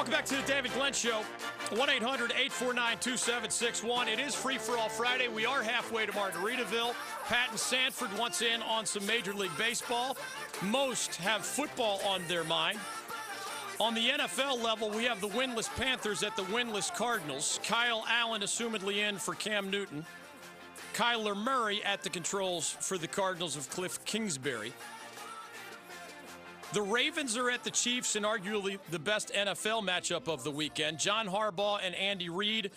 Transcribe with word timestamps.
Welcome 0.00 0.14
back 0.14 0.24
to 0.24 0.36
the 0.36 0.42
David 0.50 0.72
Glenn 0.72 0.94
Show. 0.94 1.20
1 1.76 1.90
800 1.90 2.30
849 2.30 2.96
2761. 3.00 4.08
It 4.08 4.18
is 4.18 4.34
free 4.34 4.56
for 4.56 4.78
all 4.78 4.88
Friday. 4.88 5.28
We 5.28 5.44
are 5.44 5.62
halfway 5.62 6.06
to 6.06 6.12
Margaritaville. 6.12 6.94
Pat 7.26 7.50
and 7.50 7.60
Sanford 7.60 8.08
once 8.18 8.40
in 8.40 8.62
on 8.62 8.86
some 8.86 9.04
Major 9.04 9.34
League 9.34 9.54
Baseball. 9.58 10.16
Most 10.62 11.16
have 11.16 11.44
football 11.44 12.00
on 12.08 12.22
their 12.28 12.44
mind. 12.44 12.78
On 13.78 13.92
the 13.92 14.08
NFL 14.08 14.64
level, 14.64 14.88
we 14.88 15.04
have 15.04 15.20
the 15.20 15.28
winless 15.28 15.68
Panthers 15.76 16.22
at 16.22 16.34
the 16.34 16.44
winless 16.44 16.90
Cardinals. 16.94 17.60
Kyle 17.62 18.02
Allen 18.08 18.40
assumedly 18.40 19.06
in 19.06 19.18
for 19.18 19.34
Cam 19.34 19.68
Newton. 19.68 20.06
Kyler 20.94 21.36
Murray 21.36 21.84
at 21.84 22.02
the 22.02 22.08
controls 22.08 22.70
for 22.70 22.96
the 22.96 23.06
Cardinals 23.06 23.54
of 23.54 23.68
Kliff 23.68 24.02
Kingsbury. 24.06 24.72
The 26.72 26.82
Ravens 26.82 27.36
are 27.36 27.50
at 27.50 27.64
the 27.64 27.70
Chiefs 27.70 28.14
in 28.14 28.22
arguably 28.22 28.78
the 28.92 28.98
best 29.00 29.32
NFL 29.34 29.82
matchup 29.82 30.28
of 30.28 30.44
the 30.44 30.52
weekend. 30.52 31.00
John 31.00 31.26
Harbaugh 31.26 31.80
and 31.82 31.96
Andy 31.96 32.28
Reid 32.28 32.70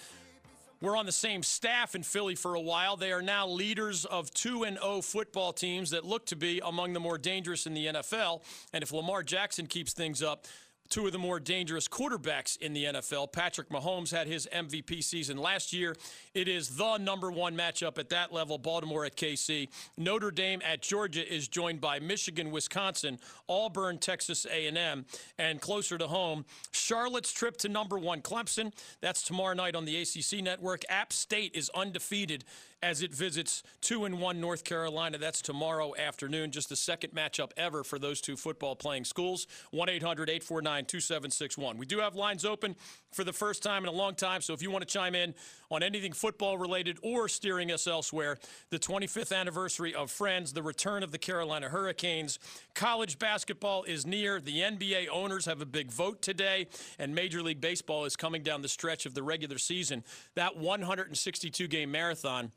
were 0.82 0.98
on 0.98 1.06
the 1.06 1.12
same 1.12 1.44
staff 1.44 1.94
in 1.94 2.02
Philly 2.02 2.34
for 2.34 2.56
a 2.56 2.60
while. 2.60 2.98
They 2.98 3.12
are 3.12 3.22
now 3.22 3.48
leaders 3.48 4.06
of 4.06 4.34
2 4.34 4.64
and 4.64 4.80
0 4.80 5.02
football 5.02 5.54
teams 5.54 5.92
that 5.92 6.04
look 6.04 6.26
to 6.26 6.36
be 6.36 6.60
among 6.66 6.94
the 6.94 7.00
more 7.00 7.20
dangerous 7.20 7.68
in 7.68 7.76
the 7.76 7.86
NFL. 7.86 8.42
And 8.74 8.82
if 8.82 8.92
Lamar 8.92 9.22
Jackson 9.22 9.68
keeps 9.68 9.94
things 9.94 10.24
up, 10.24 10.48
two 10.90 11.06
of 11.06 11.12
the 11.12 11.18
more 11.18 11.40
dangerous 11.40 11.88
quarterbacks 11.88 12.58
in 12.58 12.74
the 12.74 12.86
NFL. 12.86 13.32
Patrick 13.32 13.70
Mahomes 13.70 14.12
had 14.12 14.28
his 14.28 14.48
MVP 14.54 15.04
season 15.04 15.38
last 15.38 15.74
year. 15.74 15.96
It 16.34 16.48
is 16.48 16.76
the 16.76 16.98
number 16.98 17.32
one 17.32 17.56
matchup 17.56 17.98
at 17.98 18.10
that 18.10 18.32
level. 18.32 18.58
Baltimore 18.58 19.06
at 19.06 19.16
KC. 19.16 19.70
Notre 19.98 20.32
Dame 20.32 20.62
at 20.64 20.82
Georgia 20.82 21.28
is 21.32 21.48
joined 21.48 21.82
by 21.82 22.00
Michigan, 22.00 22.52
Wisconsin, 22.52 23.20
Auburn, 23.50 23.98
Texas 23.98 24.46
A&M, 24.46 25.06
and 25.38 25.62
closer 25.62 25.98
to 25.98 26.08
home, 26.08 26.46
Charlotte's 26.72 27.32
trip 27.32 27.58
to 27.58 27.70
number 27.70 27.98
one 27.98 28.22
Clemson. 28.22 28.72
That's 29.02 29.24
tomorrow 29.24 29.54
night 29.54 29.76
on 29.76 29.86
the 29.86 29.98
ACC 30.02 30.44
network. 30.44 30.84
App 30.90 31.12
State 31.14 31.56
is 31.56 31.70
undefeated 31.74 32.44
as 32.84 33.02
it 33.02 33.14
visits 33.14 33.64
2 33.82 34.04
and 34.04 34.20
1 34.20 34.42
North 34.42 34.66
Carolina. 34.66 35.18
That's 35.18 35.42
tomorrow 35.42 35.94
afternoon. 35.96 36.52
Just 36.52 36.68
the 36.68 36.76
second 36.76 37.14
matchup 37.16 37.52
ever 37.56 37.82
for 37.84 37.98
those 37.98 38.20
two 38.20 38.36
football 38.36 38.76
playing 38.76 39.06
schools. 39.06 39.48
1 39.72 39.88
800 39.88 40.30
849 40.30 40.86
2761. 40.86 41.78
We 41.78 41.86
do 41.86 42.00
have 42.00 42.16
lines 42.16 42.44
open 42.44 42.76
for 43.14 43.24
the 43.24 43.32
first 43.32 43.64
time 43.64 43.84
in 43.84 43.90
a 43.90 43.94
long 43.94 44.16
time. 44.16 44.42
So 44.42 44.54
if 44.54 44.62
you 44.62 44.70
want 44.70 44.86
to 44.86 44.94
chime 44.94 45.16
in 45.16 45.34
on 45.72 45.82
anything 45.82 46.12
football 46.12 46.58
related 46.58 46.98
or 47.02 47.30
steering 47.30 47.72
us 47.72 47.88
elsewhere, 47.88 48.38
the 48.70 48.80
25th 48.80 49.36
anniversary 49.36 49.96
of 49.96 50.12
Friends, 50.12 50.52
the 50.52 50.62
return 50.62 51.04
of 51.04 51.12
the 51.12 51.18
Carolina 51.18 51.70
Hurricanes, 51.70 52.38
college 52.76 53.18
basketball 53.18 53.84
is 53.84 54.06
near. 54.06 54.42
The 54.42 54.60
NBA 54.60 55.08
owners 55.10 55.46
have 55.46 55.62
a 55.62 55.66
big 55.66 55.90
vote 55.90 56.22
today, 56.22 56.68
and 57.00 57.16
Major 57.16 57.42
League 57.42 57.62
Baseball 57.62 58.04
is 58.04 58.18
coming 58.18 58.44
down 58.44 58.62
the 58.62 58.68
stretch 58.68 59.06
of 59.06 59.14
the 59.14 59.24
regular 59.24 59.58
season. 59.58 60.04
That 60.36 60.58
162 60.58 61.68
game 61.68 61.90
marathon 61.92 62.52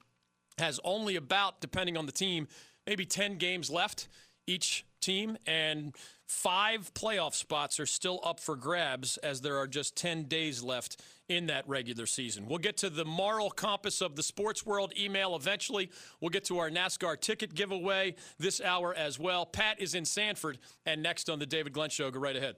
has 0.59 0.81
only 0.85 1.17
about, 1.17 1.61
depending 1.61 1.97
on 1.97 2.07
the 2.07 2.13
team, 2.13 2.49
maybe 2.87 3.05
10 3.05 3.37
games 3.39 3.71
left 3.71 4.09
each 4.47 4.87
team, 5.01 5.37
and 5.47 5.95
five 6.27 6.93
playoff 6.95 7.35
spots 7.35 7.79
are 7.79 7.87
still 7.87 8.21
up 8.25 8.41
for 8.41 8.57
grabs 8.57 9.17
as 9.19 9.41
there 9.41 9.57
are 9.57 9.67
just 9.67 9.97
10 9.97 10.25
days 10.25 10.63
left 10.63 11.01
in 11.29 11.47
that 11.47 11.69
regular 11.69 12.07
season. 12.07 12.47
We'll 12.47 12.59
get 12.59 12.77
to 12.79 12.91
the 12.91 13.05
moral 13.05 13.51
compass 13.51 14.01
of 14.01 14.15
the 14.15 14.23
sports 14.23 14.65
world 14.65 14.93
email 14.99 15.35
eventually. 15.35 15.91
We'll 16.21 16.31
get 16.31 16.45
to 16.45 16.59
our 16.59 16.71
NASCAR 16.71 17.21
ticket 17.21 17.55
giveaway 17.55 18.15
this 18.39 18.61
hour 18.61 18.95
as 18.95 19.19
well. 19.19 19.47
Pat 19.47 19.81
is 19.81 19.95
in 19.95 20.05
Sanford, 20.05 20.59
and 20.85 21.03
next 21.03 21.29
on 21.29 21.39
the 21.39 21.47
David 21.47 21.73
Glenn 21.73 21.91
Show, 21.91 22.11
go 22.11 22.21
right 22.21 22.37
ahead. 22.37 22.57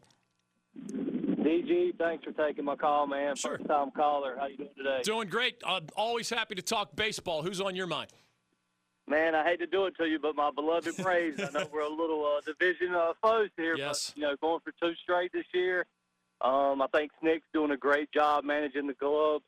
DG, 1.53 1.97
thanks 1.97 2.25
for 2.25 2.33
taking 2.33 2.65
my 2.65 2.77
call, 2.77 3.07
man. 3.07 3.35
Sure. 3.35 3.57
First 3.57 3.69
time 3.69 3.91
caller. 3.93 4.37
How 4.39 4.47
you 4.49 4.57
doing 4.59 4.69
today? 4.77 5.01
Doing 5.03 5.29
great. 5.29 5.57
I'm 5.67 5.87
always 5.97 6.29
happy 6.29 6.55
to 6.55 6.63
talk 6.63 6.95
baseball. 6.95 7.43
Who's 7.43 7.61
on 7.61 7.75
your 7.75 7.87
mind? 7.87 8.11
Man, 9.07 9.35
I 9.35 9.43
hate 9.45 9.59
to 9.61 9.67
do 9.67 9.87
it 9.87 9.95
to 9.99 10.05
you, 10.07 10.19
but 10.19 10.37
my 10.37 10.51
beloved 10.51 10.97
Braves. 11.03 11.41
I 11.41 11.51
know 11.59 11.67
we're 11.73 11.81
a 11.81 11.89
little 11.89 12.27
uh, 12.27 12.43
division 12.43 12.95
uh, 12.95 13.13
foes 13.23 13.49
here, 13.57 13.77
Yes. 13.77 14.11
but 14.11 14.17
you 14.21 14.23
know, 14.29 14.37
going 14.43 14.61
for 14.61 14.73
two 14.83 14.95
straight 15.03 15.33
this 15.33 15.47
year. 15.55 15.87
Um, 16.43 16.83
I 16.83 16.87
think 16.93 17.11
Snit's 17.21 17.43
doing 17.55 17.71
a 17.71 17.77
great 17.79 18.13
job 18.13 18.45
managing 18.45 18.87
the 18.87 18.95
club. 18.95 19.41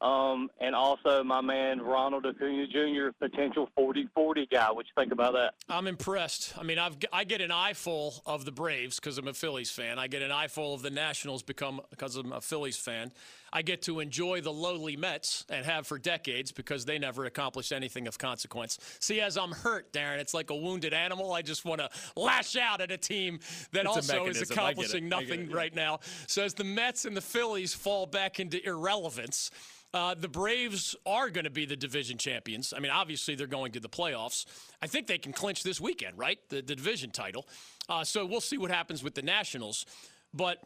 Um, 0.00 0.48
and 0.60 0.76
also 0.76 1.24
my 1.24 1.40
man 1.40 1.80
Ronald 1.80 2.24
Acuna 2.24 2.66
Jr., 2.68 3.08
potential 3.18 3.68
40-40 3.76 4.48
guy. 4.48 4.70
What 4.70 4.86
you 4.86 4.92
think 4.96 5.12
about 5.12 5.32
that? 5.34 5.54
I'm 5.68 5.88
impressed. 5.88 6.54
I 6.56 6.62
mean, 6.62 6.78
I've 6.78 6.96
I 7.12 7.24
get 7.24 7.40
an 7.40 7.50
eyeful 7.50 8.22
of 8.24 8.44
the 8.44 8.52
Braves 8.52 9.00
because 9.00 9.18
I'm 9.18 9.26
a 9.26 9.34
Phillies 9.34 9.70
fan. 9.72 9.98
I 9.98 10.06
get 10.06 10.22
an 10.22 10.30
eyeful 10.30 10.72
of 10.74 10.82
the 10.82 10.90
Nationals 10.90 11.42
become 11.42 11.80
because 11.90 12.14
I'm 12.16 12.32
a 12.32 12.40
Phillies 12.40 12.76
fan. 12.76 13.10
I 13.52 13.62
get 13.62 13.82
to 13.82 13.98
enjoy 14.00 14.40
the 14.42 14.52
lowly 14.52 14.96
Mets 14.96 15.46
and 15.48 15.64
have 15.64 15.86
for 15.86 15.98
decades 15.98 16.52
because 16.52 16.84
they 16.84 16.98
never 16.98 17.24
accomplished 17.24 17.72
anything 17.72 18.06
of 18.06 18.18
consequence. 18.18 18.78
See, 19.00 19.20
as 19.22 19.36
I'm 19.38 19.52
hurt, 19.52 19.90
Darren, 19.92 20.18
it's 20.18 20.34
like 20.34 20.50
a 20.50 20.56
wounded 20.56 20.92
animal. 20.92 21.32
I 21.32 21.40
just 21.42 21.64
want 21.64 21.80
to 21.80 21.88
lash 22.14 22.56
out 22.56 22.80
at 22.82 22.90
a 22.92 22.98
team 22.98 23.40
that 23.72 23.86
It's 23.86 23.88
also 23.88 24.00
is 24.00 24.08
mechanism. 24.12 24.28
I 24.28 24.32
get 24.32 24.38
it. 24.38 24.50
accomplishing 24.52 25.08
nothing 25.08 25.40
it. 25.50 25.52
right 25.54 25.74
now. 25.74 26.00
So 26.26 26.44
as 26.44 26.52
the 26.54 26.64
Mets 26.64 27.04
and 27.06 27.16
the 27.16 27.22
Phillies 27.22 27.72
fall 27.74 28.06
back 28.06 28.38
into 28.38 28.64
irrelevance. 28.64 29.50
Uh, 29.94 30.14
the 30.14 30.28
Braves 30.28 30.94
are 31.06 31.30
going 31.30 31.44
to 31.44 31.50
be 31.50 31.64
the 31.64 31.76
division 31.76 32.18
champions. 32.18 32.74
I 32.76 32.80
mean, 32.80 32.92
obviously, 32.92 33.34
they're 33.34 33.46
going 33.46 33.72
to 33.72 33.80
the 33.80 33.88
playoffs. 33.88 34.44
I 34.82 34.86
think 34.86 35.06
they 35.06 35.18
can 35.18 35.32
clinch 35.32 35.62
this 35.62 35.80
weekend, 35.80 36.18
right? 36.18 36.38
The, 36.50 36.56
the 36.56 36.76
division 36.76 37.10
title. 37.10 37.46
Uh, 37.88 38.04
so 38.04 38.26
we'll 38.26 38.42
see 38.42 38.58
what 38.58 38.70
happens 38.70 39.02
with 39.02 39.14
the 39.14 39.22
Nationals. 39.22 39.86
But 40.34 40.58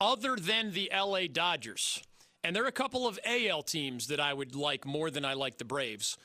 other 0.00 0.34
than 0.34 0.72
the 0.72 0.90
LA 0.92 1.26
Dodgers, 1.30 2.02
and 2.42 2.56
there 2.56 2.64
are 2.64 2.68
a 2.68 2.72
couple 2.72 3.06
of 3.06 3.18
AL 3.24 3.62
teams 3.62 4.08
that 4.08 4.18
I 4.18 4.32
would 4.32 4.56
like 4.56 4.84
more 4.84 5.10
than 5.10 5.24
I 5.24 5.34
like 5.34 5.58
the 5.58 5.64
Braves. 5.64 6.16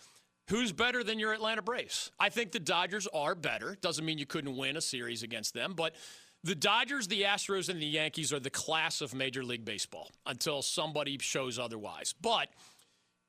Who's 0.49 0.71
better 0.71 1.03
than 1.03 1.19
your 1.19 1.33
Atlanta 1.33 1.61
Braves? 1.61 2.11
I 2.19 2.29
think 2.29 2.51
the 2.51 2.59
Dodgers 2.59 3.07
are 3.13 3.35
better. 3.35 3.77
Doesn't 3.81 4.05
mean 4.05 4.17
you 4.17 4.27
couldn't 4.27 4.55
win 4.55 4.77
a 4.77 4.81
series 4.81 5.23
against 5.23 5.53
them, 5.53 5.73
but 5.75 5.95
the 6.45 6.53
Dodgers, 6.53 7.07
the 7.07 7.23
Astros, 7.23 7.69
and 7.69 7.81
the 7.81 7.87
Yankees 7.87 8.31
are 8.31 8.39
the 8.39 8.51
class 8.51 9.01
of 9.01 9.15
Major 9.15 9.43
League 9.43 9.65
Baseball 9.65 10.11
until 10.27 10.61
somebody 10.61 11.17
shows 11.17 11.57
otherwise. 11.57 12.13
But 12.21 12.49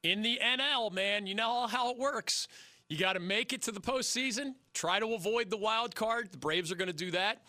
in 0.03 0.21
the 0.21 0.39
NL, 0.45 0.93
man, 0.93 1.27
you 1.27 1.35
know 1.35 1.67
how 1.67 1.91
it 1.91 1.99
works. 1.99 2.47
You 2.91 2.99
got 2.99 3.15
to 3.15 3.21
make 3.21 3.55
it 3.55 3.63
to 3.63 3.73
the 3.73 3.81
postseason, 3.81 4.55
try 4.75 5.01
to 5.01 5.15
avoid 5.15 5.49
the 5.49 5.57
wild 5.57 5.95
card. 5.95 6.31
The 6.31 6.37
Braves 6.37 6.71
are 6.71 6.77
going 6.77 6.91
to 6.91 6.95
do 6.95 7.11
that. 7.13 7.43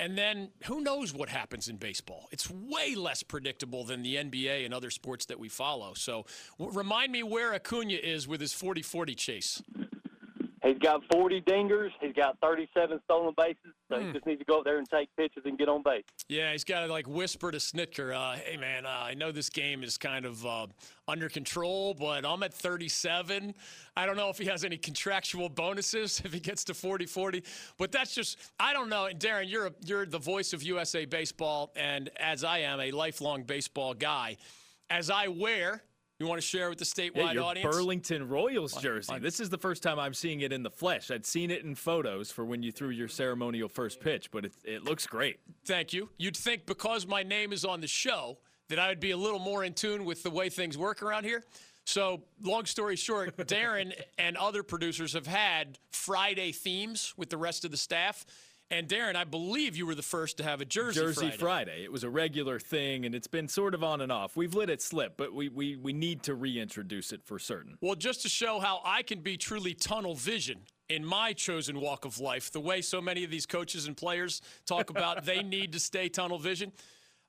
And 0.00 0.16
then 0.16 0.50
who 0.66 0.80
knows 0.80 1.12
what 1.12 1.28
happens 1.28 1.66
in 1.66 1.76
baseball? 1.76 2.28
It's 2.30 2.48
way 2.48 2.94
less 2.94 3.24
predictable 3.24 3.82
than 3.82 4.04
the 4.04 4.14
NBA 4.14 4.64
and 4.64 4.72
other 4.72 4.90
sports 4.90 5.26
that 5.26 5.40
we 5.40 5.48
follow. 5.48 5.94
So 5.94 6.26
remind 6.60 7.10
me 7.10 7.24
where 7.24 7.54
Acuna 7.54 7.94
is 7.94 8.28
with 8.28 8.40
his 8.40 8.52
40 8.52 8.82
40 8.82 9.16
chase. 9.16 9.60
He's 10.62 10.78
got 10.78 11.02
40 11.12 11.40
dingers. 11.42 11.90
He's 12.00 12.14
got 12.14 12.38
37 12.40 13.00
stolen 13.04 13.34
bases. 13.36 13.56
So 13.90 13.98
Hmm. 13.98 14.06
he 14.06 14.12
just 14.12 14.26
needs 14.26 14.38
to 14.40 14.44
go 14.44 14.58
up 14.58 14.64
there 14.64 14.78
and 14.78 14.88
take 14.88 15.08
pitches 15.16 15.42
and 15.44 15.56
get 15.58 15.68
on 15.68 15.82
base. 15.82 16.04
Yeah, 16.28 16.52
he's 16.52 16.64
got 16.64 16.80
to 16.80 16.86
like 16.86 17.06
whisper 17.06 17.50
to 17.50 17.58
Snitker, 17.58 18.14
uh, 18.14 18.36
hey 18.36 18.56
man, 18.56 18.84
uh, 18.84 18.88
I 18.88 19.14
know 19.14 19.30
this 19.32 19.48
game 19.50 19.82
is 19.82 19.96
kind 19.96 20.24
of 20.26 20.44
uh, 20.44 20.66
under 21.06 21.28
control, 21.28 21.94
but 21.94 22.26
I'm 22.26 22.42
at 22.42 22.52
37. 22.52 23.54
I 23.96 24.06
don't 24.06 24.16
know 24.16 24.28
if 24.28 24.38
he 24.38 24.46
has 24.46 24.64
any 24.64 24.76
contractual 24.76 25.48
bonuses 25.48 26.20
if 26.24 26.32
he 26.32 26.40
gets 26.40 26.64
to 26.64 26.74
40 26.74 27.06
40, 27.06 27.42
but 27.78 27.92
that's 27.92 28.14
just, 28.14 28.38
I 28.58 28.72
don't 28.72 28.88
know. 28.88 29.06
And 29.06 29.18
Darren, 29.18 29.48
you're, 29.48 29.66
a, 29.68 29.72
you're 29.84 30.06
the 30.06 30.18
voice 30.18 30.52
of 30.52 30.62
USA 30.62 31.04
Baseball, 31.04 31.72
and 31.76 32.10
as 32.18 32.44
I 32.44 32.58
am 32.58 32.80
a 32.80 32.90
lifelong 32.90 33.44
baseball 33.44 33.94
guy, 33.94 34.36
as 34.90 35.10
I 35.10 35.28
wear, 35.28 35.82
you 36.18 36.26
want 36.26 36.40
to 36.40 36.46
share 36.46 36.68
with 36.68 36.78
the 36.78 36.84
statewide 36.84 37.16
Yeah, 37.16 37.32
your 37.32 37.44
audience? 37.44 37.74
Burlington 37.74 38.28
Royals 38.28 38.74
jersey. 38.82 39.18
This 39.20 39.38
is 39.38 39.50
the 39.50 39.58
first 39.58 39.84
time 39.84 40.00
I'm 40.00 40.14
seeing 40.14 40.40
it 40.40 40.52
in 40.52 40.64
the 40.64 40.70
flesh. 40.70 41.10
I'd 41.12 41.24
seen 41.24 41.50
it 41.50 41.64
in 41.64 41.76
photos 41.76 42.32
for 42.32 42.44
when 42.44 42.62
you 42.62 42.72
threw 42.72 42.90
your 42.90 43.06
ceremonial 43.06 43.68
first 43.68 44.00
pitch, 44.00 44.30
but 44.32 44.44
it, 44.44 44.52
it 44.64 44.84
looks 44.84 45.06
great. 45.06 45.38
Thank 45.64 45.92
you. 45.92 46.08
You'd 46.18 46.36
think 46.36 46.66
because 46.66 47.06
my 47.06 47.22
name 47.22 47.52
is 47.52 47.64
on 47.64 47.80
the 47.80 47.86
show 47.86 48.38
that 48.68 48.80
I 48.80 48.88
would 48.88 48.98
be 48.98 49.12
a 49.12 49.16
little 49.16 49.38
more 49.38 49.62
in 49.62 49.74
tune 49.74 50.04
with 50.04 50.24
the 50.24 50.30
way 50.30 50.48
things 50.50 50.76
work 50.76 51.02
around 51.02 51.22
here. 51.22 51.44
So, 51.84 52.22
long 52.42 52.66
story 52.66 52.96
short, 52.96 53.36
Darren 53.46 53.92
and 54.18 54.36
other 54.36 54.62
producers 54.64 55.12
have 55.12 55.26
had 55.26 55.78
Friday 55.92 56.50
themes 56.50 57.14
with 57.16 57.30
the 57.30 57.38
rest 57.38 57.64
of 57.64 57.70
the 57.70 57.76
staff. 57.76 58.26
And 58.70 58.86
Darren, 58.86 59.16
I 59.16 59.24
believe 59.24 59.76
you 59.76 59.86
were 59.86 59.94
the 59.94 60.02
first 60.02 60.36
to 60.38 60.44
have 60.44 60.60
a 60.60 60.64
Jersey, 60.66 61.00
Jersey 61.00 61.20
Friday. 61.30 61.36
Friday. 61.38 61.84
It 61.84 61.92
was 61.92 62.04
a 62.04 62.10
regular 62.10 62.60
thing, 62.60 63.06
and 63.06 63.14
it's 63.14 63.26
been 63.26 63.48
sort 63.48 63.74
of 63.74 63.82
on 63.82 64.02
and 64.02 64.12
off. 64.12 64.36
We've 64.36 64.54
let 64.54 64.68
it 64.68 64.82
slip, 64.82 65.16
but 65.16 65.32
we, 65.32 65.48
we, 65.48 65.76
we 65.76 65.94
need 65.94 66.22
to 66.24 66.34
reintroduce 66.34 67.12
it 67.12 67.22
for 67.24 67.38
certain. 67.38 67.78
Well, 67.80 67.94
just 67.94 68.22
to 68.22 68.28
show 68.28 68.60
how 68.60 68.80
I 68.84 69.02
can 69.02 69.20
be 69.20 69.38
truly 69.38 69.72
tunnel 69.72 70.14
vision 70.14 70.60
in 70.90 71.02
my 71.02 71.32
chosen 71.32 71.80
walk 71.80 72.04
of 72.04 72.20
life, 72.20 72.50
the 72.50 72.60
way 72.60 72.82
so 72.82 73.00
many 73.00 73.24
of 73.24 73.30
these 73.30 73.46
coaches 73.46 73.86
and 73.86 73.96
players 73.96 74.42
talk 74.66 74.90
about 74.90 75.24
they 75.24 75.42
need 75.42 75.72
to 75.72 75.80
stay 75.80 76.10
tunnel 76.10 76.38
vision. 76.38 76.72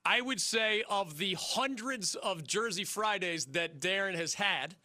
I 0.06 0.20
would 0.20 0.42
say 0.42 0.84
of 0.90 1.18
the 1.18 1.36
hundreds 1.40 2.16
of 2.16 2.46
Jersey 2.46 2.84
Fridays 2.84 3.46
that 3.48 3.80
Darren 3.80 4.16
has 4.16 4.34
had, 4.34 4.76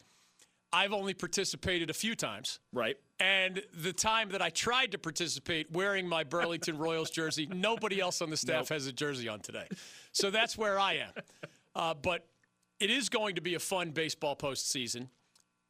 I've 0.75 0.91
only 0.91 1.13
participated 1.13 1.89
a 1.89 1.93
few 1.93 2.15
times. 2.15 2.59
Right. 2.73 2.97
And 3.21 3.63
the 3.73 3.93
time 3.93 4.29
that 4.31 4.41
I 4.41 4.49
tried 4.49 4.91
to 4.91 4.97
participate 4.97 5.71
wearing 5.71 6.05
my 6.05 6.25
Burlington 6.25 6.77
Royals 6.77 7.09
jersey, 7.09 7.47
nobody 7.53 8.01
else 8.01 8.21
on 8.21 8.29
the 8.29 8.35
staff 8.35 8.63
nope. 8.63 8.69
has 8.69 8.85
a 8.85 8.91
jersey 8.91 9.29
on 9.29 9.39
today. 9.39 9.67
So 10.11 10.29
that's 10.31 10.57
where 10.57 10.77
I 10.77 10.95
am. 10.95 11.11
Uh, 11.73 11.93
but 11.93 12.27
it 12.81 12.89
is 12.89 13.07
going 13.07 13.35
to 13.35 13.41
be 13.41 13.55
a 13.55 13.59
fun 13.59 13.91
baseball 13.91 14.35
postseason. 14.35 15.07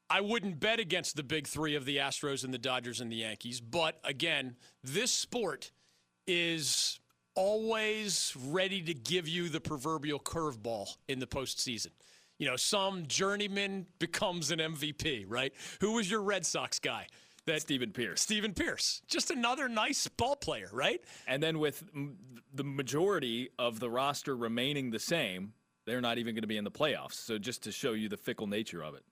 I 0.09 0.21
wouldn't 0.21 0.59
bet 0.59 0.79
against 0.79 1.15
the 1.15 1.23
big 1.23 1.47
three 1.47 1.75
of 1.75 1.85
the 1.85 1.97
Astros 1.97 2.43
and 2.43 2.51
the 2.51 2.57
Dodgers 2.57 2.99
and 2.99 3.11
the 3.11 3.17
Yankees. 3.17 3.61
But 3.61 3.99
again, 4.03 4.55
this 4.83 5.11
sport 5.11 5.71
is 6.25 6.99
always 7.35 8.35
ready 8.47 8.81
to 8.81 8.93
give 8.95 9.27
you 9.27 9.49
the 9.49 9.59
proverbial 9.61 10.19
curveball 10.19 10.95
in 11.07 11.19
the 11.19 11.27
postseason. 11.27 11.91
You 12.37 12.47
know, 12.47 12.55
some 12.55 13.05
journeyman 13.07 13.85
becomes 13.99 14.51
an 14.51 14.59
MVP, 14.59 15.25
right? 15.27 15.53
Who 15.81 15.93
was 15.93 16.09
your 16.09 16.21
Red 16.21 16.45
Sox 16.45 16.79
guy? 16.79 17.07
That 17.45 17.61
Stephen 17.61 17.91
Pearce. 17.91 18.21
Stephen 18.21 18.53
Pearce, 18.53 19.01
Just 19.07 19.29
another 19.29 19.69
nice 19.69 20.07
ball 20.07 20.35
player, 20.35 20.69
right? 20.73 20.99
And 21.27 21.43
then 21.43 21.59
with 21.59 21.83
the 22.53 22.63
majority 22.63 23.49
of 23.59 23.79
the 23.79 23.89
roster 23.89 24.35
remaining 24.35 24.89
the 24.89 24.99
same, 24.99 25.53
they're 25.85 26.01
not 26.01 26.17
even 26.17 26.33
going 26.33 26.41
to 26.41 26.47
be 26.47 26.57
in 26.57 26.63
the 26.63 26.71
playoffs. 26.71 27.13
So 27.13 27.37
just 27.37 27.63
to 27.63 27.71
show 27.71 27.93
you 27.93 28.09
the 28.09 28.17
fickle 28.17 28.47
nature 28.47 28.83
of 28.83 28.95
it. 28.95 29.03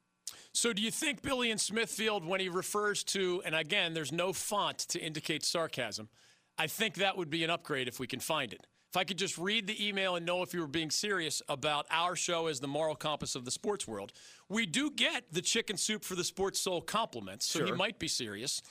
So 0.52 0.74
do 0.74 0.82
you 0.82 0.92
think 0.92 1.22
Billy 1.22 1.52
in 1.52 1.60
Smithfield, 1.60 2.26
when 2.26 2.40
he 2.40 2.50
refers 2.50 3.04
to, 3.06 3.42
and 3.46 3.54
again, 3.54 3.94
there's 3.94 4.12
no 4.12 4.34
font 4.34 4.80
to 4.80 5.00
indicate 5.00 5.46
sarcasm, 5.46 6.10
I 6.58 6.68
think 6.68 6.96
that 6.96 7.18
would 7.18 7.30
be 7.30 7.44
an 7.44 7.50
upgrade 7.50 7.88
if 7.88 8.00
we 8.00 8.08
can 8.08 8.20
find 8.20 8.54
it. 8.54 8.66
If 8.94 8.98
I 8.98 9.06
could 9.06 9.18
just 9.18 9.40
read 9.40 9.66
the 9.66 9.88
email 9.88 10.18
and 10.18 10.24
know 10.24 10.44
if 10.44 10.54
you 10.54 10.62
were 10.62 10.68
being 10.68 10.92
serious 10.92 11.42
about 11.50 11.88
our 11.90 12.16
show 12.16 12.46
as 12.46 12.60
the 12.60 12.68
moral 12.68 12.94
compass 12.94 13.34
of 13.34 13.44
the 13.44 13.50
sports 13.50 13.88
world, 13.88 14.14
we 14.50 14.68
do 14.68 14.92
get 14.92 15.24
the 15.32 15.42
chicken 15.42 15.78
soup 15.78 16.04
for 16.06 16.14
the 16.14 16.24
sports 16.24 16.60
soul 16.60 16.80
compliments, 16.80 17.48
so 17.48 17.58
sure. 17.58 17.66
he 17.66 17.72
might 17.72 17.98
be 17.98 18.08
serious. 18.08 18.62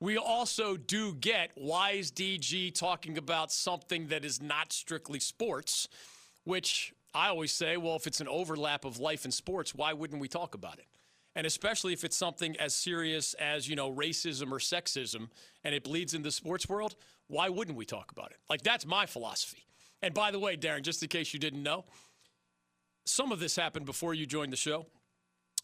We 0.00 0.18
also 0.18 0.76
do 0.76 1.14
get 1.14 1.52
Wise 1.56 2.10
DG 2.10 2.74
talking 2.74 3.16
about 3.16 3.50
something 3.50 4.08
that 4.08 4.22
is 4.22 4.42
not 4.42 4.70
strictly 4.70 5.18
sports, 5.18 5.88
which 6.44 6.92
I 7.14 7.28
always 7.28 7.50
say, 7.50 7.78
well, 7.78 7.96
if 7.96 8.06
it's 8.06 8.20
an 8.20 8.28
overlap 8.28 8.84
of 8.84 8.98
life 8.98 9.24
and 9.24 9.32
sports, 9.32 9.74
why 9.74 9.94
wouldn't 9.94 10.20
we 10.20 10.28
talk 10.28 10.54
about 10.54 10.78
it? 10.78 10.84
And 11.36 11.46
especially 11.46 11.92
if 11.92 12.04
it's 12.04 12.16
something 12.16 12.56
as 12.58 12.74
serious 12.74 13.34
as, 13.34 13.68
you 13.68 13.74
know, 13.74 13.92
racism 13.92 14.52
or 14.52 14.58
sexism 14.58 15.28
and 15.64 15.74
it 15.74 15.82
bleeds 15.82 16.14
into 16.14 16.28
the 16.28 16.32
sports 16.32 16.68
world, 16.68 16.94
why 17.26 17.48
wouldn't 17.48 17.76
we 17.76 17.84
talk 17.84 18.12
about 18.12 18.30
it? 18.30 18.38
Like, 18.48 18.62
that's 18.62 18.86
my 18.86 19.06
philosophy. 19.06 19.66
And 20.02 20.14
by 20.14 20.30
the 20.30 20.38
way, 20.38 20.56
Darren, 20.56 20.82
just 20.82 21.02
in 21.02 21.08
case 21.08 21.32
you 21.32 21.40
didn't 21.40 21.62
know, 21.62 21.86
some 23.06 23.32
of 23.32 23.40
this 23.40 23.56
happened 23.56 23.86
before 23.86 24.14
you 24.14 24.26
joined 24.26 24.52
the 24.52 24.56
show. 24.56 24.86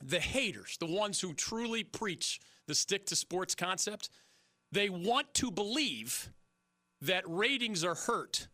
The 0.03 0.21
haters, 0.21 0.77
the 0.81 0.87
ones 0.87 1.21
who 1.21 1.35
truly 1.35 1.85
preach 1.85 2.41
the 2.67 2.75
stick 2.75 3.07
to 3.07 3.17
sports 3.17 3.55
concept, 3.55 4.09
they 4.73 4.89
want 4.89 5.35
to 5.35 5.51
believe 5.51 6.31
that 7.03 7.23
ratings 7.27 7.85
are 7.85 7.95
hurt 7.95 8.49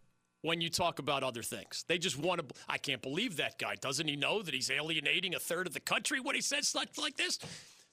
when 0.46 0.60
you 0.60 0.70
talk 0.70 1.00
about 1.00 1.25
other 1.25 1.43
things. 1.43 1.84
They 1.88 1.98
just 1.98 2.16
want 2.16 2.48
to. 2.48 2.54
I 2.69 2.78
can't 2.78 3.02
believe 3.02 3.37
that 3.38 3.58
guy. 3.58 3.75
Doesn't 3.81 4.06
he 4.06 4.14
know 4.14 4.43
that 4.43 4.54
he's 4.54 4.70
alienating 4.70 5.34
a 5.34 5.40
third 5.40 5.66
of 5.66 5.75
the 5.75 5.81
country 5.81 6.20
when 6.20 6.37
he 6.37 6.40
says 6.40 6.69
stuff 6.69 6.96
like 6.98 7.16
this? 7.16 7.38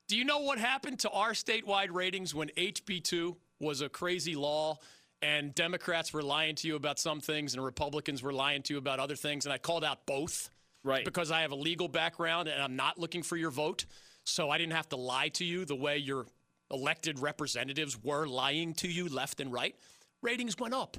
Do 0.08 0.16
you 0.16 0.24
know 0.24 0.40
what 0.40 0.60
happened 0.60 1.00
to 1.00 1.10
our 1.10 1.32
statewide 1.32 1.92
ratings 1.92 2.36
when 2.36 2.50
HB2 2.50 3.36
was 3.60 3.82
a 3.82 3.90
crazy 3.90 4.36
law 4.36 4.78
and 5.24 5.56
Democrats 5.56 6.14
were 6.14 6.22
lying 6.22 6.54
to 6.56 6.68
you 6.68 6.76
about 6.76 7.00
some 7.00 7.22
things 7.22 7.56
and 7.56 7.64
Republicans 7.64 8.22
were 8.22 8.34
lying 8.34 8.62
to 8.64 8.74
you 8.74 8.78
about 8.78 9.00
other 9.00 9.16
things. 9.16 9.46
And 9.46 9.54
I 9.54 9.58
called 9.58 9.84
out 9.84 10.06
both. 10.06 10.50
Right. 10.84 11.06
Because 11.06 11.32
I 11.32 11.42
have 11.42 11.52
a 11.52 11.56
legal 11.56 11.88
background 11.88 12.50
and 12.50 12.62
I'm 12.62 12.76
not 12.76 13.00
looking 13.00 13.24
for 13.24 13.38
your 13.38 13.52
vote. 13.52 13.86
So 14.26 14.50
I 14.50 14.58
didn't 14.58 14.74
have 14.74 14.90
to 14.90 14.98
lie 14.98 15.30
to 15.30 15.46
you 15.46 15.66
the 15.66 15.76
way 15.76 15.98
your 15.98 16.28
elected 16.70 17.20
representatives 17.20 17.98
were 18.04 18.28
lying 18.28 18.74
to 18.76 18.88
you 18.88 19.08
left 19.08 19.40
and 19.40 19.52
right. 19.52 19.76
Ratings 20.22 20.58
went 20.60 20.74
up. 20.74 20.98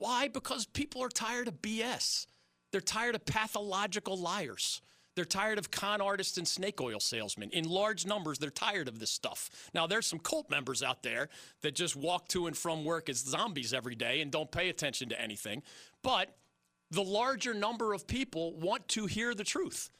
Why? 0.00 0.28
Because 0.28 0.64
people 0.64 1.02
are 1.02 1.10
tired 1.10 1.46
of 1.46 1.60
BS. 1.60 2.26
They're 2.72 2.80
tired 2.80 3.14
of 3.14 3.26
pathological 3.26 4.16
liars. 4.16 4.80
They're 5.14 5.26
tired 5.26 5.58
of 5.58 5.70
con 5.70 6.00
artists 6.00 6.38
and 6.38 6.48
snake 6.48 6.80
oil 6.80 7.00
salesmen. 7.00 7.50
In 7.50 7.68
large 7.68 8.06
numbers, 8.06 8.38
they're 8.38 8.48
tired 8.48 8.88
of 8.88 8.98
this 8.98 9.10
stuff. 9.10 9.50
Now, 9.74 9.86
there's 9.86 10.06
some 10.06 10.18
cult 10.18 10.48
members 10.48 10.82
out 10.82 11.02
there 11.02 11.28
that 11.60 11.74
just 11.74 11.96
walk 11.96 12.28
to 12.28 12.46
and 12.46 12.56
from 12.56 12.82
work 12.82 13.10
as 13.10 13.18
zombies 13.18 13.74
every 13.74 13.94
day 13.94 14.22
and 14.22 14.30
don't 14.30 14.50
pay 14.50 14.70
attention 14.70 15.10
to 15.10 15.20
anything. 15.20 15.62
But 16.02 16.34
the 16.90 17.04
larger 17.04 17.52
number 17.52 17.92
of 17.92 18.06
people 18.06 18.54
want 18.54 18.88
to 18.88 19.04
hear 19.04 19.34
the 19.34 19.44
truth. 19.44 19.90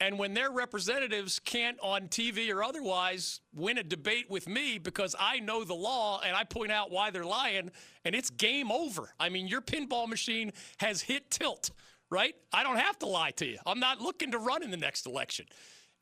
And 0.00 0.18
when 0.18 0.32
their 0.32 0.50
representatives 0.50 1.38
can't, 1.38 1.78
on 1.82 2.08
TV 2.08 2.52
or 2.54 2.64
otherwise, 2.64 3.40
win 3.54 3.76
a 3.76 3.82
debate 3.82 4.30
with 4.30 4.48
me 4.48 4.78
because 4.78 5.14
I 5.18 5.40
know 5.40 5.62
the 5.62 5.74
law 5.74 6.20
and 6.24 6.34
I 6.34 6.44
point 6.44 6.72
out 6.72 6.90
why 6.90 7.10
they're 7.10 7.24
lying, 7.24 7.70
and 8.04 8.14
it's 8.14 8.30
game 8.30 8.72
over. 8.72 9.12
I 9.20 9.28
mean, 9.28 9.46
your 9.46 9.60
pinball 9.60 10.08
machine 10.08 10.52
has 10.78 11.02
hit 11.02 11.30
tilt 11.30 11.70
right? 12.10 12.34
I 12.52 12.62
don't 12.62 12.76
have 12.76 12.98
to 12.98 13.06
lie 13.06 13.30
to 13.32 13.46
you. 13.46 13.58
I'm 13.64 13.80
not 13.80 14.00
looking 14.00 14.32
to 14.32 14.38
run 14.38 14.62
in 14.62 14.70
the 14.70 14.76
next 14.76 15.06
election. 15.06 15.46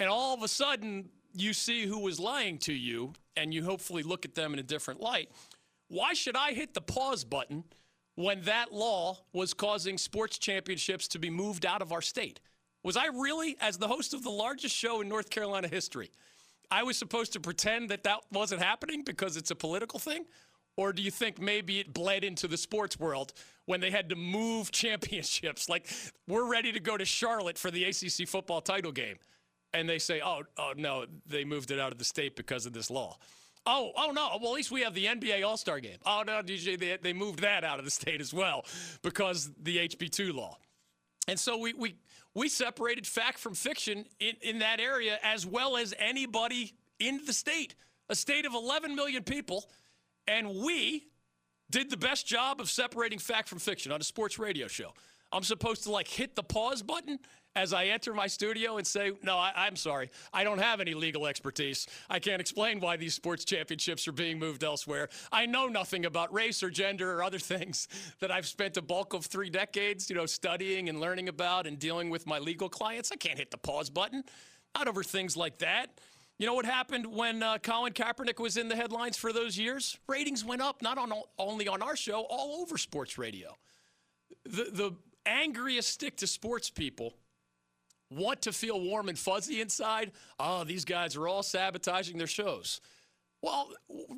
And 0.00 0.08
all 0.08 0.34
of 0.34 0.42
a 0.42 0.48
sudden, 0.48 1.10
you 1.34 1.52
see 1.52 1.86
who 1.86 2.00
was 2.00 2.18
lying 2.18 2.58
to 2.58 2.72
you, 2.72 3.12
and 3.36 3.52
you 3.52 3.64
hopefully 3.64 4.02
look 4.02 4.24
at 4.24 4.34
them 4.34 4.52
in 4.52 4.58
a 4.58 4.62
different 4.62 5.00
light. 5.00 5.30
Why 5.88 6.14
should 6.14 6.36
I 6.36 6.52
hit 6.52 6.74
the 6.74 6.80
pause 6.80 7.24
button 7.24 7.64
when 8.14 8.42
that 8.42 8.72
law 8.72 9.18
was 9.32 9.54
causing 9.54 9.98
sports 9.98 10.38
championships 10.38 11.08
to 11.08 11.18
be 11.18 11.30
moved 11.30 11.66
out 11.66 11.82
of 11.82 11.92
our 11.92 12.02
state? 12.02 12.40
Was 12.88 12.96
I 12.96 13.08
really, 13.08 13.54
as 13.60 13.76
the 13.76 13.86
host 13.86 14.14
of 14.14 14.22
the 14.22 14.30
largest 14.30 14.74
show 14.74 15.02
in 15.02 15.10
North 15.10 15.28
Carolina 15.28 15.68
history, 15.68 16.10
I 16.70 16.84
was 16.84 16.96
supposed 16.96 17.34
to 17.34 17.40
pretend 17.40 17.90
that 17.90 18.02
that 18.04 18.20
wasn't 18.32 18.62
happening 18.62 19.02
because 19.04 19.36
it's 19.36 19.50
a 19.50 19.54
political 19.54 19.98
thing? 19.98 20.24
Or 20.74 20.94
do 20.94 21.02
you 21.02 21.10
think 21.10 21.38
maybe 21.38 21.80
it 21.80 21.92
bled 21.92 22.24
into 22.24 22.48
the 22.48 22.56
sports 22.56 22.98
world 22.98 23.34
when 23.66 23.82
they 23.82 23.90
had 23.90 24.08
to 24.08 24.16
move 24.16 24.70
championships? 24.72 25.68
Like, 25.68 25.86
we're 26.26 26.50
ready 26.50 26.72
to 26.72 26.80
go 26.80 26.96
to 26.96 27.04
Charlotte 27.04 27.58
for 27.58 27.70
the 27.70 27.84
ACC 27.84 28.26
football 28.26 28.62
title 28.62 28.92
game. 28.92 29.16
And 29.74 29.86
they 29.86 29.98
say, 29.98 30.22
oh, 30.24 30.44
oh 30.56 30.72
no, 30.74 31.04
they 31.26 31.44
moved 31.44 31.70
it 31.70 31.78
out 31.78 31.92
of 31.92 31.98
the 31.98 32.06
state 32.06 32.36
because 32.36 32.64
of 32.64 32.72
this 32.72 32.90
law. 32.90 33.18
Oh, 33.66 33.92
oh 33.98 34.12
no. 34.12 34.30
Well, 34.40 34.52
at 34.52 34.54
least 34.54 34.70
we 34.70 34.80
have 34.80 34.94
the 34.94 35.04
NBA 35.04 35.46
All 35.46 35.58
Star 35.58 35.78
game. 35.78 35.98
Oh 36.06 36.22
no, 36.26 36.40
DJ, 36.40 36.78
they, 36.78 36.96
they 37.02 37.12
moved 37.12 37.40
that 37.40 37.64
out 37.64 37.78
of 37.78 37.84
the 37.84 37.90
state 37.90 38.22
as 38.22 38.32
well 38.32 38.64
because 39.02 39.50
the 39.62 39.76
HB2 39.76 40.32
law. 40.32 40.56
And 41.28 41.38
so 41.38 41.58
we 41.58 41.74
we 41.74 41.96
we 42.38 42.48
separated 42.48 43.04
fact 43.04 43.36
from 43.36 43.52
fiction 43.52 44.04
in, 44.20 44.36
in 44.42 44.60
that 44.60 44.78
area 44.78 45.18
as 45.24 45.44
well 45.44 45.76
as 45.76 45.92
anybody 45.98 46.72
in 47.00 47.20
the 47.26 47.32
state. 47.32 47.74
A 48.10 48.14
state 48.14 48.46
of 48.46 48.54
11 48.54 48.94
million 48.94 49.24
people 49.24 49.68
and 50.28 50.48
we 50.62 51.08
did 51.68 51.90
the 51.90 51.96
best 51.96 52.28
job 52.28 52.60
of 52.60 52.70
separating 52.70 53.18
fact 53.18 53.48
from 53.48 53.58
fiction 53.58 53.90
on 53.90 54.00
a 54.00 54.04
sports 54.04 54.38
radio 54.38 54.68
show. 54.68 54.92
I'm 55.32 55.42
supposed 55.42 55.82
to 55.82 55.90
like 55.90 56.06
hit 56.06 56.36
the 56.36 56.44
pause 56.44 56.80
button 56.80 57.18
as 57.58 57.72
I 57.72 57.86
enter 57.86 58.14
my 58.14 58.28
studio 58.28 58.76
and 58.76 58.86
say, 58.86 59.12
No, 59.22 59.36
I, 59.36 59.66
am 59.66 59.74
sorry. 59.74 60.10
I 60.32 60.44
don't 60.44 60.58
have 60.58 60.80
any 60.80 60.94
legal 60.94 61.26
expertise. 61.26 61.88
I 62.08 62.20
can't 62.20 62.40
explain 62.40 62.78
why 62.78 62.96
these 62.96 63.14
sports 63.14 63.44
championships 63.44 64.06
are 64.06 64.12
being 64.12 64.38
moved 64.38 64.62
elsewhere. 64.62 65.08
I 65.32 65.46
know 65.46 65.66
nothing 65.66 66.06
about 66.06 66.32
race 66.32 66.62
or 66.62 66.70
gender 66.70 67.12
or 67.12 67.24
other 67.24 67.38
things 67.54 67.88
that 68.20 68.30
I've 68.30 68.46
spent 68.46 68.76
a 68.76 68.82
bulk 68.82 69.12
of 69.12 69.26
three 69.26 69.50
decades, 69.50 70.08
you 70.08 70.14
know, 70.14 70.26
studying 70.26 70.88
and 70.88 71.00
learning 71.00 71.28
about 71.28 71.66
and 71.66 71.78
dealing 71.78 72.10
with 72.10 72.26
my 72.26 72.38
legal 72.38 72.68
clients. 72.68 73.10
I 73.10 73.16
can't 73.16 73.38
hit 73.38 73.50
the 73.50 73.58
pause 73.58 73.90
button. 73.90 74.22
Not 74.76 74.86
over 74.86 75.02
things 75.02 75.36
like 75.36 75.58
that. 75.58 75.98
You 76.38 76.46
know 76.46 76.54
what 76.54 76.64
happened 76.64 77.06
when 77.06 77.42
uh, 77.42 77.58
Colin 77.58 77.92
Kaepernick 77.92 78.38
was 78.38 78.56
in 78.56 78.68
the 78.68 78.76
headlines 78.76 79.16
for 79.16 79.32
those 79.32 79.58
years? 79.58 79.98
Ratings 80.06 80.44
went 80.44 80.62
up, 80.62 80.80
not 80.80 80.96
on 80.96 81.12
only 81.36 81.66
on 81.66 81.82
our 81.82 81.96
show, 81.96 82.20
all 82.30 82.62
over 82.62 82.78
sports 82.78 83.18
radio. 83.18 83.56
The 84.44 84.70
the 84.72 84.92
angriest 85.26 85.88
stick 85.88 86.16
to 86.18 86.26
sports 86.28 86.70
people 86.70 87.14
want 88.10 88.42
to 88.42 88.52
feel 88.52 88.80
warm 88.80 89.08
and 89.08 89.18
fuzzy 89.18 89.60
inside. 89.60 90.12
Oh, 90.38 90.64
these 90.64 90.84
guys 90.84 91.16
are 91.16 91.28
all 91.28 91.42
sabotaging 91.42 92.18
their 92.18 92.26
shows. 92.26 92.80
Well, 93.40 93.70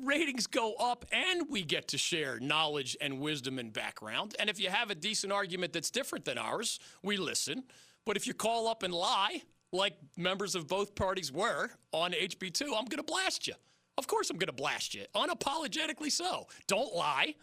ratings 0.03 0.47
go 0.47 0.73
up 0.75 1.05
and 1.11 1.47
we 1.49 1.63
get 1.63 1.89
to 1.89 1.97
share 1.97 2.39
knowledge 2.39 2.97
and 2.99 3.19
wisdom 3.19 3.59
and 3.59 3.71
background. 3.71 4.35
And 4.39 4.49
if 4.49 4.59
you 4.59 4.69
have 4.69 4.89
a 4.89 4.95
decent 4.95 5.31
argument 5.31 5.73
that's 5.73 5.91
different 5.91 6.25
than 6.25 6.39
ours, 6.39 6.79
we 7.03 7.17
listen. 7.17 7.63
But 8.05 8.17
if 8.17 8.25
you 8.25 8.33
call 8.33 8.67
up 8.67 8.81
and 8.81 8.93
lie, 8.93 9.43
like 9.71 9.93
members 10.17 10.55
of 10.55 10.67
both 10.67 10.95
parties 10.95 11.31
were 11.31 11.69
on 11.91 12.11
HB2, 12.13 12.63
I'm 12.63 12.85
going 12.85 12.97
to 12.97 13.03
blast 13.03 13.47
you. 13.47 13.53
Of 13.97 14.07
course, 14.07 14.29
I'm 14.31 14.37
going 14.37 14.47
to 14.47 14.53
blast 14.53 14.95
you, 14.95 15.03
unapologetically 15.13 16.11
so. 16.11 16.47
Don't 16.67 16.93
lie. 16.95 17.35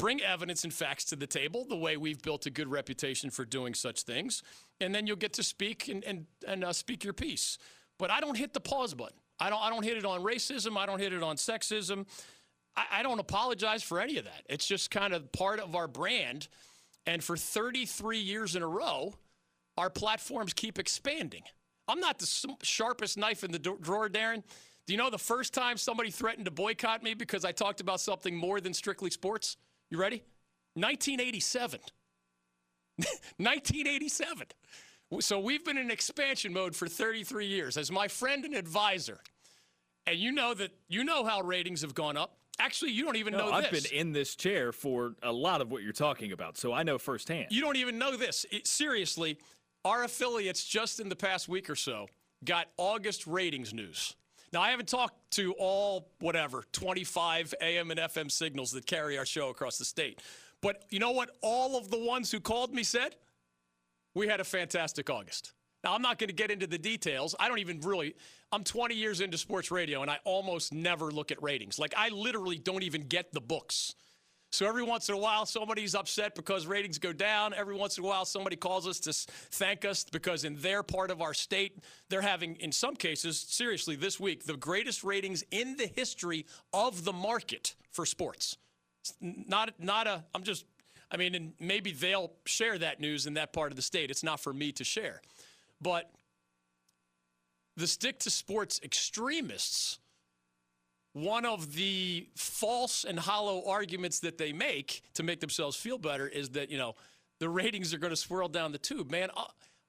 Bring 0.00 0.22
evidence 0.22 0.64
and 0.64 0.72
facts 0.72 1.04
to 1.06 1.16
the 1.16 1.26
table 1.26 1.66
the 1.68 1.76
way 1.76 1.98
we've 1.98 2.22
built 2.22 2.46
a 2.46 2.50
good 2.50 2.68
reputation 2.68 3.28
for 3.28 3.44
doing 3.44 3.74
such 3.74 4.02
things. 4.02 4.42
And 4.80 4.94
then 4.94 5.06
you'll 5.06 5.16
get 5.16 5.34
to 5.34 5.42
speak 5.42 5.88
and, 5.88 6.02
and, 6.04 6.24
and 6.48 6.64
uh, 6.64 6.72
speak 6.72 7.04
your 7.04 7.12
piece. 7.12 7.58
But 7.98 8.10
I 8.10 8.20
don't 8.20 8.36
hit 8.36 8.54
the 8.54 8.60
pause 8.60 8.94
button. 8.94 9.18
I 9.38 9.50
don't, 9.50 9.60
I 9.62 9.68
don't 9.68 9.82
hit 9.82 9.98
it 9.98 10.06
on 10.06 10.22
racism. 10.22 10.78
I 10.78 10.86
don't 10.86 11.00
hit 11.00 11.12
it 11.12 11.22
on 11.22 11.36
sexism. 11.36 12.06
I, 12.74 12.84
I 12.92 13.02
don't 13.02 13.18
apologize 13.18 13.82
for 13.82 14.00
any 14.00 14.16
of 14.16 14.24
that. 14.24 14.42
It's 14.48 14.66
just 14.66 14.90
kind 14.90 15.12
of 15.12 15.30
part 15.32 15.60
of 15.60 15.76
our 15.76 15.86
brand. 15.86 16.48
And 17.04 17.22
for 17.22 17.36
33 17.36 18.20
years 18.20 18.56
in 18.56 18.62
a 18.62 18.68
row, 18.68 19.12
our 19.76 19.90
platforms 19.90 20.54
keep 20.54 20.78
expanding. 20.78 21.42
I'm 21.88 22.00
not 22.00 22.18
the 22.18 22.56
sharpest 22.62 23.18
knife 23.18 23.44
in 23.44 23.52
the 23.52 23.58
drawer, 23.58 24.08
Darren. 24.08 24.44
Do 24.86 24.94
you 24.94 24.96
know 24.96 25.10
the 25.10 25.18
first 25.18 25.52
time 25.52 25.76
somebody 25.76 26.10
threatened 26.10 26.46
to 26.46 26.50
boycott 26.50 27.02
me 27.02 27.12
because 27.12 27.44
I 27.44 27.52
talked 27.52 27.82
about 27.82 28.00
something 28.00 28.34
more 28.34 28.62
than 28.62 28.72
strictly 28.72 29.10
sports? 29.10 29.58
You 29.90 29.98
ready? 29.98 30.22
1987. 30.74 31.80
1987. 33.36 34.46
So 35.18 35.40
we've 35.40 35.64
been 35.64 35.76
in 35.76 35.90
expansion 35.90 36.52
mode 36.52 36.76
for 36.76 36.86
33 36.86 37.44
years. 37.44 37.76
As 37.76 37.90
my 37.90 38.06
friend 38.06 38.44
and 38.44 38.54
advisor, 38.54 39.18
and 40.06 40.16
you 40.16 40.30
know 40.30 40.54
that 40.54 40.70
you 40.86 41.02
know 41.02 41.24
how 41.24 41.40
ratings 41.40 41.80
have 41.80 41.96
gone 41.96 42.16
up. 42.16 42.36
Actually, 42.60 42.92
you 42.92 43.04
don't 43.04 43.16
even 43.16 43.32
no, 43.32 43.46
know 43.48 43.52
I've 43.52 43.72
this. 43.72 43.88
been 43.88 43.98
in 43.98 44.12
this 44.12 44.36
chair 44.36 44.70
for 44.70 45.16
a 45.24 45.32
lot 45.32 45.62
of 45.62 45.72
what 45.72 45.82
you're 45.82 45.92
talking 45.92 46.30
about, 46.30 46.56
so 46.56 46.72
I 46.72 46.84
know 46.84 46.96
firsthand. 46.96 47.48
You 47.50 47.60
don't 47.60 47.74
even 47.74 47.98
know 47.98 48.16
this. 48.16 48.46
It, 48.52 48.68
seriously, 48.68 49.38
our 49.84 50.04
affiliates 50.04 50.64
just 50.64 51.00
in 51.00 51.08
the 51.08 51.16
past 51.16 51.48
week 51.48 51.68
or 51.68 51.74
so 51.74 52.06
got 52.44 52.68
August 52.76 53.26
ratings 53.26 53.74
news. 53.74 54.14
Now, 54.52 54.62
I 54.62 54.70
haven't 54.70 54.88
talked 54.88 55.14
to 55.32 55.52
all, 55.58 56.08
whatever, 56.18 56.64
25 56.72 57.54
AM 57.60 57.90
and 57.90 58.00
FM 58.00 58.30
signals 58.30 58.72
that 58.72 58.84
carry 58.84 59.16
our 59.16 59.26
show 59.26 59.48
across 59.48 59.78
the 59.78 59.84
state. 59.84 60.20
But 60.60 60.84
you 60.90 60.98
know 60.98 61.12
what 61.12 61.30
all 61.40 61.78
of 61.78 61.90
the 61.90 61.98
ones 61.98 62.32
who 62.32 62.40
called 62.40 62.74
me 62.74 62.82
said? 62.82 63.14
We 64.14 64.26
had 64.26 64.40
a 64.40 64.44
fantastic 64.44 65.08
August. 65.08 65.52
Now, 65.84 65.94
I'm 65.94 66.02
not 66.02 66.18
going 66.18 66.28
to 66.28 66.34
get 66.34 66.50
into 66.50 66.66
the 66.66 66.78
details. 66.78 67.34
I 67.38 67.48
don't 67.48 67.60
even 67.60 67.80
really, 67.80 68.14
I'm 68.52 68.64
20 68.64 68.94
years 68.94 69.20
into 69.20 69.38
sports 69.38 69.70
radio 69.70 70.02
and 70.02 70.10
I 70.10 70.18
almost 70.24 70.74
never 70.74 71.10
look 71.10 71.30
at 71.30 71.42
ratings. 71.42 71.78
Like, 71.78 71.94
I 71.96 72.08
literally 72.08 72.58
don't 72.58 72.82
even 72.82 73.02
get 73.02 73.32
the 73.32 73.40
books. 73.40 73.94
So 74.52 74.66
every 74.66 74.82
once 74.82 75.08
in 75.08 75.14
a 75.14 75.18
while, 75.18 75.46
somebody's 75.46 75.94
upset 75.94 76.34
because 76.34 76.66
ratings 76.66 76.98
go 76.98 77.12
down. 77.12 77.54
Every 77.54 77.76
once 77.76 77.98
in 77.98 78.04
a 78.04 78.06
while, 78.06 78.24
somebody 78.24 78.56
calls 78.56 78.86
us 78.86 78.98
to 79.00 79.12
thank 79.12 79.84
us 79.84 80.04
because 80.04 80.44
in 80.44 80.56
their 80.56 80.82
part 80.82 81.12
of 81.12 81.22
our 81.22 81.34
state, 81.34 81.78
they're 82.08 82.20
having, 82.20 82.56
in 82.56 82.72
some 82.72 82.96
cases, 82.96 83.38
seriously, 83.38 83.94
this 83.94 84.18
week, 84.18 84.44
the 84.44 84.56
greatest 84.56 85.04
ratings 85.04 85.44
in 85.52 85.76
the 85.76 85.86
history 85.86 86.46
of 86.72 87.04
the 87.04 87.12
market 87.12 87.76
for 87.92 88.04
sports. 88.04 88.56
not, 89.20 89.72
not 89.78 90.08
a, 90.08 90.24
I'm 90.34 90.42
just, 90.42 90.64
I 91.12 91.16
mean, 91.16 91.34
and 91.36 91.52
maybe 91.60 91.92
they'll 91.92 92.32
share 92.44 92.76
that 92.78 93.00
news 93.00 93.26
in 93.26 93.34
that 93.34 93.52
part 93.52 93.70
of 93.70 93.76
the 93.76 93.82
state. 93.82 94.10
It's 94.10 94.24
not 94.24 94.40
for 94.40 94.52
me 94.52 94.72
to 94.72 94.84
share. 94.84 95.22
But 95.80 96.10
the 97.76 97.86
stick 97.86 98.18
to 98.20 98.30
sports 98.30 98.80
extremists, 98.82 100.00
one 101.12 101.44
of 101.44 101.74
the 101.74 102.28
false 102.36 103.04
and 103.04 103.18
hollow 103.18 103.64
arguments 103.66 104.20
that 104.20 104.38
they 104.38 104.52
make 104.52 105.02
to 105.14 105.22
make 105.22 105.40
themselves 105.40 105.76
feel 105.76 105.98
better 105.98 106.28
is 106.28 106.50
that, 106.50 106.70
you 106.70 106.78
know, 106.78 106.94
the 107.38 107.48
ratings 107.48 107.92
are 107.92 107.98
going 107.98 108.12
to 108.12 108.16
swirl 108.16 108.48
down 108.48 108.72
the 108.72 108.78
tube. 108.78 109.10
Man, 109.10 109.28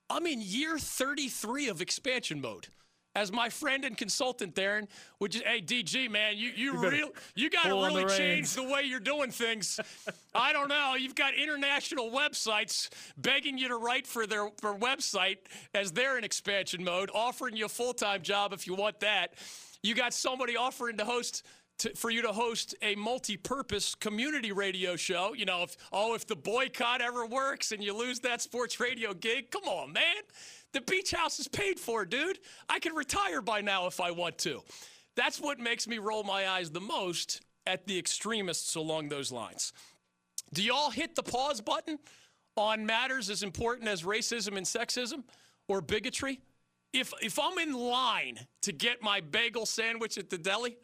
I'm 0.10 0.26
in 0.26 0.42
year 0.42 0.78
33 0.78 1.70
of 1.70 1.82
expansion 1.82 2.42
mode 2.42 2.68
as 3.16 3.32
my 3.32 3.50
friend 3.50 3.84
and 3.84 3.98
consultant, 3.98 4.56
Darren, 4.56 4.88
would 5.20 5.36
you, 5.36 5.42
hey 5.46 5.62
DG 5.62 6.10
man, 6.10 6.38
you 6.38 6.52
you, 6.56 6.74
you 6.74 6.90
real 6.90 7.10
you 7.36 7.50
got 7.50 7.64
to 7.64 7.74
really 7.74 8.06
the 8.06 8.18
change 8.18 8.54
the 8.54 8.64
way 8.64 8.84
you're 8.84 9.00
doing 9.00 9.32
things. 9.32 9.80
I 10.36 10.54
don't 10.54 10.70
know. 10.70 10.96
You've 10.98 11.16
got 11.16 11.34
international 11.34 12.10
websites 12.10 12.90
begging 13.18 13.58
you 13.58 13.68
to 13.68 13.78
write 13.78 14.08
for 14.08 14.26
their, 14.26 14.50
for 14.60 14.76
website 14.76 15.38
as 15.74 15.92
they're 15.92 16.18
in 16.18 16.24
expansion 16.24 16.84
mode, 16.84 17.12
offering 17.14 17.56
you 17.56 17.66
a 17.66 17.70
full 17.70 17.94
time 17.94 18.22
job 18.22 18.54
if 18.54 18.66
you 18.66 18.76
want 18.76 19.00
that. 19.02 19.34
You 19.84 19.96
got 19.96 20.14
somebody 20.14 20.56
offering 20.56 20.98
to 20.98 21.06
host 21.06 21.44
to, 21.80 21.96
for 21.96 22.12
you 22.12 22.22
to 22.22 22.32
host 22.32 22.76
a 22.84 22.94
multi-purpose 22.96 23.96
community 23.96 24.52
radio 24.52 24.96
show. 24.96 25.34
You 25.34 25.46
know, 25.46 25.64
if 25.64 25.76
oh, 25.92 26.14
if 26.14 26.28
the 26.28 26.36
boycott 26.36 27.02
ever 27.02 27.26
works 27.26 27.72
and 27.72 27.84
you 27.84 27.98
lose 27.98 28.20
that 28.20 28.42
sports 28.42 28.80
radio 28.80 29.14
gig, 29.14 29.50
come 29.50 29.64
on, 29.64 29.92
man. 29.94 30.24
The 30.74 30.82
beach 30.82 31.12
house 31.12 31.40
is 31.40 31.48
paid 31.48 31.80
for, 31.80 32.06
dude. 32.06 32.40
I 32.70 32.80
can 32.80 32.94
retire 32.94 33.42
by 33.42 33.62
now 33.62 33.88
if 33.88 34.00
I 34.00 34.12
want 34.12 34.38
to. 34.40 34.62
That's 35.16 35.42
what 35.42 35.60
makes 35.60 35.88
me 35.88 35.98
roll 35.98 36.24
my 36.24 36.48
eyes 36.48 36.70
the 36.70 36.80
most 36.80 37.42
at 37.66 37.86
the 37.88 37.98
extremists 37.98 38.76
along 38.76 39.10
those 39.10 39.32
lines. 39.32 39.74
Do 40.54 40.64
y'all 40.64 40.92
hit 40.92 41.16
the 41.16 41.24
pause 41.24 41.62
button 41.62 41.98
on 42.56 42.86
matters 42.86 43.30
as 43.30 43.44
important 43.44 43.90
as 43.90 44.04
racism 44.04 44.56
and 44.58 44.66
sexism 44.66 45.24
or 45.68 45.82
bigotry? 45.82 46.42
If 46.94 47.14
if 47.22 47.40
I'm 47.40 47.58
in 47.58 47.74
line 47.74 48.40
to 48.62 48.72
get 48.72 49.02
my 49.02 49.22
bagel 49.22 49.66
sandwich 49.66 50.18
at 50.18 50.30
the 50.30 50.38
deli 50.38 50.78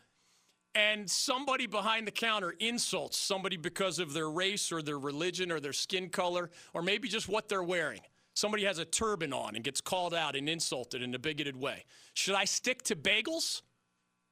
and 0.74 1.10
somebody 1.10 1.68
behind 1.68 2.08
the 2.08 2.12
counter 2.12 2.54
insults 2.60 3.18
somebody 3.18 3.58
because 3.58 4.00
of 4.00 4.14
their 4.14 4.30
race 4.30 4.72
or 4.72 4.82
their 4.82 5.00
religion 5.00 5.52
or 5.52 5.60
their 5.60 5.74
skin 5.74 6.10
color 6.10 6.50
or 6.74 6.82
maybe 6.82 7.08
just 7.08 7.28
what 7.28 7.50
they're 7.50 7.64
wearing, 7.64 8.02
somebody 8.36 8.64
has 8.64 8.78
a 8.78 8.86
turban 8.86 9.34
on 9.34 9.56
and 9.56 9.66
gets 9.66 9.82
called 9.82 10.14
out 10.14 10.36
and 10.36 10.48
insulted 10.48 11.02
in 11.02 11.14
a 11.14 11.20
bigoted 11.20 11.58
way. 11.58 11.84
Should 12.14 12.36
I 12.36 12.46
stick 12.46 12.84
to 12.84 12.96
bagels 12.96 13.62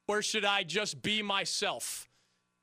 or 0.07 0.21
should 0.21 0.45
I 0.45 0.63
just 0.63 1.01
be 1.01 1.21
myself 1.21 2.07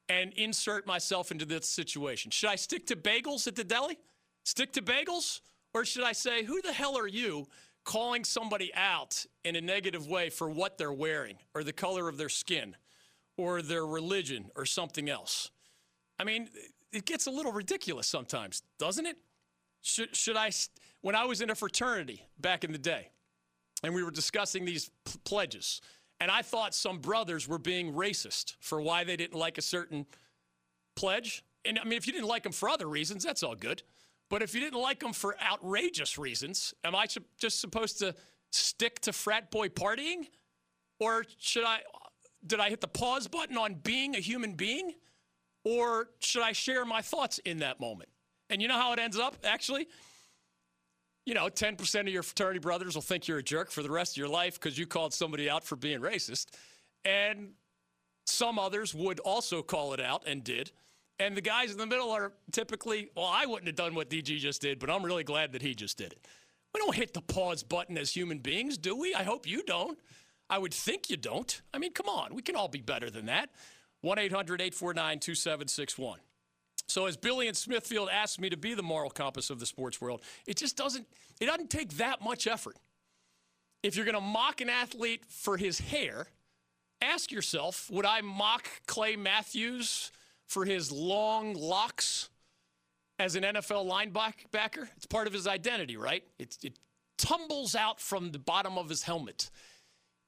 and 0.09 0.33
insert 0.35 0.87
myself 0.87 1.31
into 1.31 1.45
this 1.45 1.69
situation? 1.69 2.31
Should 2.31 2.51
I 2.51 2.57
stick 2.57 2.87
to 2.87 2.97
bagels 2.97 3.47
at 3.47 3.57
the 3.57 3.65
deli? 3.65 3.99
Stick 4.45 4.73
to 4.73 4.83
bagels? 4.83 5.41
Or 5.75 5.85
should 5.85 6.05
I 6.05 6.13
say, 6.13 6.45
who 6.45 6.61
the 6.61 6.73
hell 6.73 6.99
are 6.99 7.09
you 7.09 7.47
calling 7.85 8.25
somebody 8.25 8.73
out 8.75 9.25
in 9.45 9.57
a 9.57 9.61
negative 9.61 10.07
way 10.07 10.31
for 10.31 10.49
what 10.49 10.79
they're 10.79 10.93
wearing 10.93 11.37
or 11.55 11.65
the 11.65 11.73
color 11.73 12.09
of 12.09 12.17
their 12.17 12.29
skin 12.29 12.77
or 13.37 13.63
their 13.63 13.87
religion 13.87 14.51
or 14.57 14.65
something 14.65 15.09
else? 15.09 15.51
I 16.19 16.25
mean, 16.25 16.49
it 16.93 17.07
gets 17.07 17.27
a 17.27 17.31
little 17.31 17.53
ridiculous 17.53 18.07
sometimes, 18.07 18.63
doesn't 18.79 19.07
it? 19.07 19.17
Should, 19.83 20.15
should 20.15 20.37
I, 20.37 20.51
when 21.01 21.17
I 21.17 21.25
was 21.25 21.41
in 21.41 21.51
a 21.51 21.55
fraternity 21.55 22.25
back 22.39 22.63
in 22.63 22.73
the 22.73 22.79
day, 22.79 23.11
and 23.83 23.95
we 23.95 24.05
were 24.05 24.13
discussing 24.13 24.65
these 24.65 24.91
p- 25.05 25.19
pledges, 25.25 25.81
and 26.21 26.31
I 26.31 26.43
thought 26.43 26.73
some 26.73 26.99
brothers 26.99 27.49
were 27.49 27.59
being 27.59 27.93
racist 27.95 28.55
for 28.61 28.81
why 28.81 29.03
they 29.03 29.17
didn't 29.17 29.37
like 29.37 29.59
a 29.59 29.63
certain 29.63 30.07
pledge. 30.95 31.45
And 31.65 31.81
I 31.81 31.85
mean, 31.85 31.95
if 31.95 32.07
you 32.07 32.13
didn't 32.13 32.29
like 32.29 32.45
them 32.45 32.53
for 32.53 32.69
other 32.69 32.89
reasons, 32.89 33.25
that's 33.25 33.43
all 33.43 33.57
good. 33.57 33.83
But 34.33 34.41
if 34.41 34.55
you 34.55 34.61
didn't 34.61 34.81
like 34.81 35.01
them 35.01 35.13
for 35.13 35.37
outrageous 35.43 36.17
reasons, 36.17 36.73
am 36.85 36.97
I 36.97 37.07
just 37.39 37.61
supposed 37.61 37.99
to 37.99 38.15
stick 38.51 38.99
to 39.01 39.13
frat 39.13 39.51
boy 39.51 39.69
partying? 39.69 40.27
Or 40.99 41.27
should 41.37 41.65
I, 41.65 41.81
did 42.47 42.59
I 42.59 42.71
hit 42.71 42.81
the 42.81 42.89
pause 42.89 43.29
button 43.29 43.59
on 43.59 43.75
being 43.75 44.17
a 44.17 44.21
human 44.21 44.55
being? 44.55 44.95
Or 45.65 46.09
should 46.21 46.41
I 46.41 46.53
share 46.53 46.87
my 46.87 47.03
thoughts 47.03 47.41
in 47.41 47.59
that 47.59 47.79
moment? 47.79 48.09
And 48.49 48.63
you 48.63 48.69
know 48.69 48.79
how 48.79 48.95
it 48.95 48.99
ends 48.99 49.19
up, 49.19 49.37
actually? 49.45 49.87
You 51.27 51.35
know, 51.35 51.49
10% 51.49 52.01
of 52.01 52.09
your 52.09 52.23
fraternity 52.23 52.59
brothers 52.59 52.95
will 52.95 53.03
think 53.03 53.29
you're 53.29 53.37
a 53.37 53.43
jerk 53.43 53.71
for 53.71 53.83
the 53.83 53.91
rest 53.91 54.15
of 54.15 54.17
your 54.17 54.29
life 54.29 54.59
because 54.59 54.79
you 54.79 54.87
called 54.87 55.13
somebody 55.13 55.51
out 55.51 55.63
for 55.63 55.77
being 55.77 56.01
racist. 56.01 56.47
And 57.05 57.51
some 58.25 58.59
others 58.59 58.95
would 58.95 59.21
also 59.21 59.61
call 59.61 59.93
it 59.93 60.01
out 60.01 60.23
and 60.27 60.43
did. 60.43 60.73
And 61.19 61.37
the 61.37 61.41
guys 61.41 61.73
in 61.73 61.79
the 61.79 61.87
middle 61.87 62.11
are 62.11 62.33
typically, 62.51 63.11
well, 63.15 63.31
I 63.33 63.47
wouldn't 63.47 63.67
have 63.67 63.77
done 63.77 63.95
what 63.95 64.11
DG 64.11 64.39
just 64.39 64.61
did, 64.61 64.79
but 64.79 64.91
I'm 64.91 65.05
really 65.05 65.25
glad 65.25 65.53
that 65.53 65.63
he 65.63 65.75
just 65.75 65.99
did 65.99 66.13
it. 66.13 66.27
We 66.75 66.81
don't 66.81 66.95
hit 66.95 67.15
the 67.15 67.21
pause 67.21 67.63
button 67.63 67.99
as 67.99 68.11
human 68.11 68.39
beings, 68.39 68.79
do 68.79 68.97
we? 68.97 69.15
I 69.15 69.23
hope 69.23 69.47
you 69.47 69.63
don't. 69.63 69.99
I 70.49 70.59
would 70.59 70.75
think 70.75 71.11
you 71.11 71.17
don't. 71.17 71.61
I 71.73 71.79
mean, 71.79 71.93
come 71.93 72.09
on, 72.09 72.35
we 72.35 72.43
can 72.43 72.57
all 72.57 72.69
be 72.69 72.81
better 72.81 73.11
than 73.11 73.27
that. 73.27 73.51
1 74.01 74.19
800 74.19 74.61
849 74.61 75.19
2761. 75.21 76.19
So 76.89 77.07
as 77.07 77.17
Billy 77.17 77.49
and 77.49 77.57
Smithfield 77.57 78.09
asked 78.13 78.41
me 78.41 78.51
to 78.51 78.57
be 78.57 78.75
the 78.75 78.83
moral 78.83 79.11
compass 79.11 79.49
of 79.49 79.61
the 79.61 79.67
sports 79.67 80.01
world, 80.01 80.23
it 80.47 80.57
just 80.57 80.77
doesn't 80.77 81.07
it 81.41 81.47
doesn't 81.47 81.71
take 81.71 81.97
that 81.99 82.23
much 82.23 82.47
effort. 82.47 82.77
If 83.83 83.97
you're 83.97 84.05
going 84.05 84.15
to 84.15 84.21
mock 84.21 84.61
an 84.61 84.69
athlete 84.69 85.25
for 85.29 85.57
his 85.57 85.81
hair, 85.81 86.27
ask 87.01 87.33
yourself, 87.33 87.91
would 87.91 88.07
I 88.07 88.21
mock 88.21 88.69
Clay 88.87 89.17
Matthews 89.17 90.13
for 90.53 90.65
his 90.65 90.93
long 90.93 91.55
locks 91.55 92.29
as 93.19 93.37
an 93.37 93.43
NFL 93.43 93.91
linebacker? 93.91 94.89
It's 94.97 95.07
part 95.07 95.27
of 95.27 95.33
his 95.33 95.47
identity, 95.47 95.97
right? 95.97 96.25
It, 96.39 96.57
it 96.63 96.79
tumbles 97.19 97.75
out 97.75 98.01
from 98.01 98.33
the 98.33 98.39
bottom 98.39 98.79
of 98.79 98.89
his 98.89 99.03
helmet. 99.03 99.51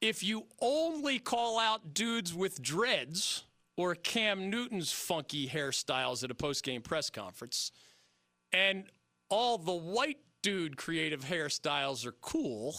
If 0.00 0.22
you 0.22 0.46
only 0.60 1.18
call 1.18 1.58
out 1.58 1.94
dudes 1.94 2.34
with 2.34 2.60
dreads, 2.60 3.44
or 3.76 3.94
Cam 3.94 4.50
Newton's 4.50 4.92
funky 4.92 5.48
hairstyles 5.48 6.22
at 6.22 6.30
a 6.30 6.34
post-game 6.34 6.82
press 6.82 7.10
conference. 7.10 7.72
And 8.52 8.84
all 9.28 9.58
the 9.58 9.74
white 9.74 10.18
dude 10.42 10.76
creative 10.76 11.24
hairstyles 11.24 12.06
are 12.06 12.14
cool. 12.20 12.76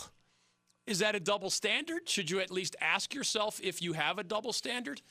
Is 0.88 1.00
that 1.00 1.16
a 1.16 1.20
double 1.20 1.50
standard? 1.50 2.08
Should 2.08 2.30
you 2.30 2.40
at 2.40 2.52
least 2.52 2.76
ask 2.80 3.14
yourself 3.14 3.60
if 3.62 3.82
you 3.82 3.94
have 3.94 4.20
a 4.20 4.24
double 4.24 4.54
standard? 4.54 5.02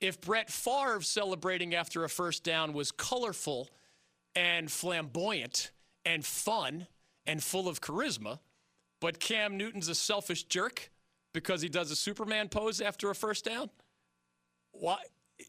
If 0.00 0.20
Brett 0.20 0.50
Favre 0.50 1.02
celebrating 1.02 1.74
after 1.74 2.04
a 2.04 2.08
first 2.08 2.42
down 2.42 2.72
was 2.72 2.90
colorful 2.90 3.68
and 4.34 4.70
flamboyant 4.70 5.72
and 6.04 6.24
fun 6.24 6.86
and 7.26 7.42
full 7.42 7.68
of 7.68 7.80
charisma, 7.80 8.38
but 9.00 9.20
Cam 9.20 9.56
Newton's 9.56 9.88
a 9.88 9.94
selfish 9.94 10.44
jerk 10.44 10.90
because 11.32 11.62
he 11.62 11.68
does 11.68 11.90
a 11.90 11.96
Superman 11.96 12.48
pose 12.48 12.80
after 12.80 13.10
a 13.10 13.14
first 13.14 13.44
down? 13.44 13.70
Why? 14.72 14.98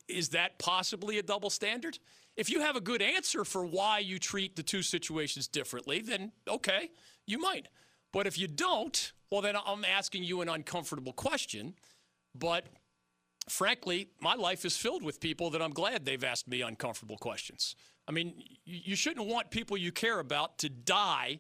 is 0.08 0.30
that 0.30 0.58
possibly 0.60 1.18
a 1.18 1.24
double 1.24 1.50
standard? 1.50 2.00
If 2.38 2.50
you 2.50 2.62
have 2.62 2.76
a 2.76 2.82
good 2.82 3.02
answer 3.02 3.44
for 3.44 3.66
why 3.66 4.00
you 4.00 4.20
treat 4.20 4.56
the 4.56 4.64
two 4.64 4.82
situations 4.82 5.48
differently, 5.48 6.02
then 6.02 6.32
okay, 6.48 6.90
you 7.26 7.40
might. 7.40 7.68
But 8.12 8.28
if 8.28 8.38
you 8.38 8.48
don't, 8.48 9.12
Well, 9.30 9.42
then 9.42 9.56
I'm 9.66 9.86
asking 9.86 10.26
you 10.26 10.42
an 10.42 10.50
uncomfortable 10.50 11.14
question, 11.14 11.76
but 12.36 12.66
frankly, 13.50 14.10
my 14.20 14.36
life 14.36 14.66
is 14.66 14.78
filled 14.78 15.04
with 15.04 15.20
people 15.20 15.50
that 15.52 15.62
I'm 15.62 15.72
glad 15.72 16.06
they've 16.06 16.24
asked 16.24 16.48
me 16.48 16.62
uncomfortable 16.62 17.18
questions. 17.18 17.76
I 18.08 18.12
mean, 18.12 18.44
you 18.66 18.96
shouldn't 18.96 19.28
want 19.28 19.52
people 19.52 19.78
you 19.78 19.92
care 19.92 20.20
about 20.20 20.58
to 20.60 20.70
die 20.70 21.40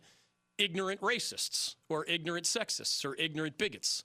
ignorant 0.58 1.01
racists 1.01 1.75
or 1.89 2.05
ignorant 2.05 2.46
sexists 2.46 3.03
or 3.03 3.15
ignorant 3.15 3.58
bigots. 3.58 4.03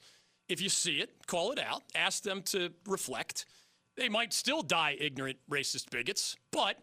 If 0.48 0.60
you 0.60 0.68
see 0.68 1.00
it, 1.00 1.26
call 1.26 1.52
it 1.52 1.58
out, 1.58 1.82
ask 1.94 2.22
them 2.22 2.42
to 2.42 2.70
reflect. 2.86 3.46
They 3.96 4.08
might 4.08 4.32
still 4.32 4.62
die 4.62 4.96
ignorant 4.98 5.38
racist 5.50 5.90
bigots, 5.90 6.36
but 6.50 6.78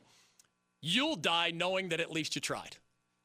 you'll 0.81 1.15
die 1.15 1.51
knowing 1.51 1.89
that 1.89 1.99
at 1.99 2.11
least 2.11 2.35
you 2.35 2.41
tried. 2.41 2.77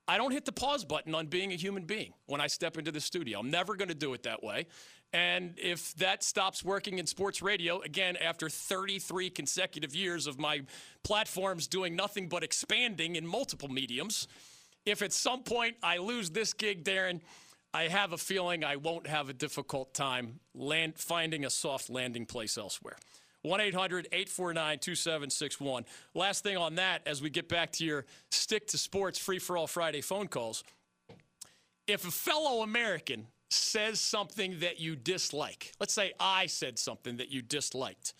I 0.09 0.17
don't 0.17 0.33
hit 0.33 0.47
the 0.47 0.53
pause 0.53 0.87
button 0.87 1.15
on 1.15 1.27
being 1.27 1.53
a 1.53 1.55
human 1.55 1.85
being 1.85 2.15
when 2.27 2.41
I 2.41 2.47
step 2.47 2.79
into 2.79 2.91
the 2.91 3.00
studio. 3.00 3.38
I'm 3.38 3.50
never 3.50 3.77
going 3.77 3.91
to 3.91 3.95
do 3.95 4.15
it 4.15 4.23
that 4.23 4.43
way. 4.43 4.67
And 5.12 5.55
if 5.59 5.95
that 5.97 6.25
stops 6.25 6.65
working 6.65 6.99
in 6.99 7.07
sports 7.07 7.43
radio, 7.43 7.81
again, 7.81 8.17
after 8.17 8.49
33 8.49 9.31
consecutive 9.31 9.95
years 9.95 10.27
of 10.27 10.38
my 10.38 10.62
platforms 11.05 11.67
doing 11.67 11.95
nothing 11.95 12.29
but 12.29 12.43
expanding 12.43 13.17
in 13.17 13.27
multiple 13.27 13.69
mediums, 13.69 14.29
if 14.87 15.03
at 15.03 15.12
some 15.12 15.43
point 15.43 15.77
I 15.83 15.99
lose 15.99 16.31
this 16.31 16.55
gig, 16.55 16.85
Darren, 16.85 17.21
I 17.75 17.85
have 17.85 18.12
a 18.12 18.19
feeling 18.19 18.65
I 18.65 18.77
won't 18.77 19.07
have 19.07 19.29
a 19.29 19.35
difficult 19.35 19.93
time 19.93 20.41
land, 20.55 20.95
finding 20.97 21.45
a 21.45 21.50
soft 21.50 21.91
landing 21.91 22.25
place 22.25 22.57
elsewhere. 22.57 22.97
1 23.42 23.61
800 23.61 24.09
849 24.12 24.78
2761. 24.78 25.85
Last 26.14 26.42
thing 26.42 26.57
on 26.57 26.75
that, 26.76 27.02
as 27.07 27.23
we 27.23 27.30
get 27.30 27.49
back 27.49 27.73
to 27.73 27.85
your 27.85 28.04
stick 28.30 28.66
to 28.68 28.78
sports 28.78 29.18
free 29.18 29.38
for 29.38 29.57
all 29.57 29.66
Friday 29.66 30.00
phone 30.00 30.28
calls. 30.28 30.64
If 31.87 32.07
a 32.07 32.11
fellow 32.11 32.62
American 32.62 33.26
says 33.50 34.00
something 34.00 34.59
that 34.61 34.78
you 34.80 34.97
dislike, 34.97 35.73
let's 35.80 35.95
say 35.95 36.12
I 36.21 36.47
said 36.47 36.78
something 36.78 37.16
that 37.16 37.30
you 37.30 37.40
disliked, 37.40 38.12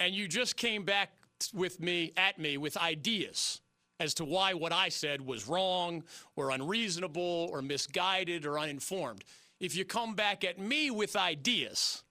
and 0.00 0.14
you 0.14 0.26
just 0.26 0.56
came 0.56 0.84
back 0.84 1.12
with 1.54 1.80
me, 1.80 2.12
at 2.16 2.38
me, 2.38 2.56
with 2.56 2.76
ideas 2.76 3.60
as 4.00 4.14
to 4.14 4.24
why 4.24 4.54
what 4.54 4.72
I 4.72 4.88
said 4.88 5.20
was 5.20 5.48
wrong 5.48 6.04
or 6.36 6.50
unreasonable 6.50 7.48
or 7.52 7.62
misguided 7.62 8.46
or 8.46 8.58
uninformed. 8.58 9.24
If 9.60 9.76
you 9.76 9.84
come 9.84 10.14
back 10.14 10.44
at 10.44 10.58
me 10.58 10.90
with 10.90 11.16
ideas, 11.16 12.04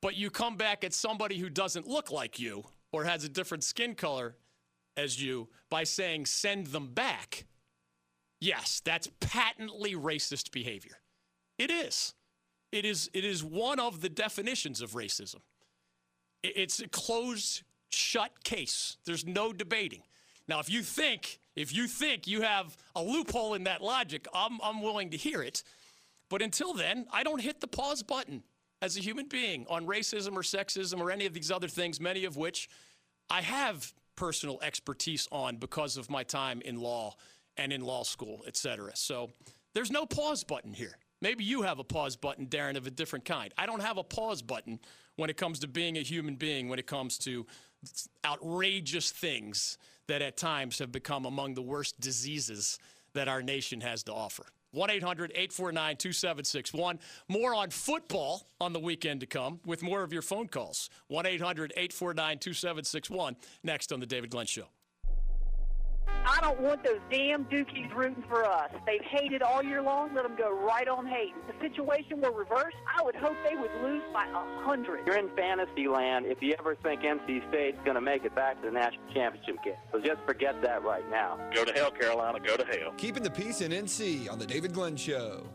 but 0.00 0.16
you 0.16 0.30
come 0.30 0.56
back 0.56 0.84
at 0.84 0.92
somebody 0.92 1.38
who 1.38 1.48
doesn't 1.48 1.86
look 1.86 2.10
like 2.10 2.38
you 2.38 2.64
or 2.92 3.04
has 3.04 3.24
a 3.24 3.28
different 3.28 3.64
skin 3.64 3.94
color 3.94 4.36
as 4.96 5.22
you 5.22 5.48
by 5.70 5.84
saying 5.84 6.26
send 6.26 6.68
them 6.68 6.88
back, 6.88 7.46
yes, 8.40 8.80
that's 8.84 9.08
patently 9.20 9.94
racist 9.94 10.50
behavior. 10.50 10.98
It 11.58 11.70
is. 11.70 12.14
It 12.70 12.84
is 12.84 13.10
it 13.14 13.24
is 13.24 13.42
one 13.42 13.80
of 13.80 14.00
the 14.00 14.08
definitions 14.08 14.80
of 14.80 14.92
racism. 14.92 15.40
It's 16.42 16.80
a 16.80 16.88
closed 16.88 17.62
shut 17.90 18.44
case. 18.44 18.98
There's 19.06 19.26
no 19.26 19.52
debating. 19.52 20.02
Now, 20.46 20.60
if 20.60 20.70
you 20.70 20.82
think 20.82 21.40
if 21.56 21.74
you 21.74 21.86
think 21.86 22.26
you 22.26 22.42
have 22.42 22.76
a 22.94 23.02
loophole 23.02 23.54
in 23.54 23.64
that 23.64 23.82
logic, 23.82 24.26
I'm 24.34 24.60
I'm 24.62 24.82
willing 24.82 25.10
to 25.10 25.16
hear 25.16 25.42
it. 25.42 25.62
But 26.28 26.42
until 26.42 26.74
then, 26.74 27.06
I 27.10 27.22
don't 27.22 27.40
hit 27.40 27.60
the 27.60 27.66
pause 27.66 28.02
button 28.02 28.42
as 28.80 28.96
a 28.96 29.00
human 29.00 29.26
being 29.26 29.66
on 29.68 29.86
racism 29.86 30.32
or 30.34 30.42
sexism 30.42 31.00
or 31.00 31.10
any 31.10 31.26
of 31.26 31.34
these 31.34 31.50
other 31.50 31.68
things, 31.68 32.00
many 32.00 32.24
of 32.24 32.36
which 32.36 32.68
I 33.30 33.42
have 33.42 33.92
personal 34.16 34.58
expertise 34.62 35.28
on 35.30 35.56
because 35.56 35.96
of 35.96 36.10
my 36.10 36.22
time 36.22 36.60
in 36.62 36.80
law 36.80 37.14
and 37.56 37.72
in 37.72 37.80
law 37.80 38.02
school, 38.02 38.44
et 38.46 38.56
cetera. 38.56 38.94
So 38.94 39.30
there's 39.74 39.90
no 39.90 40.06
pause 40.06 40.44
button 40.44 40.72
here. 40.72 40.98
Maybe 41.20 41.42
you 41.44 41.62
have 41.62 41.80
a 41.80 41.84
pause 41.84 42.16
button, 42.16 42.46
Darren, 42.46 42.76
of 42.76 42.86
a 42.86 42.90
different 42.90 43.24
kind. 43.24 43.52
I 43.58 43.66
don't 43.66 43.82
have 43.82 43.98
a 43.98 44.04
pause 44.04 44.42
button 44.42 44.78
when 45.16 45.30
it 45.30 45.36
comes 45.36 45.58
to 45.60 45.68
being 45.68 45.98
a 45.98 46.02
human 46.02 46.36
being, 46.36 46.68
when 46.68 46.78
it 46.78 46.86
comes 46.86 47.18
to 47.18 47.44
outrageous 48.24 49.10
things 49.10 49.78
that 50.06 50.22
at 50.22 50.36
times 50.36 50.78
have 50.78 50.92
become 50.92 51.26
among 51.26 51.54
the 51.54 51.62
worst 51.62 51.98
diseases 52.00 52.78
that 53.14 53.28
our 53.28 53.42
nation 53.42 53.80
has 53.80 54.04
to 54.04 54.12
offer. 54.12 54.44
1 54.72 54.90
800 54.90 55.30
849 55.32 55.96
2761. 55.96 56.98
More 57.28 57.54
on 57.54 57.70
football 57.70 58.48
on 58.60 58.72
the 58.72 58.80
weekend 58.80 59.20
to 59.20 59.26
come 59.26 59.60
with 59.64 59.82
more 59.82 60.02
of 60.02 60.12
your 60.12 60.22
phone 60.22 60.48
calls. 60.48 60.90
1 61.08 61.26
800 61.26 61.72
849 61.76 62.38
2761. 62.38 63.36
Next 63.62 63.92
on 63.92 64.00
The 64.00 64.06
David 64.06 64.30
Glenn 64.30 64.46
Show. 64.46 64.66
I 66.28 66.40
don't 66.40 66.60
want 66.60 66.84
those 66.84 67.00
damn 67.10 67.46
Dukies 67.46 67.92
rooting 67.94 68.22
for 68.28 68.44
us. 68.44 68.70
They've 68.86 69.02
hated 69.02 69.42
all 69.42 69.62
year 69.62 69.82
long. 69.82 70.14
Let 70.14 70.24
them 70.24 70.36
go 70.36 70.54
right 70.64 70.86
on 70.86 71.06
hating. 71.06 71.34
If 71.48 71.58
the 71.58 71.68
situation 71.68 72.20
were 72.20 72.30
reversed, 72.30 72.76
I 72.86 73.02
would 73.02 73.14
hope 73.16 73.34
they 73.48 73.56
would 73.56 73.70
lose 73.82 74.02
by 74.12 74.26
a 74.26 74.62
hundred. 74.62 75.06
You're 75.06 75.18
in 75.18 75.30
fantasy 75.34 75.88
land 75.88 76.26
if 76.26 76.42
you 76.42 76.54
ever 76.58 76.76
think 76.76 77.00
NC 77.00 77.48
State's 77.48 77.78
going 77.84 77.94
to 77.94 78.00
make 78.00 78.24
it 78.24 78.34
back 78.34 78.60
to 78.60 78.66
the 78.66 78.72
national 78.72 79.02
championship 79.14 79.56
game. 79.64 79.74
So 79.90 80.00
just 80.00 80.20
forget 80.26 80.60
that 80.62 80.84
right 80.84 81.08
now. 81.10 81.38
Go 81.54 81.64
to 81.64 81.72
hell, 81.72 81.90
Carolina. 81.90 82.38
Go 82.40 82.56
to 82.56 82.64
hell. 82.64 82.92
Keeping 82.98 83.22
the 83.22 83.30
peace 83.30 83.60
in 83.60 83.72
NC 83.72 84.30
on 84.30 84.38
the 84.38 84.46
David 84.46 84.74
Glenn 84.74 84.96
Show. 84.96 85.46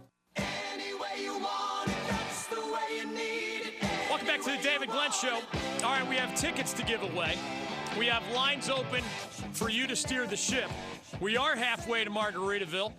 Welcome 4.09 4.27
back 4.27 4.41
to 4.41 4.51
the 4.51 4.59
David 4.63 4.89
Glenn 4.89 5.11
Show. 5.11 5.39
All 5.83 5.91
right, 5.91 6.07
we 6.09 6.15
have 6.15 6.33
tickets 6.35 6.73
to 6.73 6.83
give 6.83 7.03
away. 7.03 7.37
We 7.97 8.07
have 8.07 8.27
lines 8.31 8.69
open 8.69 9.03
for 9.53 9.69
you 9.69 9.87
to 9.87 9.95
steer 9.95 10.25
the 10.25 10.35
ship. 10.35 10.69
We 11.19 11.37
are 11.37 11.55
halfway 11.55 12.03
to 12.03 12.09
Margaritaville. 12.09 12.91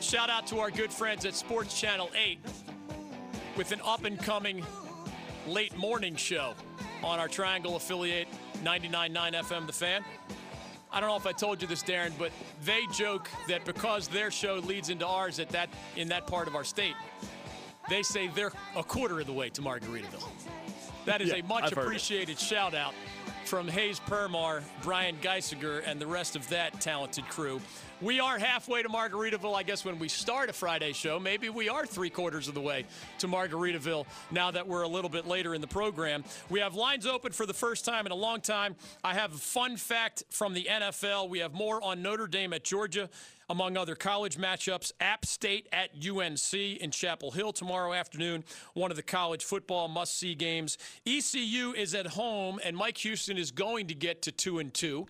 Shout 0.00 0.28
out 0.28 0.46
to 0.48 0.58
our 0.58 0.70
good 0.70 0.92
friends 0.92 1.24
at 1.24 1.34
Sports 1.34 1.78
Channel 1.80 2.10
8 2.14 2.38
with 3.56 3.72
an 3.72 3.80
up 3.84 4.04
and 4.04 4.18
coming 4.18 4.64
late 5.46 5.76
morning 5.76 6.16
show 6.16 6.54
on 7.02 7.18
our 7.18 7.28
Triangle 7.28 7.76
affiliate 7.76 8.28
99.9 8.62 9.32
FM 9.34 9.66
The 9.66 9.72
Fan. 9.72 10.04
I 10.92 11.00
don't 11.00 11.08
know 11.08 11.16
if 11.16 11.26
I 11.26 11.32
told 11.32 11.60
you 11.62 11.68
this, 11.68 11.82
Darren, 11.82 12.12
but 12.18 12.32
they 12.64 12.80
joke 12.92 13.28
that 13.48 13.64
because 13.64 14.08
their 14.08 14.30
show 14.30 14.54
leads 14.56 14.88
into 14.90 15.06
ours 15.06 15.38
at 15.40 15.48
that 15.50 15.68
in 15.96 16.08
that 16.08 16.26
part 16.26 16.48
of 16.48 16.54
our 16.54 16.64
state, 16.64 16.94
they 17.88 18.02
say 18.02 18.28
they're 18.28 18.52
a 18.76 18.82
quarter 18.82 19.20
of 19.20 19.26
the 19.26 19.32
way 19.32 19.48
to 19.50 19.62
Margaritaville. 19.62 20.28
That 21.04 21.20
is 21.20 21.28
Yeah, 21.30 21.36
a 21.36 21.42
much 21.44 21.64
I've 21.64 21.72
appreciated 21.78 22.38
shout 22.38 22.74
out 22.74 22.94
from 23.46 23.68
Hayes 23.68 24.00
Permar, 24.00 24.62
Brian 24.82 25.16
Geisinger, 25.22 25.82
and 25.86 26.00
the 26.00 26.06
rest 26.06 26.34
of 26.34 26.48
that 26.48 26.80
talented 26.80 27.28
crew. 27.28 27.60
We 28.00 28.18
are 28.18 28.38
halfway 28.38 28.82
to 28.82 28.88
Margaritaville, 28.88 29.54
I 29.54 29.62
guess, 29.62 29.84
when 29.84 29.98
we 29.98 30.08
start 30.08 30.50
a 30.50 30.52
Friday 30.52 30.92
show. 30.92 31.20
Maybe 31.20 31.48
we 31.48 31.68
are 31.68 31.86
three 31.86 32.10
quarters 32.10 32.48
of 32.48 32.54
the 32.54 32.60
way 32.60 32.84
to 33.18 33.28
Margaritaville 33.28 34.04
now 34.30 34.50
that 34.50 34.66
we're 34.66 34.82
a 34.82 34.88
little 34.88 35.08
bit 35.08 35.26
later 35.26 35.54
in 35.54 35.60
the 35.60 35.66
program. 35.66 36.24
We 36.50 36.60
have 36.60 36.74
lines 36.74 37.06
open 37.06 37.32
for 37.32 37.46
the 37.46 37.54
first 37.54 37.84
time 37.84 38.04
in 38.04 38.12
a 38.12 38.16
long 38.16 38.40
time. 38.40 38.74
I 39.04 39.14
have 39.14 39.32
a 39.32 39.38
fun 39.38 39.76
fact 39.76 40.24
from 40.28 40.52
the 40.52 40.64
NFL. 40.64 41.28
We 41.28 41.38
have 41.38 41.54
more 41.54 41.82
on 41.82 42.02
Notre 42.02 42.26
Dame 42.26 42.52
at 42.52 42.64
Georgia 42.64 43.08
among 43.48 43.76
other 43.76 43.94
college 43.94 44.36
matchups. 44.36 44.92
App 45.00 45.24
State 45.24 45.68
at 45.72 45.90
UNC 45.94 46.52
in 46.54 46.90
Chapel 46.90 47.30
Hill 47.30 47.52
tomorrow 47.52 47.92
afternoon, 47.92 48.44
one 48.74 48.90
of 48.90 48.96
the 48.96 49.02
college 49.02 49.44
football 49.44 49.88
must 49.88 50.18
see 50.18 50.34
games. 50.34 50.78
ECU 51.06 51.72
is 51.76 51.94
at 51.94 52.06
home, 52.06 52.60
and 52.64 52.76
Mike 52.76 52.98
Houston 52.98 53.38
is 53.38 53.50
going 53.50 53.86
to 53.88 53.94
get 53.94 54.22
to 54.22 54.32
2 54.32 54.58
and 54.58 54.72
2 54.72 55.06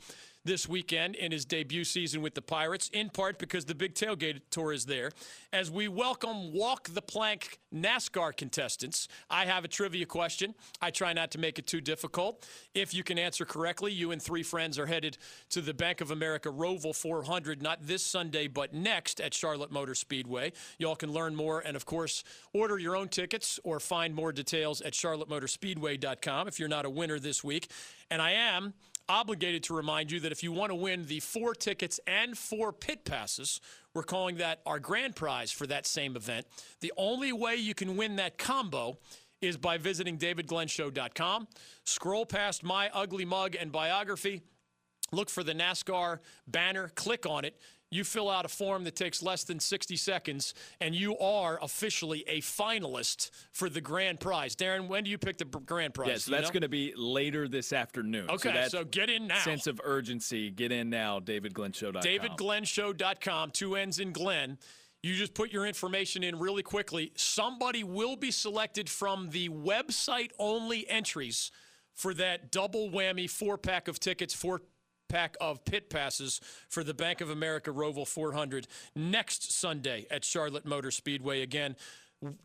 this 0.46 0.68
weekend 0.68 1.16
in 1.16 1.32
his 1.32 1.44
debut 1.44 1.84
season 1.84 2.22
with 2.22 2.34
the 2.34 2.40
Pirates, 2.40 2.88
in 2.92 3.10
part 3.10 3.38
because 3.38 3.64
the 3.64 3.74
Big 3.74 3.94
Tailgate 3.94 4.40
Tour 4.50 4.72
is 4.72 4.86
there. 4.86 5.10
As 5.52 5.70
we 5.70 5.88
welcome 5.88 6.52
Walk 6.52 6.88
the 6.88 7.02
Plank 7.02 7.58
NASCAR 7.74 8.34
contestants, 8.36 9.08
I 9.28 9.44
have 9.44 9.64
a 9.64 9.68
trivia 9.68 10.06
question. 10.06 10.54
I 10.80 10.90
try 10.92 11.12
not 11.12 11.32
to 11.32 11.38
make 11.38 11.58
it 11.58 11.66
too 11.66 11.80
difficult. 11.80 12.48
If 12.74 12.94
you 12.94 13.02
can 13.02 13.18
answer 13.18 13.44
correctly, 13.44 13.92
you 13.92 14.12
and 14.12 14.22
three 14.22 14.44
friends 14.44 14.78
are 14.78 14.86
headed 14.86 15.18
to 15.50 15.60
the 15.60 15.74
Bank 15.74 16.00
of 16.00 16.12
America 16.12 16.48
Roval 16.48 16.94
400, 16.94 17.60
not 17.60 17.84
this 17.84 18.04
Sunday, 18.04 18.46
but 18.46 18.72
next 18.72 19.20
at 19.20 19.34
Charlotte 19.34 19.72
Motor 19.72 19.96
Speedway. 19.96 20.52
Y'all 20.78 20.96
can 20.96 21.12
learn 21.12 21.34
more 21.34 21.60
and, 21.60 21.76
of 21.76 21.84
course, 21.84 22.22
order 22.54 22.78
your 22.78 22.94
own 22.96 23.08
tickets 23.08 23.58
or 23.64 23.80
find 23.80 24.14
more 24.14 24.30
details 24.32 24.80
at 24.80 24.92
charlottemotorspeedway.com 24.92 26.46
if 26.46 26.60
you're 26.60 26.68
not 26.68 26.84
a 26.84 26.90
winner 26.90 27.18
this 27.18 27.42
week. 27.42 27.68
And 28.10 28.22
I 28.22 28.30
am 28.30 28.74
obligated 29.08 29.62
to 29.64 29.74
remind 29.74 30.10
you 30.10 30.20
that 30.20 30.32
if 30.32 30.42
you 30.42 30.52
want 30.52 30.70
to 30.70 30.74
win 30.74 31.06
the 31.06 31.20
four 31.20 31.54
tickets 31.54 32.00
and 32.06 32.36
four 32.36 32.72
pit 32.72 33.04
passes, 33.04 33.60
we're 33.94 34.02
calling 34.02 34.36
that 34.36 34.60
our 34.66 34.78
grand 34.78 35.16
prize 35.16 35.50
for 35.50 35.66
that 35.66 35.86
same 35.86 36.16
event. 36.16 36.46
The 36.80 36.92
only 36.96 37.32
way 37.32 37.56
you 37.56 37.74
can 37.74 37.96
win 37.96 38.16
that 38.16 38.38
combo 38.38 38.98
is 39.40 39.56
by 39.56 39.78
visiting 39.78 40.18
davidglennshow.com. 40.18 41.48
Scroll 41.84 42.26
past 42.26 42.64
my 42.64 42.90
ugly 42.92 43.24
mug 43.24 43.56
and 43.58 43.70
biography. 43.70 44.42
Look 45.12 45.30
for 45.30 45.44
the 45.44 45.52
NASCAR 45.52 46.18
banner, 46.48 46.88
click 46.94 47.26
on 47.26 47.44
it. 47.44 47.56
You 47.90 48.02
fill 48.02 48.28
out 48.28 48.44
a 48.44 48.48
form 48.48 48.84
that 48.84 48.96
takes 48.96 49.22
less 49.22 49.44
than 49.44 49.60
60 49.60 49.96
seconds, 49.96 50.54
and 50.80 50.94
you 50.94 51.16
are 51.18 51.58
officially 51.62 52.24
a 52.26 52.40
finalist 52.40 53.30
for 53.52 53.68
the 53.68 53.80
grand 53.80 54.18
prize. 54.18 54.56
Darren, 54.56 54.88
when 54.88 55.04
do 55.04 55.10
you 55.10 55.18
pick 55.18 55.38
the 55.38 55.44
grand 55.44 55.94
prize? 55.94 56.08
Yeah, 56.08 56.16
so 56.16 56.30
you 56.30 56.36
that's 56.36 56.48
know? 56.48 56.52
going 56.52 56.62
to 56.62 56.68
be 56.68 56.92
later 56.96 57.46
this 57.46 57.72
afternoon. 57.72 58.28
Okay, 58.30 58.52
that 58.52 58.72
so 58.72 58.84
get 58.84 59.08
in 59.08 59.28
now. 59.28 59.38
Sense 59.38 59.68
of 59.68 59.80
urgency. 59.84 60.50
Get 60.50 60.72
in 60.72 60.90
now. 60.90 61.20
DavidGlennShow.com. 61.20 62.02
DavidGlennShow.com, 62.02 63.50
two 63.52 63.76
N's 63.76 64.00
in 64.00 64.12
Glenn. 64.12 64.58
You 65.02 65.14
just 65.14 65.34
put 65.34 65.52
your 65.52 65.66
information 65.66 66.24
in 66.24 66.38
really 66.40 66.64
quickly. 66.64 67.12
Somebody 67.14 67.84
will 67.84 68.16
be 68.16 68.32
selected 68.32 68.90
from 68.90 69.30
the 69.30 69.48
website 69.48 70.30
only 70.38 70.88
entries 70.88 71.52
for 71.94 72.12
that 72.14 72.50
double 72.50 72.90
whammy 72.90 73.30
four 73.30 73.56
pack 73.56 73.86
of 73.86 74.00
tickets, 74.00 74.34
four 74.34 74.62
pack 75.08 75.36
of 75.40 75.64
pit 75.64 75.90
passes 75.90 76.40
for 76.68 76.84
the 76.84 76.94
Bank 76.94 77.20
of 77.20 77.30
America 77.30 77.70
Roval 77.70 78.06
400 78.06 78.66
next 78.94 79.52
Sunday 79.52 80.06
at 80.10 80.24
Charlotte 80.24 80.64
Motor 80.64 80.90
Speedway. 80.90 81.42
Again, 81.42 81.76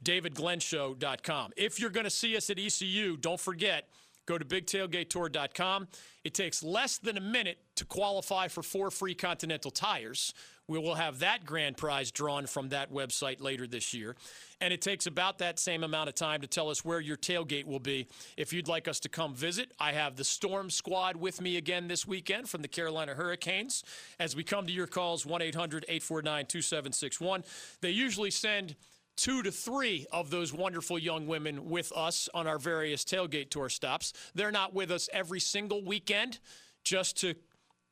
davidglennshow.com. 0.03 1.51
If 1.57 1.79
you're 1.79 1.89
going 1.89 2.03
to 2.05 2.09
see 2.09 2.35
us 2.35 2.49
at 2.49 2.59
ECU, 2.59 3.17
don't 3.17 3.39
forget, 3.39 3.87
go 4.25 4.37
to 4.37 4.45
bigtailgatetour.com. 4.45 5.87
It 6.23 6.33
takes 6.33 6.63
less 6.63 6.97
than 6.97 7.17
a 7.17 7.21
minute 7.21 7.57
to 7.75 7.85
qualify 7.85 8.47
for 8.47 8.63
four 8.63 8.91
free 8.91 9.15
Continental 9.15 9.71
tires. 9.71 10.33
We 10.71 10.79
will 10.79 10.95
have 10.95 11.19
that 11.19 11.45
grand 11.45 11.75
prize 11.75 12.11
drawn 12.11 12.47
from 12.47 12.69
that 12.69 12.93
website 12.93 13.41
later 13.41 13.67
this 13.67 13.93
year. 13.93 14.15
And 14.61 14.71
it 14.71 14.81
takes 14.81 15.05
about 15.05 15.39
that 15.39 15.59
same 15.59 15.83
amount 15.83 16.07
of 16.07 16.15
time 16.15 16.39
to 16.39 16.47
tell 16.47 16.69
us 16.69 16.85
where 16.85 17.01
your 17.01 17.17
tailgate 17.17 17.65
will 17.65 17.81
be. 17.81 18.07
If 18.37 18.53
you'd 18.53 18.69
like 18.69 18.87
us 18.87 19.01
to 19.01 19.09
come 19.09 19.35
visit, 19.35 19.73
I 19.81 19.91
have 19.91 20.15
the 20.15 20.23
Storm 20.23 20.69
Squad 20.69 21.17
with 21.17 21.41
me 21.41 21.57
again 21.57 21.89
this 21.89 22.07
weekend 22.07 22.47
from 22.47 22.61
the 22.61 22.69
Carolina 22.69 23.13
Hurricanes. 23.13 23.83
As 24.17 24.33
we 24.33 24.45
come 24.45 24.65
to 24.65 24.71
your 24.71 24.87
calls, 24.87 25.25
1 25.25 25.41
800 25.41 25.83
849 25.89 26.45
2761. 26.45 27.43
They 27.81 27.91
usually 27.91 28.31
send 28.31 28.77
two 29.17 29.43
to 29.43 29.51
three 29.51 30.05
of 30.13 30.29
those 30.29 30.53
wonderful 30.53 30.97
young 30.97 31.27
women 31.27 31.69
with 31.69 31.91
us 31.93 32.29
on 32.33 32.47
our 32.47 32.57
various 32.57 33.03
tailgate 33.03 33.49
tour 33.49 33.67
stops. 33.67 34.13
They're 34.35 34.53
not 34.53 34.73
with 34.73 34.89
us 34.89 35.09
every 35.11 35.41
single 35.41 35.83
weekend 35.83 36.39
just 36.85 37.17
to 37.17 37.35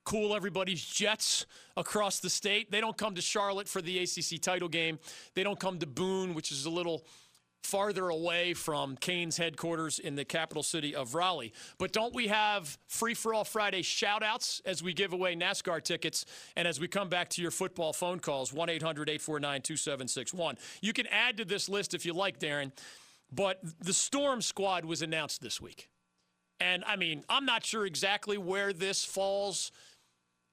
cool 0.09 0.35
everybody's 0.35 0.83
jets 0.83 1.45
across 1.77 2.19
the 2.19 2.31
state. 2.31 2.71
They 2.71 2.81
don't 2.81 2.97
come 2.97 3.13
to 3.13 3.21
Charlotte 3.21 3.67
for 3.67 3.79
the 3.79 3.99
ACC 3.99 4.41
title 4.41 4.67
game. 4.67 4.97
They 5.35 5.43
don't 5.43 5.59
come 5.59 5.77
to 5.77 5.85
Boone, 5.85 6.33
which 6.33 6.51
is 6.51 6.65
a 6.65 6.69
little 6.71 7.05
farther 7.61 8.09
away 8.09 8.55
from 8.55 8.95
Canes 8.95 9.37
headquarters 9.37 9.99
in 9.99 10.15
the 10.15 10.25
capital 10.25 10.63
city 10.63 10.95
of 10.95 11.13
Raleigh. 11.13 11.53
But 11.77 11.91
don't 11.91 12.15
we 12.15 12.27
have 12.27 12.75
Free 12.87 13.13
for 13.13 13.35
All 13.35 13.43
Friday 13.43 13.83
shout 13.83 14.23
outs 14.23 14.63
as 14.65 14.81
we 14.81 14.93
give 14.93 15.13
away 15.13 15.35
NASCAR 15.35 15.83
tickets 15.83 16.25
and 16.55 16.67
as 16.67 16.79
we 16.79 16.87
come 16.87 17.09
back 17.09 17.29
to 17.29 17.41
your 17.43 17.51
football 17.51 17.93
phone 17.93 18.19
calls 18.19 18.51
1 18.51 18.67
800 18.67 19.09
849 19.09 19.61
2761. 19.61 20.57
You 20.81 20.91
can 20.91 21.05
add 21.07 21.37
to 21.37 21.45
this 21.45 21.69
list 21.69 21.93
if 21.93 22.03
you 22.03 22.13
like, 22.13 22.39
Darren, 22.39 22.71
but 23.31 23.59
the 23.79 23.93
Storm 23.93 24.41
Squad 24.41 24.85
was 24.85 25.03
announced 25.03 25.39
this 25.43 25.61
week. 25.61 25.87
And 26.59 26.83
I 26.85 26.95
mean, 26.95 27.23
I'm 27.29 27.45
not 27.45 27.63
sure 27.63 27.85
exactly 27.85 28.37
where 28.37 28.73
this 28.73 29.05
falls 29.05 29.71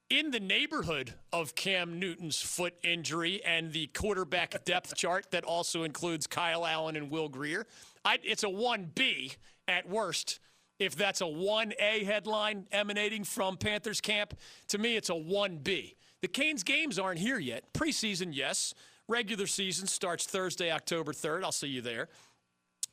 in 0.09 0.31
the 0.31 0.41
neighborhood 0.41 1.15
of 1.33 1.55
Cam 1.55 1.99
Newton's 1.99 2.41
foot 2.41 2.75
injury 2.85 3.43
and 3.45 3.73
the 3.73 3.89
quarterback 3.89 4.65
depth 4.65 4.95
chart 4.97 5.31
that 5.33 5.45
also 5.45 5.83
includes 5.83 6.27
Kyle 6.27 6.65
Allen 6.65 6.97
and 6.97 7.11
Will 7.11 7.29
Grier. 7.29 7.67
I, 8.05 8.19
it's 8.23 8.45
a 8.45 8.49
1B 8.49 9.37
at 9.67 9.89
worst. 9.89 10.39
If 10.79 10.95
that's 10.95 11.23
a 11.23 11.25
1A 11.25 12.05
headline 12.05 12.67
emanating 12.71 13.25
from 13.25 13.57
Panthers 13.57 14.01
camp, 14.01 14.35
to 14.69 14.79
me, 14.79 14.97
it's 14.97 15.11
a 15.11 15.15
1B. 15.15 15.95
The 16.23 16.29
Canes 16.29 16.63
games 16.63 16.99
aren't 16.99 17.19
here 17.19 17.39
yet. 17.39 17.73
Preseason, 17.73 18.29
yes. 18.33 18.75
Regular 19.09 19.47
season 19.47 19.87
starts 19.87 20.27
Thursday, 20.27 20.71
October 20.71 21.13
3rd. 21.13 21.45
I'll 21.45 21.53
see 21.53 21.69
you 21.69 21.81
there. 21.81 22.09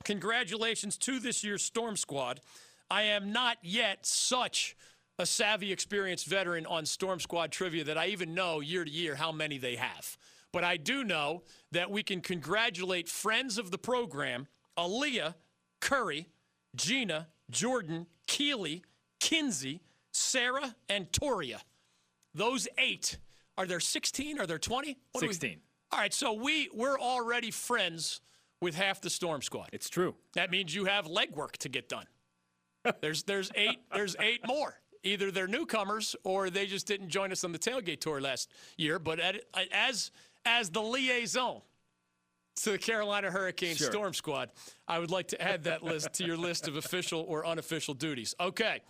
Congratulations 0.06 0.98
to 0.98 1.20
this 1.20 1.44
year's 1.44 1.64
Storm 1.64 1.98
Squad. 1.98 2.40
I 2.90 3.04
am 3.04 3.32
not 3.32 3.58
yet 3.62 4.06
such 4.06 4.76
a 5.24 5.26
savvy, 5.26 5.72
experienced 5.72 6.28
veteran 6.28 6.66
on 6.66 6.86
Storm 6.86 7.18
Squad 7.18 7.50
trivia 7.50 7.86
that 7.86 7.98
I 7.98 8.08
even 8.08 8.34
know 8.34 8.60
year 8.60 8.84
to 8.84 8.92
year 8.92 9.16
how 9.16 9.32
many 9.32 9.58
they 9.58 9.78
have. 9.78 10.18
But 10.52 10.66
I 10.66 10.76
do 10.76 11.06
know 11.06 11.44
that 11.72 11.90
we 11.90 12.04
can 12.04 12.20
congratulate 12.20 13.08
friends 13.08 13.58
of 13.58 13.72
the 13.72 13.78
program 13.78 14.48
Aaliyah, 14.78 15.36
Curry, 15.80 16.28
Gina, 16.76 17.30
Jordan, 17.50 18.06
Keely, 18.28 18.84
Kinsey, 19.22 19.82
Sarah, 20.12 20.76
and 20.90 21.12
Toria. 21.14 21.62
Those 22.36 22.68
eight. 22.78 23.18
Are 23.58 23.66
there 23.66 23.80
16? 23.80 24.40
Are 24.42 24.46
there 24.46 24.60
20? 24.60 24.98
What 25.14 25.22
do 25.22 25.28
we- 25.28 25.34
16. 25.34 25.62
All 25.94 26.00
right, 26.00 26.14
so 26.14 26.34
we, 26.34 26.70
we're 26.74 27.00
already 27.00 27.52
friends 27.52 28.20
with 28.60 28.76
half 28.76 29.00
the 29.00 29.10
Storm 29.10 29.42
Squad. 29.42 29.70
It's 29.72 29.90
true. 29.90 30.16
That 30.34 30.52
means 30.52 30.76
you 30.76 30.86
have 30.86 31.06
legwork 31.06 31.54
to 31.58 31.70
get 31.70 31.88
done. 31.88 32.08
There's 33.00 33.24
there's 33.24 33.50
eight 33.56 33.80
there's 33.94 34.16
eight 34.20 34.46
more. 34.46 34.76
Either 35.04 35.32
they're 35.32 35.48
newcomers 35.48 36.16
or 36.24 36.50
they 36.50 36.66
just 36.66 36.88
didn't 36.88 37.10
join 37.10 37.32
us 37.32 37.44
on 37.44 37.52
the 37.52 37.60
tailgate 37.60 38.00
tour 38.00 38.22
last 38.22 38.50
year. 38.78 39.00
But 39.00 39.20
at, 39.20 39.44
as 39.72 40.12
as 40.46 40.70
the 40.70 40.82
liaison 40.82 41.62
to 42.58 42.72
the 42.72 42.78
Carolina 42.78 43.32
Hurricane 43.32 43.76
Sure. 43.76 43.92
Storm 43.92 44.14
Squad, 44.14 44.52
I 44.88 45.00
would 45.00 45.12
like 45.12 45.28
to 45.30 45.42
add 45.42 45.64
that 45.66 45.84
list 45.84 46.14
to 46.14 46.26
your 46.26 46.38
list 46.38 46.68
of 46.68 46.76
official 46.76 47.26
or 47.28 47.46
unofficial 47.46 47.94
duties. 47.94 48.36
Okay. 48.40 48.82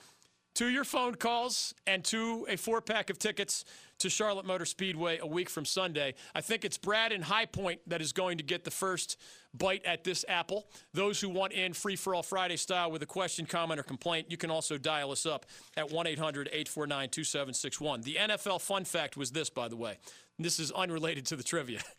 To 0.55 0.67
your 0.67 0.83
phone 0.83 1.15
calls 1.15 1.73
and 1.87 2.03
to 2.05 2.45
a 2.47 2.57
four 2.57 2.79
pack 2.79 3.09
of 3.09 3.17
tickets 3.17 3.65
to 4.03 4.09
Charlotte 4.09 4.45
Motor 4.45 4.65
Speedway 4.65 5.19
a 5.19 5.25
week 5.25 5.49
from 5.49 5.63
Sunday. 5.63 6.13
I 6.35 6.41
think 6.41 6.65
it's 6.65 6.77
Brad 6.77 7.13
in 7.13 7.21
High 7.21 7.45
Point 7.45 7.79
that 7.87 8.01
is 8.01 8.11
going 8.11 8.37
to 8.37 8.43
get 8.43 8.65
the 8.65 8.71
first 8.71 9.17
bite 9.53 9.83
at 9.85 10.03
this 10.03 10.25
apple. 10.27 10.67
Those 10.93 11.21
who 11.21 11.29
want 11.29 11.53
in 11.53 11.71
free 11.71 11.95
for 11.95 12.13
all 12.13 12.21
Friday 12.21 12.57
style 12.57 12.91
with 12.91 13.01
a 13.01 13.05
question, 13.05 13.45
comment, 13.45 13.79
or 13.79 13.83
complaint, 13.83 14.27
you 14.29 14.35
can 14.35 14.51
also 14.51 14.77
dial 14.77 15.11
us 15.11 15.25
up 15.25 15.45
at 15.77 15.89
1 15.89 16.05
800 16.05 16.47
849 16.47 17.09
2761. 17.09 18.01
The 18.01 18.15
NFL 18.15 18.61
fun 18.61 18.83
fact 18.83 19.15
was 19.15 19.31
this, 19.31 19.49
by 19.49 19.69
the 19.69 19.77
way. 19.77 19.97
This 20.37 20.59
is 20.59 20.69
unrelated 20.71 21.25
to 21.27 21.35
the 21.35 21.43
trivia. 21.43 21.79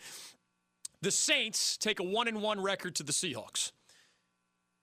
The 1.02 1.10
Saints 1.10 1.76
take 1.76 2.00
a 2.00 2.02
one 2.02 2.28
and 2.28 2.40
one 2.40 2.62
record 2.62 2.94
to 2.94 3.02
the 3.02 3.12
Seahawks. 3.12 3.72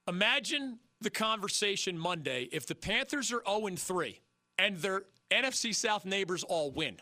Imagine 0.08 0.78
the 1.00 1.10
conversation 1.10 1.98
Monday 1.98 2.48
if 2.52 2.68
the 2.68 2.76
Panthers 2.76 3.34
are 3.34 3.42
0 3.50 3.76
3 3.76 4.22
and 4.60 4.78
their 4.78 5.02
NFC 5.32 5.74
South 5.74 6.06
neighbors 6.06 6.44
all 6.44 6.70
win. 6.70 6.98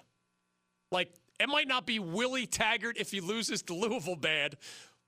Like, 0.91 1.13
it 1.39 1.47
might 1.47 1.67
not 1.67 1.85
be 1.85 1.99
Willie 1.99 2.47
Taggart 2.47 2.97
if 2.97 3.11
he 3.11 3.21
loses 3.21 3.61
to 3.63 3.73
Louisville 3.73 4.15
bad, 4.15 4.57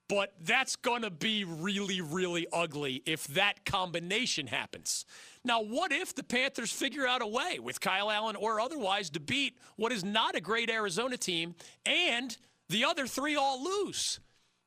but 0.07 0.33
that's 0.41 0.75
going 0.75 1.03
to 1.03 1.09
be 1.09 1.43
really, 1.43 2.01
really 2.01 2.47
ugly 2.51 3.01
if 3.05 3.27
that 3.27 3.65
combination 3.65 4.47
happens. 4.47 5.05
Now, 5.43 5.61
what 5.61 5.91
if 5.91 6.13
the 6.13 6.23
Panthers 6.23 6.71
figure 6.71 7.07
out 7.07 7.21
a 7.21 7.27
way 7.27 7.59
with 7.59 7.79
Kyle 7.79 8.11
Allen 8.11 8.35
or 8.35 8.59
otherwise 8.59 9.09
to 9.11 9.19
beat 9.19 9.57
what 9.77 9.91
is 9.91 10.03
not 10.03 10.35
a 10.35 10.41
great 10.41 10.69
Arizona 10.69 11.17
team 11.17 11.55
and 11.85 12.35
the 12.69 12.85
other 12.85 13.07
three 13.07 13.35
all 13.35 13.63
lose, 13.63 14.19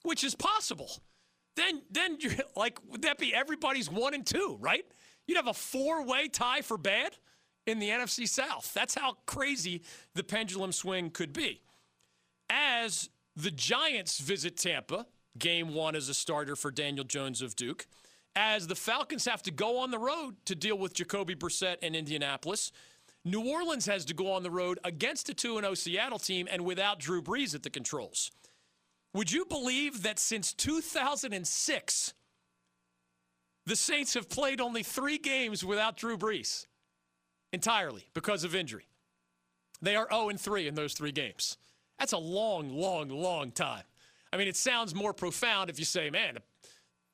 which 0.02 0.24
is 0.24 0.34
possible? 0.34 0.90
Then, 1.56 1.82
then 1.90 2.16
you're 2.20 2.32
like, 2.56 2.78
would 2.90 3.02
that 3.02 3.18
be 3.18 3.34
everybody's 3.34 3.90
one 3.90 4.14
and 4.14 4.26
two, 4.26 4.56
right? 4.60 4.84
You'd 5.26 5.36
have 5.36 5.46
a 5.46 5.54
four-way 5.54 6.28
tie 6.28 6.62
for 6.62 6.76
bad 6.76 7.16
in 7.66 7.78
the 7.78 7.88
NFC 7.88 8.28
South. 8.28 8.72
That's 8.74 8.94
how 8.94 9.16
crazy 9.26 9.82
the 10.14 10.24
pendulum 10.24 10.72
swing 10.72 11.10
could 11.10 11.32
be. 11.32 11.60
As 12.50 13.08
the 13.36 13.50
Giants 13.50 14.18
visit 14.18 14.56
Tampa, 14.56 15.06
game 15.38 15.74
one 15.74 15.96
as 15.96 16.08
a 16.08 16.14
starter 16.14 16.56
for 16.56 16.70
Daniel 16.70 17.04
Jones 17.04 17.42
of 17.42 17.56
Duke, 17.56 17.86
as 18.36 18.66
the 18.66 18.74
Falcons 18.74 19.24
have 19.24 19.42
to 19.42 19.50
go 19.50 19.78
on 19.78 19.90
the 19.90 19.98
road 19.98 20.36
to 20.46 20.54
deal 20.54 20.76
with 20.76 20.94
Jacoby 20.94 21.34
Brissett 21.34 21.78
in 21.82 21.94
Indianapolis, 21.94 22.72
New 23.24 23.48
Orleans 23.48 23.86
has 23.86 24.04
to 24.06 24.14
go 24.14 24.32
on 24.32 24.42
the 24.42 24.50
road 24.50 24.78
against 24.84 25.28
a 25.30 25.34
2 25.34 25.60
0 25.60 25.74
Seattle 25.74 26.18
team 26.18 26.46
and 26.50 26.64
without 26.64 26.98
Drew 26.98 27.22
Brees 27.22 27.54
at 27.54 27.62
the 27.62 27.70
controls. 27.70 28.30
Would 29.14 29.32
you 29.32 29.46
believe 29.46 30.02
that 30.02 30.18
since 30.18 30.52
2006, 30.52 32.14
the 33.66 33.76
Saints 33.76 34.14
have 34.14 34.28
played 34.28 34.60
only 34.60 34.82
three 34.82 35.16
games 35.16 35.64
without 35.64 35.96
Drew 35.96 36.18
Brees 36.18 36.66
entirely 37.54 38.06
because 38.12 38.44
of 38.44 38.54
injury? 38.54 38.86
They 39.80 39.96
are 39.96 40.08
0 40.10 40.30
3 40.36 40.68
in 40.68 40.74
those 40.74 40.92
three 40.92 41.12
games. 41.12 41.56
That's 41.98 42.12
a 42.12 42.18
long, 42.18 42.70
long, 42.70 43.08
long 43.08 43.50
time. 43.50 43.84
I 44.32 44.36
mean, 44.36 44.48
it 44.48 44.56
sounds 44.56 44.94
more 44.94 45.12
profound 45.12 45.70
if 45.70 45.78
you 45.78 45.84
say, 45.84 46.10
man, 46.10 46.38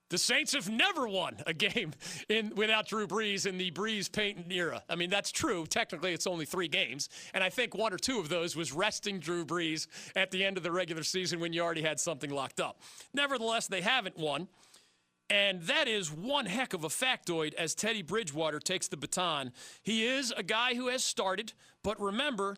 the 0.08 0.18
Saints 0.18 0.54
have 0.54 0.68
never 0.68 1.06
won 1.06 1.36
a 1.46 1.54
game 1.54 1.92
in 2.28 2.52
without 2.56 2.88
Drew 2.88 3.06
Brees 3.06 3.46
in 3.46 3.58
the 3.58 3.70
Brees 3.70 4.10
Payton 4.10 4.50
era. 4.50 4.82
I 4.88 4.96
mean, 4.96 5.08
that's 5.08 5.30
true. 5.30 5.66
Technically, 5.66 6.12
it's 6.12 6.26
only 6.26 6.44
three 6.44 6.68
games, 6.68 7.08
and 7.32 7.44
I 7.44 7.48
think 7.48 7.74
one 7.74 7.92
or 7.92 7.98
two 7.98 8.18
of 8.18 8.28
those 8.28 8.56
was 8.56 8.72
resting 8.72 9.20
Drew 9.20 9.44
Brees 9.44 9.86
at 10.16 10.30
the 10.30 10.44
end 10.44 10.56
of 10.56 10.62
the 10.62 10.72
regular 10.72 11.04
season 11.04 11.40
when 11.40 11.52
you 11.52 11.62
already 11.62 11.82
had 11.82 12.00
something 12.00 12.30
locked 12.30 12.60
up. 12.60 12.80
Nevertheless, 13.14 13.68
they 13.68 13.80
haven't 13.80 14.18
won. 14.18 14.48
And 15.30 15.62
that 15.62 15.86
is 15.86 16.10
one 16.12 16.46
heck 16.46 16.74
of 16.74 16.82
a 16.82 16.88
factoid 16.88 17.54
as 17.54 17.76
Teddy 17.76 18.02
Bridgewater 18.02 18.58
takes 18.58 18.88
the 18.88 18.96
baton. 18.96 19.52
He 19.82 20.04
is 20.04 20.34
a 20.36 20.42
guy 20.42 20.74
who 20.74 20.88
has 20.88 21.04
started, 21.04 21.52
but 21.84 22.00
remember, 22.00 22.56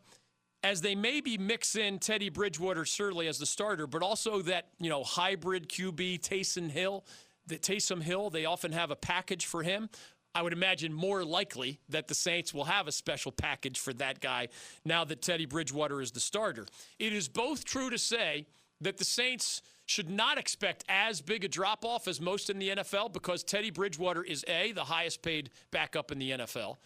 as 0.65 0.81
they 0.81 0.95
maybe 0.95 1.37
mix 1.37 1.77
in 1.77 1.99
Teddy 1.99 2.31
Bridgewater 2.31 2.87
certainly 2.87 3.29
as 3.29 3.39
the 3.39 3.47
starter, 3.47 3.87
but 3.87 4.03
also 4.03 4.41
that, 4.43 4.69
you 4.81 4.89
know, 4.89 5.05
hybrid 5.05 5.69
QB 5.69 6.21
Taysom 6.21 6.71
Hill, 6.71 7.05
the 7.47 7.59
Taysom 7.59 8.03
Hill, 8.03 8.31
they 8.31 8.47
often 8.47 8.73
have 8.73 8.91
a 8.91 8.97
package 8.97 9.45
for 9.45 9.63
him. 9.63 9.91
I 10.35 10.41
would 10.41 10.55
imagine 10.55 10.95
more 10.95 11.25
likely 11.25 11.79
that 11.91 12.09
the 12.09 12.15
Saints 12.15 12.55
will 12.55 12.65
have 12.65 12.89
a 12.89 12.93
special 12.93 13.33
package 13.33 13.79
for 13.79 13.93
that 13.95 14.21
guy 14.21 14.49
now 14.83 15.05
that 15.05 15.21
Teddy 15.21 15.45
Bridgewater 15.45 16.01
is 16.01 16.13
the 16.13 16.21
starter. 16.21 16.65
It 16.99 17.13
is 17.13 17.29
both 17.29 17.67
true 17.67 17.91
to 17.91 17.99
say 17.99 18.47
that 18.81 18.97
the 18.97 19.05
Saints 19.05 19.61
should 19.92 20.09
not 20.09 20.38
expect 20.38 20.85
as 20.88 21.20
big 21.20 21.44
a 21.44 21.48
drop 21.48 21.85
off 21.85 22.09
as 22.09 22.20
most 22.20 22.48
in 22.48 22.59
the 22.59 22.70
NFL 22.70 23.12
because 23.12 23.44
Teddy 23.44 23.70
Bridgewater 23.70 24.24
is 24.24 24.44
A, 24.48 24.72
the 24.72 24.85
highest 24.85 25.22
paid 25.22 25.50
backup 25.70 26.11
in 26.11 26.18
the 26.18 26.31
NFL, 26.31 26.78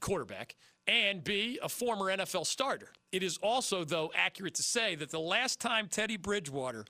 quarterback, 0.00 0.54
and 0.86 1.24
B, 1.24 1.58
a 1.62 1.68
former 1.68 2.06
NFL 2.06 2.46
starter. 2.46 2.92
It 3.10 3.22
is 3.22 3.38
also, 3.38 3.84
though, 3.84 4.12
accurate 4.14 4.54
to 4.54 4.62
say 4.62 4.94
that 4.94 5.10
the 5.10 5.18
last 5.18 5.60
time 5.60 5.88
Teddy 5.88 6.16
Bridgewater 6.16 6.84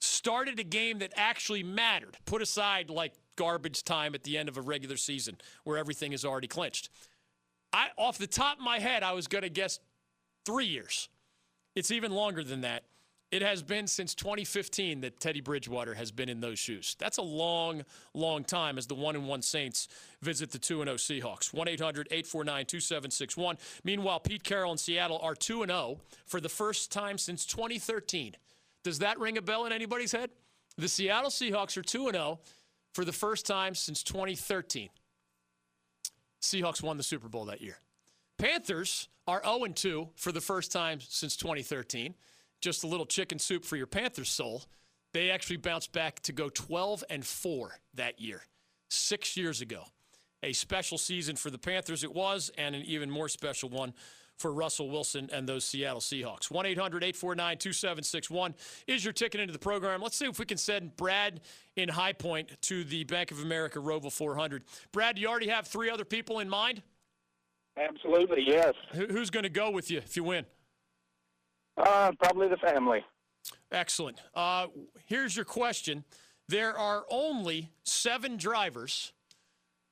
started 0.00 0.58
a 0.58 0.64
game 0.64 0.98
that 0.98 1.12
actually 1.16 1.62
mattered, 1.62 2.16
put 2.26 2.42
aside 2.42 2.90
like 2.90 3.14
garbage 3.36 3.84
time 3.84 4.14
at 4.14 4.24
the 4.24 4.36
end 4.36 4.48
of 4.48 4.56
a 4.56 4.60
regular 4.60 4.96
season 4.96 5.36
where 5.64 5.78
everything 5.78 6.12
is 6.12 6.24
already 6.24 6.48
clinched. 6.48 6.90
I 7.72 7.88
off 7.96 8.18
the 8.18 8.26
top 8.26 8.58
of 8.58 8.64
my 8.64 8.80
head, 8.80 9.02
I 9.02 9.12
was 9.12 9.28
going 9.28 9.42
to 9.42 9.50
guess 9.50 9.78
3 10.44 10.66
years. 10.66 11.08
It's 11.74 11.90
even 11.90 12.10
longer 12.10 12.42
than 12.42 12.62
that. 12.62 12.84
It 13.32 13.42
has 13.42 13.62
been 13.62 13.88
since 13.88 14.14
2015 14.14 15.00
that 15.00 15.18
Teddy 15.18 15.40
Bridgewater 15.40 15.94
has 15.94 16.12
been 16.12 16.28
in 16.28 16.40
those 16.40 16.60
shoes. 16.60 16.94
That's 16.98 17.18
a 17.18 17.22
long, 17.22 17.82
long 18.14 18.44
time 18.44 18.78
as 18.78 18.86
the 18.86 18.94
1 18.94 19.16
and 19.16 19.26
1 19.26 19.42
Saints 19.42 19.88
visit 20.22 20.52
the 20.52 20.58
2 20.58 20.80
and 20.80 20.88
0 20.88 21.20
Seahawks. 21.20 21.52
1 21.52 21.66
800 21.66 22.06
849 22.10 22.66
2761. 22.66 23.58
Meanwhile, 23.82 24.20
Pete 24.20 24.44
Carroll 24.44 24.70
and 24.70 24.78
Seattle 24.78 25.18
are 25.22 25.34
2 25.34 25.62
and 25.62 25.70
0 25.70 25.98
for 26.24 26.40
the 26.40 26.48
first 26.48 26.92
time 26.92 27.18
since 27.18 27.44
2013. 27.46 28.36
Does 28.84 29.00
that 29.00 29.18
ring 29.18 29.36
a 29.36 29.42
bell 29.42 29.66
in 29.66 29.72
anybody's 29.72 30.12
head? 30.12 30.30
The 30.78 30.88
Seattle 30.88 31.30
Seahawks 31.30 31.76
are 31.76 31.82
2 31.82 32.12
0 32.12 32.38
for 32.94 33.04
the 33.04 33.12
first 33.12 33.44
time 33.44 33.74
since 33.74 34.04
2013. 34.04 34.88
Seahawks 36.40 36.80
won 36.80 36.96
the 36.96 37.02
Super 37.02 37.28
Bowl 37.28 37.46
that 37.46 37.60
year. 37.60 37.78
Panthers 38.38 39.08
are 39.26 39.42
0 39.42 39.66
2 39.74 40.10
for 40.14 40.30
the 40.30 40.40
first 40.40 40.70
time 40.70 41.00
since 41.00 41.36
2013 41.36 42.14
just 42.60 42.84
a 42.84 42.86
little 42.86 43.06
chicken 43.06 43.38
soup 43.38 43.64
for 43.64 43.76
your 43.76 43.86
Panthers 43.86 44.30
soul. 44.30 44.64
They 45.12 45.30
actually 45.30 45.56
bounced 45.56 45.92
back 45.92 46.20
to 46.22 46.32
go 46.32 46.48
12 46.48 47.04
and 47.08 47.24
4 47.24 47.78
that 47.94 48.20
year, 48.20 48.42
six 48.90 49.36
years 49.36 49.60
ago. 49.60 49.84
A 50.42 50.52
special 50.52 50.98
season 50.98 51.36
for 51.36 51.50
the 51.50 51.58
Panthers 51.58 52.04
it 52.04 52.14
was, 52.14 52.50
and 52.58 52.74
an 52.74 52.82
even 52.82 53.10
more 53.10 53.28
special 53.28 53.68
one 53.68 53.94
for 54.36 54.52
Russell 54.52 54.90
Wilson 54.90 55.30
and 55.32 55.48
those 55.48 55.64
Seattle 55.64 56.00
Seahawks. 56.00 56.50
1 56.50 56.66
800 56.66 57.02
849 57.02 57.58
2761 57.58 58.54
is 58.86 59.04
your 59.04 59.12
ticket 59.12 59.40
into 59.40 59.52
the 59.52 59.58
program. 59.58 60.02
Let's 60.02 60.16
see 60.16 60.26
if 60.26 60.38
we 60.38 60.44
can 60.44 60.58
send 60.58 60.96
Brad 60.96 61.40
in 61.76 61.88
High 61.88 62.12
Point 62.12 62.50
to 62.62 62.84
the 62.84 63.04
Bank 63.04 63.30
of 63.30 63.42
America 63.42 63.78
Roval 63.78 64.12
400. 64.12 64.64
Brad, 64.92 65.16
do 65.16 65.22
you 65.22 65.28
already 65.28 65.48
have 65.48 65.66
three 65.66 65.90
other 65.90 66.04
people 66.04 66.40
in 66.40 66.48
mind? 66.48 66.82
Absolutely, 67.78 68.42
yes. 68.46 68.74
Who's 68.92 69.30
going 69.30 69.42
to 69.42 69.50
go 69.50 69.70
with 69.70 69.90
you 69.90 69.98
if 69.98 70.16
you 70.16 70.24
win? 70.24 70.46
Uh, 71.76 72.12
probably 72.18 72.48
the 72.48 72.56
family. 72.56 73.04
Excellent. 73.70 74.20
Uh, 74.34 74.68
here's 75.06 75.36
your 75.36 75.44
question. 75.44 76.04
There 76.48 76.76
are 76.76 77.04
only 77.10 77.70
seven 77.82 78.36
drivers 78.36 79.12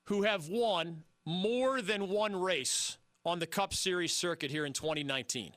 who 0.05 0.23
have 0.23 0.49
won 0.49 1.05
more 1.25 1.81
than 1.83 2.09
one 2.09 2.37
race 2.37 2.99
on 3.25 3.39
the 3.39 3.47
Cup 3.47 3.75
Series 3.75 4.13
circuit 4.13 4.51
here 4.51 4.67
in 4.67 4.73
2019. 4.73 5.53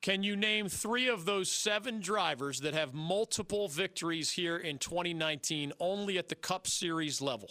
Can 0.00 0.24
you 0.24 0.34
name 0.34 0.68
three 0.68 1.08
of 1.08 1.24
those 1.24 1.50
seven 1.50 2.00
drivers 2.00 2.60
that 2.60 2.74
have 2.74 2.92
multiple 2.92 3.68
victories 3.68 4.32
here 4.32 4.56
in 4.56 4.78
2019 4.78 5.72
only 5.78 6.18
at 6.18 6.28
the 6.28 6.34
Cup 6.34 6.66
Series 6.66 7.20
level? 7.20 7.50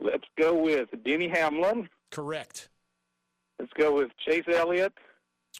Let's 0.00 0.24
go 0.38 0.54
with 0.54 0.88
Denny 1.04 1.28
Hamlin. 1.28 1.88
Correct. 2.10 2.70
Let's 3.58 3.72
go 3.74 3.96
with 3.96 4.10
Chase 4.26 4.44
Elliott. 4.48 4.92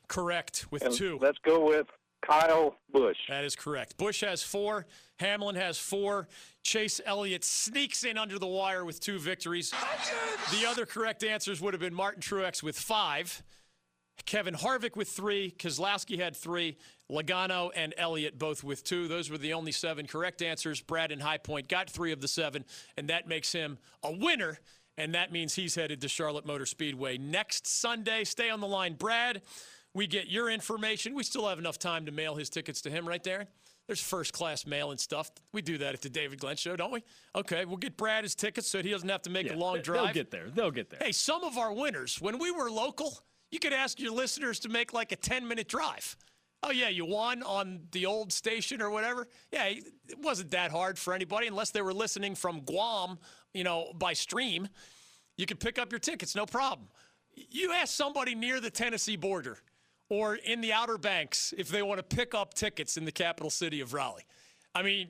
Correct, 0.08 0.66
with 0.70 0.82
and 0.82 0.94
two. 0.94 1.18
Let's 1.20 1.38
go 1.44 1.66
with 1.66 1.86
Kyle 2.26 2.76
Busch. 2.92 3.16
That 3.28 3.44
is 3.44 3.54
correct. 3.54 3.96
Busch 3.96 4.22
has 4.22 4.42
four. 4.42 4.86
Hamlin 5.18 5.56
has 5.56 5.78
four. 5.78 6.28
Chase 6.62 7.00
Elliott 7.04 7.44
sneaks 7.44 8.04
in 8.04 8.18
under 8.18 8.38
the 8.38 8.46
wire 8.46 8.84
with 8.84 9.00
two 9.00 9.18
victories. 9.18 9.72
The 10.50 10.66
other 10.66 10.86
correct 10.86 11.24
answers 11.24 11.60
would 11.60 11.74
have 11.74 11.80
been 11.80 11.94
Martin 11.94 12.22
Truex 12.22 12.62
with 12.62 12.78
five, 12.78 13.42
Kevin 14.26 14.54
Harvick 14.54 14.96
with 14.96 15.08
three, 15.08 15.54
Keselowski 15.58 16.18
had 16.18 16.36
three, 16.36 16.76
Logano 17.10 17.70
and 17.74 17.94
Elliott 17.96 18.38
both 18.38 18.62
with 18.62 18.84
two. 18.84 19.08
Those 19.08 19.30
were 19.30 19.38
the 19.38 19.54
only 19.54 19.72
seven 19.72 20.06
correct 20.06 20.42
answers. 20.42 20.82
Brad 20.82 21.12
and 21.12 21.22
High 21.22 21.38
Point 21.38 21.68
got 21.68 21.88
three 21.88 22.12
of 22.12 22.20
the 22.20 22.28
seven, 22.28 22.64
and 22.96 23.08
that 23.08 23.26
makes 23.26 23.52
him 23.52 23.78
a 24.02 24.12
winner. 24.12 24.58
And 24.98 25.14
that 25.14 25.32
means 25.32 25.54
he's 25.54 25.76
headed 25.76 26.00
to 26.00 26.08
Charlotte 26.08 26.44
Motor 26.44 26.66
Speedway 26.66 27.18
next 27.18 27.66
Sunday. 27.68 28.24
Stay 28.24 28.50
on 28.50 28.60
the 28.60 28.66
line, 28.66 28.94
Brad. 28.94 29.42
We 29.98 30.06
get 30.06 30.28
your 30.30 30.48
information. 30.48 31.12
We 31.12 31.24
still 31.24 31.48
have 31.48 31.58
enough 31.58 31.76
time 31.76 32.06
to 32.06 32.12
mail 32.12 32.36
his 32.36 32.48
tickets 32.48 32.80
to 32.82 32.90
him, 32.90 33.08
right, 33.08 33.20
Darren? 33.20 33.48
There's 33.88 34.00
first 34.00 34.32
class 34.32 34.64
mail 34.64 34.92
and 34.92 35.00
stuff. 35.00 35.32
We 35.52 35.60
do 35.60 35.76
that 35.78 35.92
at 35.92 36.02
the 36.02 36.08
David 36.08 36.38
Glenn 36.38 36.54
Show, 36.54 36.76
don't 36.76 36.92
we? 36.92 37.02
Okay, 37.34 37.64
we'll 37.64 37.78
get 37.78 37.96
Brad 37.96 38.22
his 38.22 38.36
tickets 38.36 38.68
so 38.68 38.80
he 38.80 38.90
doesn't 38.90 39.08
have 39.08 39.22
to 39.22 39.30
make 39.30 39.48
Yeah, 39.48 39.56
a 39.56 39.58
long 39.58 39.80
drive. 39.80 40.04
They'll 40.04 40.14
get 40.14 40.30
there. 40.30 40.50
They'll 40.54 40.70
get 40.70 40.88
there. 40.88 41.00
Hey, 41.02 41.10
some 41.10 41.42
of 41.42 41.58
our 41.58 41.72
winners, 41.72 42.20
when 42.20 42.38
we 42.38 42.52
were 42.52 42.70
local, 42.70 43.18
you 43.50 43.58
could 43.58 43.72
ask 43.72 43.98
your 43.98 44.12
listeners 44.12 44.60
to 44.60 44.68
make 44.68 44.92
like 44.92 45.10
a 45.10 45.16
10 45.16 45.48
minute 45.48 45.66
drive. 45.66 46.16
Oh, 46.62 46.70
yeah, 46.70 46.90
you 46.90 47.04
won 47.04 47.42
on 47.42 47.80
the 47.90 48.06
old 48.06 48.32
station 48.32 48.80
or 48.80 48.90
whatever. 48.90 49.26
Yeah, 49.50 49.64
it 49.64 49.84
wasn't 50.22 50.52
that 50.52 50.70
hard 50.70 50.96
for 50.96 51.12
anybody 51.12 51.48
unless 51.48 51.72
they 51.72 51.82
were 51.82 51.92
listening 51.92 52.36
from 52.36 52.60
Guam, 52.60 53.18
you 53.52 53.64
know, 53.64 53.92
by 53.96 54.12
stream. 54.12 54.68
You 55.36 55.46
could 55.46 55.58
pick 55.58 55.76
up 55.76 55.90
your 55.90 55.98
tickets, 55.98 56.36
no 56.36 56.46
problem. 56.46 56.86
You 57.34 57.72
ask 57.72 57.92
somebody 57.92 58.36
near 58.36 58.60
the 58.60 58.70
Tennessee 58.70 59.16
border 59.16 59.58
or 60.08 60.36
in 60.36 60.60
the 60.60 60.72
Outer 60.72 60.98
Banks 60.98 61.52
if 61.56 61.68
they 61.68 61.82
want 61.82 61.98
to 61.98 62.16
pick 62.16 62.34
up 62.34 62.54
tickets 62.54 62.96
in 62.96 63.04
the 63.04 63.12
capital 63.12 63.50
city 63.50 63.80
of 63.80 63.92
Raleigh. 63.92 64.24
I 64.74 64.82
mean, 64.82 65.08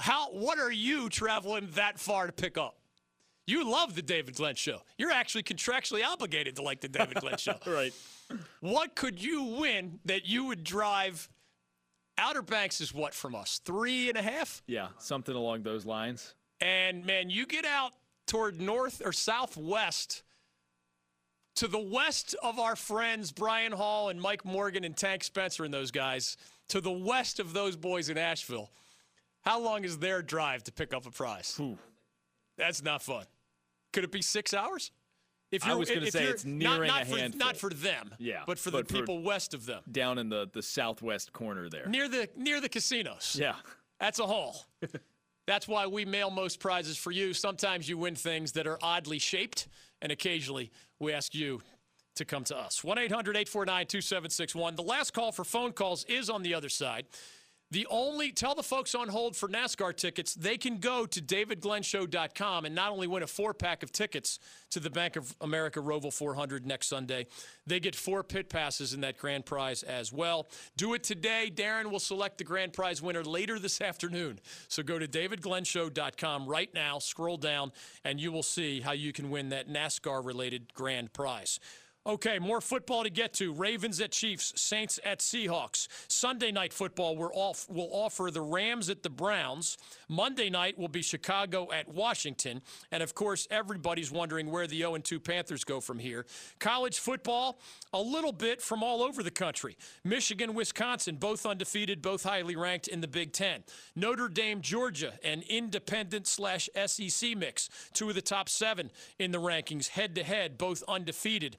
how 0.00 0.30
what 0.30 0.58
are 0.58 0.72
you 0.72 1.08
traveling 1.08 1.68
that 1.74 1.98
far 1.98 2.26
to 2.26 2.32
pick 2.32 2.58
up? 2.58 2.76
You 3.46 3.70
love 3.70 3.94
the 3.94 4.02
David 4.02 4.34
Glenn 4.34 4.56
show. 4.56 4.82
You're 4.98 5.10
actually 5.10 5.42
contractually 5.42 6.04
obligated 6.04 6.56
to 6.56 6.62
like 6.62 6.80
the 6.80 6.88
David 6.88 7.20
Glenn 7.20 7.36
show. 7.38 7.56
Right. 7.66 7.94
What 8.60 8.94
could 8.94 9.22
you 9.22 9.42
win 9.42 10.00
that 10.04 10.26
you 10.26 10.44
would 10.44 10.64
drive? 10.64 11.28
Outer 12.18 12.42
Banks 12.42 12.80
is 12.80 12.92
what 12.92 13.14
from 13.14 13.34
us? 13.34 13.60
Three 13.64 14.08
and 14.08 14.18
a 14.18 14.22
half? 14.22 14.62
Yeah, 14.66 14.88
something 14.98 15.34
along 15.34 15.62
those 15.62 15.86
lines. 15.86 16.34
And 16.60 17.06
man, 17.06 17.30
you 17.30 17.46
get 17.46 17.64
out 17.64 17.92
toward 18.26 18.60
north 18.60 19.00
or 19.04 19.12
southwest 19.12 20.24
to 21.58 21.66
the 21.66 21.78
west 21.78 22.36
of 22.40 22.60
our 22.60 22.76
friends 22.76 23.32
Brian 23.32 23.72
Hall 23.72 24.10
and 24.10 24.20
Mike 24.20 24.44
Morgan 24.44 24.84
and 24.84 24.96
Tank 24.96 25.24
Spencer 25.24 25.64
and 25.64 25.74
those 25.74 25.90
guys, 25.90 26.36
to 26.68 26.80
the 26.80 26.90
west 26.90 27.40
of 27.40 27.52
those 27.52 27.74
boys 27.74 28.08
in 28.08 28.16
Asheville. 28.16 28.70
How 29.42 29.58
long 29.60 29.84
is 29.84 29.98
their 29.98 30.22
drive 30.22 30.62
to 30.64 30.72
pick 30.72 30.94
up 30.94 31.04
a 31.04 31.10
prize? 31.10 31.60
That's 32.56 32.82
not 32.84 33.02
fun. 33.02 33.24
Could 33.92 34.04
it 34.04 34.12
be 34.12 34.22
six 34.22 34.54
hours? 34.54 34.92
If 35.50 35.66
I 35.66 35.74
was 35.74 35.90
gonna 35.90 36.10
say 36.10 36.24
it's 36.26 36.44
nearing 36.44 36.88
not 36.88 37.02
a 37.02 37.06
for, 37.06 37.16
handful. 37.18 37.38
Not 37.38 37.56
for 37.56 37.70
them, 37.70 38.14
Yeah, 38.18 38.42
but 38.46 38.58
for 38.58 38.70
the 38.70 38.78
but 38.78 38.88
for- 38.88 38.94
people 38.94 39.22
west 39.22 39.52
of 39.54 39.64
them, 39.66 39.82
Down 39.90 40.18
in 40.18 40.28
the, 40.28 40.48
the 40.52 40.62
southwest 40.62 41.32
corner 41.32 41.68
there. 41.68 41.86
near 41.86 42.06
the 42.06 42.28
near 42.36 42.60
the 42.60 42.68
casinos. 42.68 43.36
Yeah. 43.40 43.54
That's 43.98 44.20
a 44.20 44.26
haul. 44.26 44.64
That's 45.48 45.66
why 45.66 45.86
we 45.86 46.04
mail 46.04 46.30
most 46.30 46.60
prizes 46.60 46.98
for 46.98 47.10
you. 47.10 47.32
Sometimes 47.32 47.88
you 47.88 47.96
win 47.96 48.14
things 48.14 48.52
that 48.52 48.66
are 48.66 48.78
oddly 48.82 49.18
shaped, 49.18 49.66
and 50.02 50.12
occasionally 50.12 50.70
we 50.98 51.14
ask 51.14 51.34
you 51.34 51.62
to 52.16 52.26
come 52.26 52.44
to 52.44 52.56
us. 52.58 52.84
1 52.84 52.98
800 52.98 53.34
849 53.34 53.86
2761. 53.86 54.76
The 54.76 54.82
last 54.82 55.14
call 55.14 55.32
for 55.32 55.44
phone 55.44 55.72
calls 55.72 56.04
is 56.04 56.28
on 56.28 56.42
the 56.42 56.52
other 56.52 56.68
side. 56.68 57.06
The 57.70 57.86
only, 57.90 58.32
tell 58.32 58.54
the 58.54 58.62
folks 58.62 58.94
on 58.94 59.08
hold 59.08 59.36
for 59.36 59.46
NASCAR 59.46 59.94
tickets, 59.94 60.34
they 60.34 60.56
can 60.56 60.78
go 60.78 61.04
to 61.04 61.20
davidglennshow.com 61.20 62.64
and 62.64 62.74
not 62.74 62.90
only 62.92 63.06
win 63.06 63.22
a 63.22 63.26
four 63.26 63.52
pack 63.52 63.82
of 63.82 63.92
tickets 63.92 64.38
to 64.70 64.80
the 64.80 64.88
Bank 64.88 65.16
of 65.16 65.36
America 65.42 65.78
Roval 65.78 66.12
400 66.12 66.64
next 66.66 66.86
Sunday, 66.86 67.26
they 67.66 67.78
get 67.78 67.94
four 67.94 68.24
pit 68.24 68.48
passes 68.48 68.94
in 68.94 69.02
that 69.02 69.18
grand 69.18 69.44
prize 69.44 69.82
as 69.82 70.10
well. 70.10 70.48
Do 70.78 70.94
it 70.94 71.02
today. 71.02 71.52
Darren 71.54 71.90
will 71.90 71.98
select 71.98 72.38
the 72.38 72.44
grand 72.44 72.72
prize 72.72 73.02
winner 73.02 73.22
later 73.22 73.58
this 73.58 73.82
afternoon. 73.82 74.40
So 74.68 74.82
go 74.82 74.98
to 74.98 75.06
davidglennshow.com 75.06 76.46
right 76.46 76.72
now, 76.72 76.98
scroll 76.98 77.36
down, 77.36 77.72
and 78.02 78.18
you 78.18 78.32
will 78.32 78.42
see 78.42 78.80
how 78.80 78.92
you 78.92 79.12
can 79.12 79.28
win 79.28 79.50
that 79.50 79.68
NASCAR 79.68 80.24
related 80.24 80.72
grand 80.72 81.12
prize. 81.12 81.60
Okay, 82.08 82.38
more 82.38 82.62
football 82.62 83.02
to 83.02 83.10
get 83.10 83.34
to. 83.34 83.52
Ravens 83.52 84.00
at 84.00 84.12
Chiefs, 84.12 84.54
Saints 84.56 84.98
at 85.04 85.18
Seahawks. 85.18 85.88
Sunday 86.08 86.50
night 86.50 86.72
football 86.72 87.14
we're 87.14 87.34
off, 87.34 87.68
will 87.68 87.90
offer 87.92 88.30
the 88.30 88.40
Rams 88.40 88.88
at 88.88 89.02
the 89.02 89.10
Browns. 89.10 89.76
Monday 90.08 90.48
night 90.48 90.78
will 90.78 90.88
be 90.88 91.02
Chicago 91.02 91.70
at 91.70 91.86
Washington. 91.86 92.62
And 92.90 93.02
of 93.02 93.14
course, 93.14 93.46
everybody's 93.50 94.10
wondering 94.10 94.50
where 94.50 94.66
the 94.66 94.78
0 94.78 94.96
2 94.96 95.20
Panthers 95.20 95.64
go 95.64 95.80
from 95.80 95.98
here. 95.98 96.24
College 96.58 96.98
football, 96.98 97.60
a 97.92 98.00
little 98.00 98.32
bit 98.32 98.62
from 98.62 98.82
all 98.82 99.02
over 99.02 99.22
the 99.22 99.30
country. 99.30 99.76
Michigan, 100.02 100.54
Wisconsin, 100.54 101.16
both 101.16 101.44
undefeated, 101.44 102.00
both 102.00 102.22
highly 102.22 102.56
ranked 102.56 102.88
in 102.88 103.02
the 103.02 103.08
Big 103.08 103.34
Ten. 103.34 103.64
Notre 103.94 104.30
Dame, 104.30 104.62
Georgia, 104.62 105.12
an 105.22 105.42
independent 105.46 106.26
slash 106.26 106.70
SEC 106.86 107.36
mix. 107.36 107.68
Two 107.92 108.08
of 108.08 108.14
the 108.14 108.22
top 108.22 108.48
seven 108.48 108.90
in 109.18 109.30
the 109.30 109.38
rankings, 109.38 109.88
head 109.88 110.14
to 110.14 110.24
head, 110.24 110.56
both 110.56 110.82
undefeated 110.88 111.58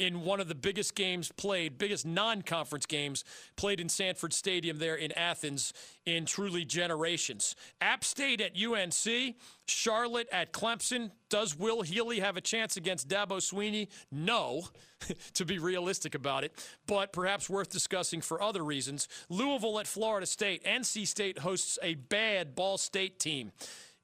in 0.00 0.22
one 0.24 0.40
of 0.40 0.48
the 0.48 0.54
biggest 0.54 0.94
games 0.94 1.30
played, 1.30 1.76
biggest 1.76 2.06
non 2.06 2.40
conference 2.40 2.86
games 2.86 3.22
played 3.56 3.80
in 3.80 3.88
Sanford 3.88 4.32
Stadium 4.32 4.78
there 4.78 4.96
in 4.96 5.12
Athens 5.12 5.74
in 6.06 6.24
truly 6.24 6.64
generations. 6.64 7.54
App 7.82 8.02
State 8.02 8.40
at 8.40 8.52
UNC, 8.56 9.36
Charlotte 9.66 10.28
at 10.32 10.52
Clemson. 10.52 11.10
Does 11.28 11.56
Will 11.56 11.82
Healy 11.82 12.20
have 12.20 12.36
a 12.36 12.40
chance 12.40 12.76
against 12.78 13.08
Dabo 13.08 13.36
Swinney? 13.38 13.88
No, 14.10 14.64
to 15.34 15.44
be 15.44 15.58
realistic 15.58 16.14
about 16.14 16.44
it, 16.44 16.52
but 16.86 17.12
perhaps 17.12 17.50
worth 17.50 17.70
discussing 17.70 18.22
for 18.22 18.42
other 18.42 18.64
reasons. 18.64 19.06
Louisville 19.28 19.78
at 19.78 19.86
Florida 19.86 20.26
State. 20.26 20.64
NC 20.64 21.06
State 21.06 21.38
hosts 21.38 21.78
a 21.82 21.94
bad 21.94 22.54
Ball 22.54 22.78
State 22.78 23.20
team. 23.20 23.52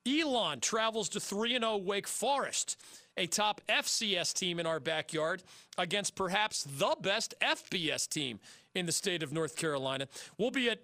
Elon 0.06 0.60
travels 0.60 1.08
to 1.10 1.20
3 1.20 1.50
0 1.58 1.78
Wake 1.78 2.06
Forest, 2.06 2.76
a 3.16 3.26
top 3.26 3.60
FCS 3.68 4.32
team 4.34 4.58
in 4.60 4.66
our 4.66 4.80
backyard, 4.80 5.42
against 5.78 6.14
perhaps 6.14 6.64
the 6.64 6.96
best 7.00 7.34
FBS 7.40 8.08
team 8.08 8.40
in 8.74 8.86
the 8.86 8.92
state 8.92 9.22
of 9.22 9.32
North 9.32 9.56
Carolina. 9.56 10.08
We'll 10.38 10.50
be 10.50 10.70
at 10.70 10.80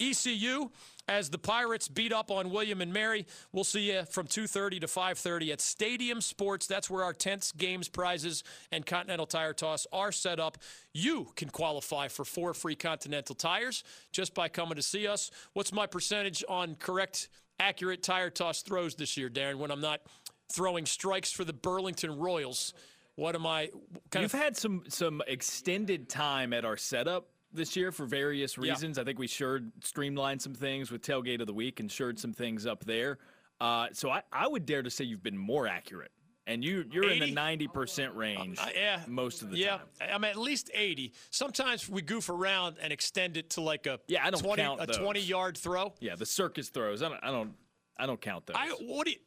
ECU 0.00 0.70
as 1.08 1.30
the 1.30 1.38
Pirates 1.38 1.88
beat 1.88 2.12
up 2.12 2.30
on 2.30 2.50
William 2.50 2.80
and 2.80 2.92
Mary. 2.92 3.26
We'll 3.50 3.64
see 3.64 3.90
you 3.90 4.04
from 4.04 4.26
2:30 4.26 4.80
to 4.80 4.86
5:30 4.86 5.50
at 5.50 5.60
Stadium 5.60 6.20
Sports. 6.20 6.66
That's 6.66 6.88
where 6.88 7.02
our 7.02 7.14
tents, 7.14 7.50
games, 7.50 7.88
prizes, 7.88 8.44
and 8.70 8.86
Continental 8.86 9.26
Tire 9.26 9.54
Toss 9.54 9.86
are 9.92 10.12
set 10.12 10.38
up. 10.38 10.58
You 10.92 11.32
can 11.34 11.48
qualify 11.50 12.08
for 12.08 12.24
four 12.24 12.54
free 12.54 12.76
Continental 12.76 13.34
tires 13.34 13.82
just 14.12 14.34
by 14.34 14.48
coming 14.48 14.76
to 14.76 14.82
see 14.82 15.06
us. 15.06 15.30
What's 15.54 15.72
my 15.72 15.86
percentage 15.86 16.44
on 16.48 16.76
correct, 16.76 17.28
accurate 17.58 18.02
tire 18.02 18.30
toss 18.30 18.62
throws 18.62 18.94
this 18.94 19.16
year, 19.16 19.30
Darren? 19.30 19.56
When 19.56 19.70
I'm 19.70 19.80
not 19.80 20.02
throwing 20.50 20.86
strikes 20.86 21.30
for 21.30 21.44
the 21.44 21.52
Burlington 21.52 22.18
Royals, 22.18 22.74
what 23.16 23.34
am 23.34 23.46
I? 23.46 23.70
Kind 24.10 24.22
You've 24.22 24.32
had 24.32 24.56
some 24.56 24.84
some 24.88 25.22
extended 25.26 26.08
time 26.08 26.52
at 26.52 26.64
our 26.64 26.76
setup 26.76 27.28
this 27.52 27.76
year 27.76 27.90
for 27.92 28.06
various 28.06 28.56
Yeah. 28.56 28.70
reasons. 28.72 28.98
I 28.98 29.04
think 29.04 29.18
we 29.18 29.26
sure 29.26 29.60
streamlined 29.82 30.40
some 30.42 30.54
things 30.54 30.90
with 30.90 31.02
tailgate 31.02 31.40
of 31.40 31.46
the 31.46 31.54
week 31.54 31.80
and 31.80 31.90
shored 31.90 32.18
some 32.18 32.32
things 32.32 32.66
up 32.66 32.84
there. 32.84 33.18
Uh, 33.60 33.88
so 33.92 34.10
I, 34.10 34.22
I 34.32 34.46
would 34.46 34.66
dare 34.66 34.82
to 34.82 34.90
say 34.90 35.04
you've 35.04 35.22
been 35.22 35.36
more 35.36 35.66
accurate, 35.66 36.12
and 36.46 36.62
you 36.64 36.84
you're 36.92 37.10
in 37.10 37.18
the 37.18 37.32
ninety 37.32 37.66
percent 37.66 38.14
range. 38.14 38.58
Uh, 38.60 38.68
yeah, 38.72 39.00
most 39.08 39.42
of 39.42 39.50
the 39.50 39.56
yeah, 39.58 39.78
time. 39.78 39.80
Yeah, 40.00 40.14
I'm 40.14 40.22
at 40.22 40.36
least 40.36 40.70
80. 40.72 41.12
Sometimes 41.30 41.88
we 41.88 42.00
goof 42.02 42.28
around 42.28 42.76
and 42.80 42.92
extend 42.92 43.36
it 43.36 43.50
to 43.50 43.60
like 43.62 43.86
a 43.86 43.98
Yeah, 44.06 44.24
I 44.24 44.30
don't 44.30 44.40
20 44.40 44.62
count 44.62 44.80
a 44.80 44.86
those. 44.86 44.98
20 44.98 45.20
yard 45.20 45.58
throw. 45.58 45.92
Yeah, 45.98 46.14
the 46.14 46.26
circus 46.26 46.68
throws. 46.68 47.02
I 47.02 47.08
don't 47.08 47.24
I 47.24 47.30
don't 47.32 47.54
I 47.98 48.06
don't 48.06 48.20
count 48.20 48.46
those. 48.46 48.56
I 48.56 48.68
what 48.82 49.06
do 49.06 49.10
you, 49.12 49.18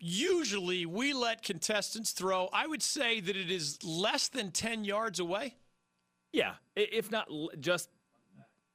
usually 0.00 0.86
we 0.86 1.12
let 1.12 1.42
contestants 1.42 2.12
throw. 2.12 2.48
I 2.52 2.66
would 2.66 2.82
say 2.82 3.20
that 3.20 3.36
it 3.36 3.50
is 3.50 3.82
less 3.84 4.28
than 4.28 4.50
10 4.50 4.84
yards 4.84 5.20
away. 5.20 5.56
yeah, 6.32 6.54
if 6.76 7.10
not 7.10 7.28
just 7.60 7.88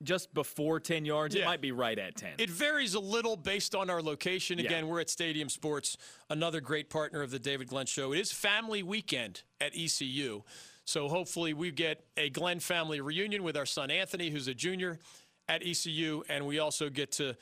just 0.01 0.33
before 0.33 0.81
ten 0.81 1.05
yards, 1.05 1.33
Yeah. 1.33 1.43
it 1.43 1.45
might 1.45 1.61
be 1.61 1.71
right 1.71 1.97
at 1.97 2.15
ten. 2.17 2.33
It 2.37 2.49
varies 2.49 2.93
a 2.93 2.99
little 2.99 3.37
based 3.37 3.73
on 3.73 3.89
our 3.89 4.01
location. 4.01 4.59
Yeah. 4.59 4.65
Again, 4.65 4.87
we're 4.87 4.99
at 4.99 5.09
Stadium 5.09 5.47
Sports, 5.47 5.95
another 6.29 6.59
great 6.59 6.89
partner 6.89 7.21
of 7.21 7.31
the 7.31 7.39
David 7.39 7.67
Glenn 7.69 7.85
Show. 7.85 8.11
It 8.11 8.19
is 8.19 8.29
family 8.29 8.83
weekend 8.83 9.43
at 9.61 9.71
ECU. 9.73 10.43
So 10.83 11.07
hopefully 11.07 11.53
we 11.53 11.71
get 11.71 12.03
a 12.17 12.29
Glenn 12.29 12.59
family 12.59 12.99
reunion 12.99 13.43
with 13.43 13.55
our 13.55 13.65
son 13.65 13.89
Anthony, 13.91 14.29
who's 14.29 14.49
a 14.49 14.53
junior 14.53 14.99
at 15.47 15.65
ECU, 15.65 16.23
and 16.27 16.45
we 16.45 16.59
also 16.59 16.89
get 16.89 17.11
to 17.13 17.37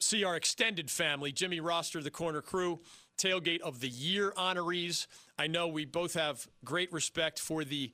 see 0.00 0.24
our 0.24 0.36
extended 0.36 0.90
family, 0.90 1.32
Jimmy 1.32 1.60
Roster, 1.60 2.02
the 2.02 2.10
corner 2.10 2.42
crew, 2.42 2.80
tailgate 3.18 3.60
of 3.60 3.80
the 3.80 3.88
year 3.88 4.32
honorees. 4.36 5.06
I 5.38 5.46
know 5.46 5.68
we 5.68 5.84
both 5.84 6.14
have 6.14 6.46
great 6.64 6.92
respect 6.92 7.38
for 7.38 7.64
the 7.64 7.92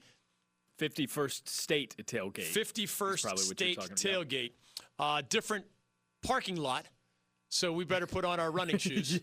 Fifty 0.81 1.07
first 1.07 1.47
state 1.47 1.95
tailgate. 2.07 2.55
51st 2.55 3.23
probably 3.23 3.45
what 3.45 3.61
you're 3.61 3.73
state 3.75 3.79
tailgate. 3.97 4.53
Uh, 4.99 5.21
different 5.29 5.67
parking 6.23 6.57
lot. 6.57 6.87
So 7.53 7.73
we 7.73 7.85
better 7.85 8.07
put 8.07 8.25
on 8.25 8.39
our 8.39 8.53
running 8.53 8.79
shoes 8.79 9.21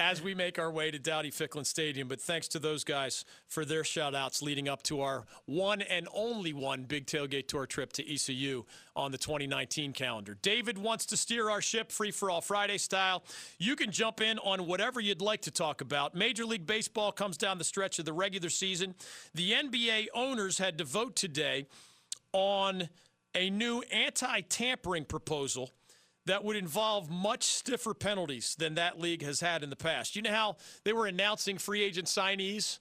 as 0.00 0.20
we 0.20 0.34
make 0.34 0.58
our 0.58 0.70
way 0.70 0.90
to 0.90 0.98
Dowdy 0.98 1.30
Ficklen 1.30 1.64
Stadium. 1.64 2.08
But 2.08 2.20
thanks 2.20 2.48
to 2.48 2.58
those 2.58 2.82
guys 2.82 3.24
for 3.46 3.64
their 3.64 3.84
shout 3.84 4.16
outs 4.16 4.42
leading 4.42 4.68
up 4.68 4.82
to 4.84 5.00
our 5.00 5.26
one 5.46 5.80
and 5.80 6.08
only 6.12 6.52
one 6.52 6.82
big 6.82 7.06
tailgate 7.06 7.46
tour 7.46 7.64
trip 7.64 7.92
to 7.94 8.12
ECU 8.12 8.64
on 8.96 9.12
the 9.12 9.18
2019 9.18 9.92
calendar. 9.92 10.36
David 10.42 10.76
wants 10.76 11.06
to 11.06 11.16
steer 11.16 11.48
our 11.48 11.62
ship 11.62 11.92
free 11.92 12.10
for 12.10 12.30
all 12.30 12.40
Friday 12.40 12.78
style. 12.78 13.22
You 13.58 13.76
can 13.76 13.92
jump 13.92 14.20
in 14.20 14.40
on 14.40 14.66
whatever 14.66 15.00
you'd 15.00 15.22
like 15.22 15.42
to 15.42 15.52
talk 15.52 15.80
about. 15.80 16.16
Major 16.16 16.44
League 16.44 16.66
Baseball 16.66 17.12
comes 17.12 17.36
down 17.36 17.58
the 17.58 17.64
stretch 17.64 18.00
of 18.00 18.06
the 18.06 18.12
regular 18.12 18.50
season. 18.50 18.96
The 19.34 19.52
NBA 19.52 20.06
owners 20.14 20.58
had 20.58 20.78
to 20.78 20.84
vote 20.84 21.14
today 21.14 21.66
on 22.32 22.88
a 23.36 23.50
new 23.50 23.82
anti 23.92 24.40
tampering 24.40 25.04
proposal 25.04 25.70
that 26.26 26.44
would 26.44 26.56
involve 26.56 27.10
much 27.10 27.44
stiffer 27.44 27.94
penalties 27.94 28.54
than 28.58 28.74
that 28.74 29.00
league 29.00 29.22
has 29.22 29.40
had 29.40 29.62
in 29.62 29.70
the 29.70 29.76
past. 29.76 30.16
You 30.16 30.22
know 30.22 30.30
how 30.30 30.56
they 30.84 30.92
were 30.92 31.06
announcing 31.06 31.58
free 31.58 31.82
agent 31.82 32.08
signees 32.08 32.78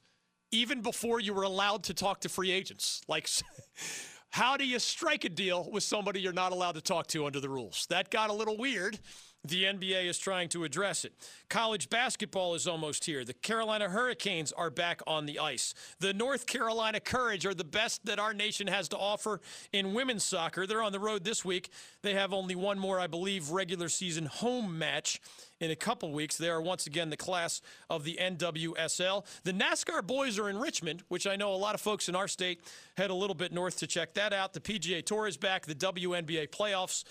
even 0.51 0.81
before 0.81 1.19
you 1.19 1.33
were 1.33 1.43
allowed 1.43 1.83
to 1.83 1.93
talk 1.93 2.21
to 2.21 2.29
free 2.29 2.51
agents? 2.51 3.01
Like, 3.07 3.29
how 4.29 4.57
do 4.57 4.65
you 4.65 4.79
strike 4.79 5.23
a 5.23 5.29
deal 5.29 5.69
with 5.71 5.83
somebody 5.83 6.19
you're 6.19 6.33
not 6.33 6.51
allowed 6.51 6.75
to 6.75 6.81
talk 6.81 7.07
to 7.07 7.25
under 7.25 7.39
the 7.39 7.49
rules? 7.49 7.85
That 7.89 8.09
got 8.09 8.29
a 8.29 8.33
little 8.33 8.57
weird. 8.57 8.99
The 9.47 9.65
NBA 9.65 10.05
is 10.05 10.17
trying 10.17 10.49
to 10.49 10.63
address 10.63 11.05
it. 11.05 11.13
College 11.49 11.89
basketball 11.89 12.55
is 12.55 12.67
almost 12.67 13.05
here. 13.05 13.23
The 13.23 13.33
Carolina 13.33 13.89
Hurricanes 13.89 14.51
are 14.51 14.69
back 14.69 15.01
on 15.05 15.25
the 15.25 15.37
ice. 15.37 15.73
The 15.99 16.13
North 16.13 16.47
Carolina 16.47 16.99
Courage 16.99 17.45
are 17.45 17.53
the 17.53 17.63
best 17.63 18.05
that 18.05 18.17
our 18.17 18.33
nation 18.33 18.67
has 18.67 18.89
to 18.89 18.97
offer 18.97 19.41
in 19.71 19.93
women's 19.93 20.23
soccer. 20.23 20.65
They're 20.65 20.81
on 20.81 20.91
the 20.91 20.99
road 20.99 21.23
this 21.23 21.45
week. 21.45 21.69
They 22.01 22.15
have 22.15 22.33
only 22.33 22.55
one 22.55 22.79
more, 22.79 22.99
I 22.99 23.07
believe, 23.07 23.51
regular 23.51 23.89
season 23.89 24.25
home 24.25 24.79
match 24.79 25.21
in 25.59 25.71
a 25.71 25.75
couple 25.75 26.11
weeks. 26.11 26.37
They 26.37 26.49
are 26.49 26.61
once 26.61 26.87
again 26.87 27.09
the 27.09 27.17
class 27.17 27.61
of 27.89 28.03
the 28.03 28.17
NWSL. 28.19 29.25
The 29.43 29.53
NASCAR 29.53 30.05
boys 30.05 30.39
are 30.39 30.49
in 30.49 30.57
Richmond, 30.57 31.03
which 31.07 31.27
I 31.27 31.35
know 31.35 31.53
a 31.53 31.55
lot 31.55 31.75
of 31.75 31.81
folks 31.81 32.09
in 32.09 32.15
our 32.15 32.27
state 32.27 32.61
head 32.97 33.09
a 33.09 33.15
little 33.15 33.35
bit 33.35 33.51
north 33.51 33.77
to 33.79 33.87
check 33.87 34.15
that 34.15 34.33
out. 34.33 34.53
The 34.53 34.59
PGA 34.59 35.05
Tour 35.05 35.27
is 35.27 35.37
back. 35.37 35.65
The 35.65 35.75
WNBA 35.75 36.49
playoffs 36.49 37.03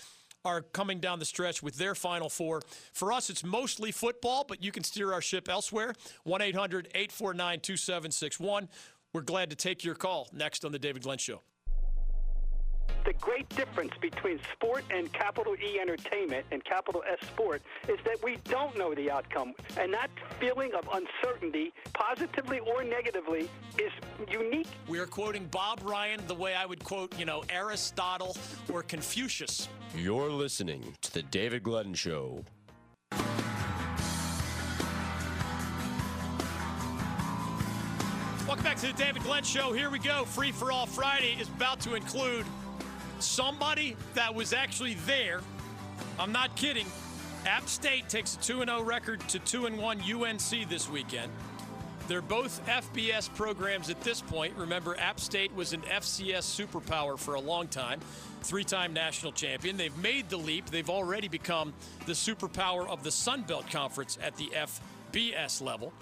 are 0.45 0.61
coming 0.61 0.99
down 0.99 1.19
the 1.19 1.25
stretch 1.25 1.61
with 1.61 1.75
their 1.77 1.95
final 1.95 2.29
four. 2.29 2.61
For 2.93 3.11
us, 3.11 3.29
it's 3.29 3.43
mostly 3.43 3.91
football, 3.91 4.45
but 4.47 4.63
you 4.63 4.71
can 4.71 4.83
steer 4.83 5.11
our 5.11 5.21
ship 5.21 5.49
elsewhere. 5.49 5.93
1 6.23 6.41
800 6.41 6.87
849 6.93 7.59
2761. 7.59 8.69
We're 9.11 9.21
glad 9.21 9.49
to 9.49 9.55
take 9.55 9.83
your 9.83 9.95
call 9.95 10.29
next 10.31 10.63
on 10.63 10.71
The 10.71 10.79
David 10.79 11.03
Glenn 11.03 11.17
Show. 11.17 11.41
The 13.05 13.13
great 13.13 13.47
difference 13.49 13.91
between 14.01 14.39
sport 14.53 14.83
and 14.89 15.13
capital 15.13 15.55
E 15.55 15.79
entertainment 15.79 16.45
and 16.51 16.63
capital 16.65 17.03
S 17.07 17.19
sport 17.27 17.61
is 17.87 17.99
that 18.03 18.17
we 18.23 18.37
don't 18.45 18.75
know 18.77 18.95
the 18.95 19.11
outcome. 19.11 19.53
And 19.79 19.93
that 19.93 20.09
feeling 20.39 20.73
of 20.73 20.89
uncertainty, 20.91 21.71
positively 21.93 22.59
or 22.59 22.83
negatively, 22.83 23.47
is 23.77 23.91
unique. 24.27 24.67
We 24.87 24.97
are 24.97 25.05
quoting 25.05 25.45
Bob 25.51 25.81
Ryan 25.83 26.19
the 26.27 26.33
way 26.33 26.55
I 26.55 26.65
would 26.65 26.83
quote, 26.83 27.17
you 27.19 27.25
know, 27.25 27.43
Aristotle 27.49 28.35
or 28.73 28.81
Confucius. 28.81 29.69
You're 29.95 30.31
listening 30.31 30.95
to 31.01 31.13
The 31.13 31.21
David 31.21 31.61
Glenn 31.61 31.93
Show. 31.93 32.43
Welcome 38.47 38.63
back 38.63 38.77
to 38.77 38.87
the 38.87 38.93
David 38.93 39.23
Glenn 39.23 39.43
Show. 39.43 39.73
Here 39.73 39.89
we 39.89 39.99
go. 39.99 40.23
Free 40.25 40.51
for 40.51 40.71
All 40.71 40.85
Friday 40.85 41.35
is 41.39 41.47
about 41.49 41.79
to 41.81 41.95
include 41.95 42.45
somebody 43.19 43.95
that 44.13 44.33
was 44.33 44.53
actually 44.53 44.95
there. 45.05 45.41
I'm 46.19 46.31
not 46.31 46.55
kidding. 46.55 46.87
App 47.45 47.67
State 47.69 48.09
takes 48.09 48.35
a 48.35 48.39
2 48.39 48.65
0 48.65 48.81
record 48.81 49.19
to 49.29 49.39
2 49.39 49.63
1 49.77 50.01
UNC 50.01 50.69
this 50.69 50.89
weekend. 50.89 51.31
They're 52.07 52.21
both 52.21 52.63
FBS 52.67 53.33
programs 53.33 53.89
at 53.89 53.99
this 54.01 54.21
point. 54.21 54.53
Remember, 54.55 54.95
App 54.97 55.19
State 55.19 55.53
was 55.55 55.73
an 55.73 55.81
FCS 55.81 56.43
superpower 56.43 57.17
for 57.17 57.33
a 57.33 57.39
long 57.39 57.67
time, 57.67 57.99
three 58.43 58.63
time 58.63 58.93
national 58.93 59.31
champion. 59.31 59.75
They've 59.75 59.97
made 59.97 60.29
the 60.29 60.37
leap. 60.37 60.67
They've 60.67 60.89
already 60.89 61.27
become 61.27 61.73
the 62.05 62.13
superpower 62.13 62.87
of 62.87 63.03
the 63.03 63.11
Sun 63.11 63.43
Belt 63.43 63.69
Conference 63.71 64.19
at 64.21 64.35
the 64.37 64.51
FBS 65.13 65.61
level. 65.61 65.93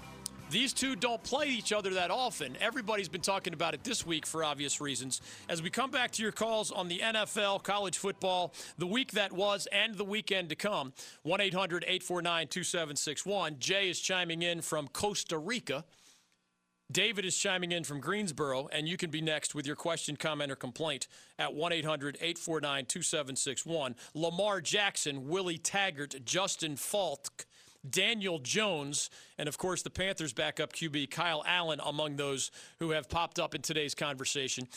These 0.49 0.73
two 0.73 0.95
don't 0.95 1.23
play 1.23 1.47
each 1.47 1.73
other 1.73 1.91
that 1.91 2.11
often. 2.11 2.55
Everybody's 2.61 3.09
been 3.09 3.21
talking 3.21 3.53
about 3.53 3.73
it 3.73 3.83
this 3.83 4.05
week 4.05 4.25
for 4.25 4.43
obvious 4.43 4.79
reasons. 4.79 5.19
As 5.49 5.63
we 5.63 5.71
come 5.71 5.89
back 5.89 6.11
to 6.11 6.21
your 6.21 6.31
calls 6.31 6.71
on 6.71 6.87
the 6.87 6.99
NFL, 6.99 7.63
college 7.63 7.97
football, 7.97 8.53
the 8.77 8.85
week 8.85 9.13
that 9.13 9.31
was, 9.31 9.67
and 9.71 9.95
the 9.95 10.05
weekend 10.05 10.49
to 10.49 10.55
come, 10.55 10.93
1 11.23 11.41
800 11.41 11.83
849 11.83 12.47
2761. 12.47 13.55
Jay 13.59 13.89
is 13.89 13.99
chiming 13.99 14.43
in 14.43 14.61
from 14.61 14.87
Costa 14.89 15.39
Rica. 15.39 15.85
David 16.91 17.25
is 17.25 17.35
chiming 17.35 17.71
in 17.71 17.83
from 17.83 17.99
Greensboro, 17.99 18.67
and 18.71 18.87
you 18.87 18.97
can 18.97 19.09
be 19.09 19.21
next 19.21 19.55
with 19.55 19.65
your 19.65 19.75
question, 19.75 20.15
comment, 20.15 20.51
or 20.51 20.55
complaint 20.55 21.07
at 21.39 21.55
1 21.55 21.73
800 21.73 22.17
849 22.17 22.85
2761. 22.85 23.95
Lamar 24.13 24.61
Jackson, 24.61 25.27
Willie 25.27 25.57
Taggart, 25.57 26.17
Justin 26.23 26.75
Falk, 26.75 27.47
Daniel 27.89 28.39
Jones, 28.39 29.09
and 29.37 29.47
of 29.49 29.57
course 29.57 29.81
the 29.81 29.89
Panthers 29.89 30.33
backup 30.33 30.73
QB 30.73 31.11
Kyle 31.11 31.43
Allen 31.45 31.79
among 31.83 32.15
those 32.15 32.51
who 32.79 32.91
have 32.91 33.09
popped 33.09 33.39
up 33.39 33.55
in 33.55 33.61
today's 33.61 33.95
conversation. 33.95 34.67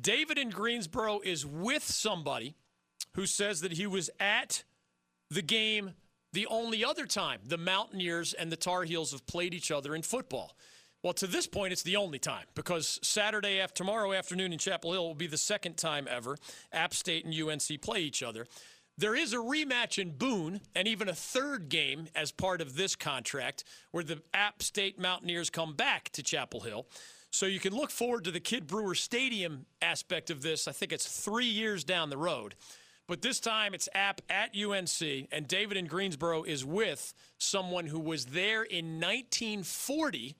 David 0.00 0.38
in 0.38 0.50
Greensboro 0.50 1.20
is 1.20 1.46
with 1.46 1.84
somebody 1.84 2.54
who 3.14 3.26
says 3.26 3.60
that 3.62 3.72
he 3.72 3.86
was 3.86 4.10
at 4.20 4.62
the 5.30 5.42
game 5.42 5.92
the 6.32 6.46
only 6.46 6.84
other 6.84 7.06
time 7.06 7.40
the 7.46 7.56
Mountaineers 7.56 8.34
and 8.34 8.52
the 8.52 8.56
Tar 8.56 8.84
Heels 8.84 9.12
have 9.12 9.26
played 9.26 9.54
each 9.54 9.70
other 9.70 9.94
in 9.94 10.02
football. 10.02 10.56
Well, 11.02 11.14
to 11.14 11.26
this 11.26 11.46
point, 11.46 11.72
it's 11.72 11.82
the 11.82 11.96
only 11.96 12.18
time 12.18 12.46
because 12.54 12.98
Saturday 13.02 13.60
after 13.60 13.76
tomorrow 13.76 14.12
afternoon 14.12 14.52
in 14.52 14.58
Chapel 14.58 14.92
Hill 14.92 15.06
will 15.06 15.14
be 15.14 15.28
the 15.28 15.38
second 15.38 15.76
time 15.76 16.08
ever 16.10 16.36
App 16.72 16.92
State 16.94 17.24
and 17.24 17.34
UNC 17.34 17.80
play 17.80 18.00
each 18.00 18.22
other. 18.22 18.46
There 18.98 19.14
is 19.14 19.34
a 19.34 19.36
rematch 19.36 19.98
in 19.98 20.12
Boone 20.12 20.62
and 20.74 20.88
even 20.88 21.08
a 21.08 21.14
third 21.14 21.68
game 21.68 22.08
as 22.14 22.32
part 22.32 22.62
of 22.62 22.76
this 22.76 22.96
contract 22.96 23.62
where 23.90 24.02
the 24.02 24.22
App 24.32 24.62
State 24.62 24.98
Mountaineers 24.98 25.50
come 25.50 25.74
back 25.74 26.08
to 26.12 26.22
Chapel 26.22 26.60
Hill. 26.60 26.86
So 27.30 27.44
you 27.44 27.60
can 27.60 27.74
look 27.74 27.90
forward 27.90 28.24
to 28.24 28.30
the 28.30 28.40
Kidd 28.40 28.66
Brewer 28.66 28.94
Stadium 28.94 29.66
aspect 29.82 30.30
of 30.30 30.40
this. 30.40 30.66
I 30.66 30.72
think 30.72 30.92
it's 30.92 31.06
three 31.06 31.44
years 31.44 31.84
down 31.84 32.08
the 32.08 32.16
road. 32.16 32.54
But 33.06 33.20
this 33.20 33.38
time 33.38 33.74
it's 33.74 33.88
App 33.94 34.22
at 34.30 34.56
UNC, 34.56 35.28
and 35.30 35.46
David 35.46 35.76
in 35.76 35.86
Greensboro 35.86 36.44
is 36.44 36.64
with 36.64 37.12
someone 37.36 37.86
who 37.86 38.00
was 38.00 38.26
there 38.26 38.62
in 38.62 38.98
1940 38.98 40.34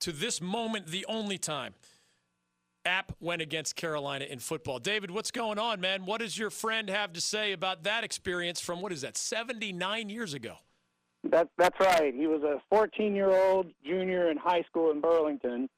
to 0.00 0.12
this 0.12 0.42
moment, 0.42 0.88
the 0.88 1.06
only 1.06 1.38
time 1.38 1.74
App 2.88 3.12
went 3.20 3.42
against 3.42 3.76
Carolina 3.76 4.24
in 4.24 4.38
football. 4.38 4.78
David, 4.78 5.10
what's 5.10 5.30
going 5.30 5.58
on, 5.58 5.80
man? 5.80 6.06
What 6.06 6.20
does 6.20 6.36
your 6.36 6.50
friend 6.50 6.88
have 6.88 7.12
to 7.12 7.20
say 7.20 7.52
about 7.52 7.84
that 7.84 8.02
experience 8.02 8.60
from 8.60 8.80
what 8.80 8.92
is 8.92 9.02
that, 9.02 9.16
79 9.16 10.08
years 10.08 10.34
ago? 10.34 10.54
That, 11.24 11.48
that's 11.58 11.78
right. 11.78 12.14
He 12.14 12.26
was 12.26 12.42
a 12.42 12.60
14 12.70 13.14
year 13.14 13.30
old 13.30 13.66
junior 13.84 14.30
in 14.30 14.36
high 14.38 14.62
school 14.62 14.90
in 14.90 15.00
Burlington. 15.00 15.68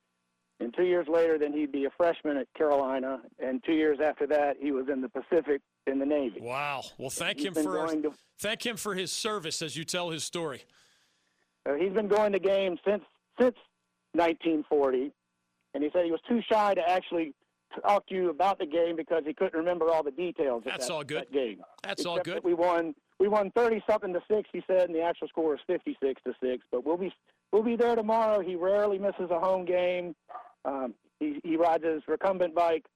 And 0.61 0.75
two 0.77 0.85
years 0.85 1.07
later, 1.09 1.39
then 1.39 1.53
he'd 1.53 1.73
be 1.73 1.87
a 1.87 1.91
freshman 1.97 2.37
at 2.37 2.47
Carolina. 2.57 3.23
And 3.39 3.65
two 3.65 3.73
years 3.73 3.99
after 4.05 4.27
that, 4.29 4.57
he 4.61 4.71
was 4.71 4.87
in 4.93 5.01
the 5.01 5.09
Pacific 5.09 5.63
in 5.87 5.99
the 5.99 6.07
Navy. 6.07 6.41
Wow. 6.41 6.83
Well, 6.99 7.11
thank 7.11 7.41
him 7.41 7.55
for 7.55 7.63
to- 7.63 8.13
thank 8.39 8.65
him 8.65 8.77
for 8.77 8.95
his 8.95 9.11
service 9.11 9.63
as 9.63 9.77
you 9.77 9.85
tell 9.85 10.11
his 10.11 10.23
story. 10.23 10.63
Uh, 11.67 11.75
he's 11.75 11.93
been 11.93 12.09
going 12.09 12.33
to 12.33 12.39
games 12.39 12.79
since 12.87 13.03
since 13.41 13.57
1940, 14.13 15.13
and 15.75 15.83
he 15.83 15.91
said 15.93 16.05
he 16.05 16.11
was 16.11 16.21
too 16.29 16.41
shy 16.51 16.75
to 16.75 16.89
actually 16.89 17.35
talk 17.87 18.07
to 18.09 18.15
you 18.15 18.31
about 18.31 18.59
the 18.59 18.67
game 18.67 18.97
because 18.97 19.23
he 19.25 19.33
couldn't 19.33 19.59
remember 19.59 19.91
all 19.91 20.03
the 20.03 20.11
details. 20.11 20.63
of 20.65 20.65
That's 20.65 20.89
that, 20.89 20.93
all 20.93 21.05
good. 21.05 21.23
That 21.23 21.33
game. 21.33 21.63
That's 21.83 22.05
all 22.05 22.19
good. 22.19 22.37
that 22.37 22.45
We 22.45 22.55
won. 22.55 22.95
We 23.19 23.29
won 23.29 23.51
30 23.55 23.83
something 23.89 24.13
to 24.15 24.21
six. 24.31 24.49
He 24.53 24.63
said, 24.67 24.89
and 24.89 24.95
the 24.95 25.03
actual 25.03 25.29
score 25.29 25.55
is 25.55 25.61
56 25.67 26.23
to 26.27 26.33
six. 26.43 26.65
But 26.73 26.87
we'll 26.87 26.97
be 26.97 27.13
we'll 27.53 27.63
be 27.63 27.77
there 27.77 27.95
tomorrow. 27.95 28.41
He 28.41 28.57
rarely 28.57 28.99
misses 28.99 29.31
a 29.31 29.39
home 29.39 29.65
game. 29.65 30.15
Um, 30.65 30.95
he 31.19 31.41
he 31.45 31.57
rides 31.57 31.85
his 31.85 32.03
recumbent 32.09 32.55
bike 32.55 32.87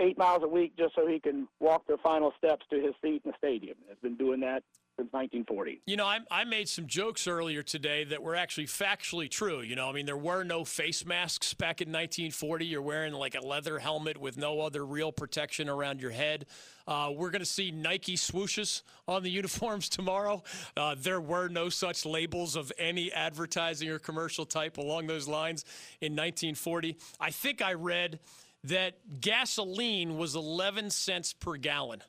eight 0.00 0.18
miles 0.18 0.42
a 0.42 0.48
week 0.48 0.76
just 0.76 0.94
so 0.94 1.06
he 1.06 1.20
can 1.20 1.46
walk 1.60 1.86
the 1.86 1.96
final 2.02 2.32
steps 2.38 2.64
to 2.70 2.76
his 2.76 2.94
seat 3.02 3.22
in 3.24 3.30
the 3.30 3.34
stadium. 3.38 3.76
Has 3.88 3.98
been 4.02 4.16
doing 4.16 4.40
that 4.40 4.62
since 5.00 5.12
1940. 5.12 5.80
You 5.86 5.96
know, 5.96 6.04
I, 6.04 6.18
I 6.30 6.44
made 6.44 6.68
some 6.68 6.86
jokes 6.86 7.26
earlier 7.26 7.62
today 7.62 8.04
that 8.04 8.22
were 8.22 8.34
actually 8.34 8.66
factually 8.66 9.30
true. 9.30 9.60
You 9.60 9.76
know, 9.76 9.88
I 9.88 9.92
mean, 9.92 10.06
there 10.06 10.16
were 10.16 10.44
no 10.44 10.64
face 10.64 11.06
masks 11.06 11.54
back 11.54 11.80
in 11.80 11.88
1940. 11.88 12.66
You're 12.66 12.82
wearing 12.82 13.14
like 13.14 13.34
a 13.34 13.40
leather 13.40 13.78
helmet 13.78 14.18
with 14.18 14.36
no 14.36 14.60
other 14.60 14.84
real 14.84 15.10
protection 15.10 15.68
around 15.68 16.00
your 16.00 16.10
head. 16.10 16.46
Uh, 16.86 17.12
we're 17.14 17.30
going 17.30 17.40
to 17.40 17.46
see 17.46 17.70
Nike 17.70 18.16
swooshes 18.16 18.82
on 19.08 19.22
the 19.22 19.30
uniforms 19.40 19.88
tomorrow. 19.88 20.42
Uh, 20.76 20.94
there 20.98 21.20
were 21.20 21.48
no 21.48 21.68
such 21.68 22.04
labels 22.04 22.56
of 22.56 22.70
any 22.78 23.12
advertising 23.12 23.88
or 23.88 23.98
commercial 23.98 24.44
type 24.44 24.76
along 24.76 25.06
those 25.06 25.26
lines 25.26 25.64
in 26.00 26.12
1940. 26.12 26.96
I 27.18 27.30
think 27.30 27.62
I 27.62 27.72
read 27.72 28.18
that 28.64 29.20
gasoline 29.20 30.16
was 30.18 30.34
11 30.34 30.90
cents 30.90 31.32
per 31.32 31.56
gallon 31.56 32.02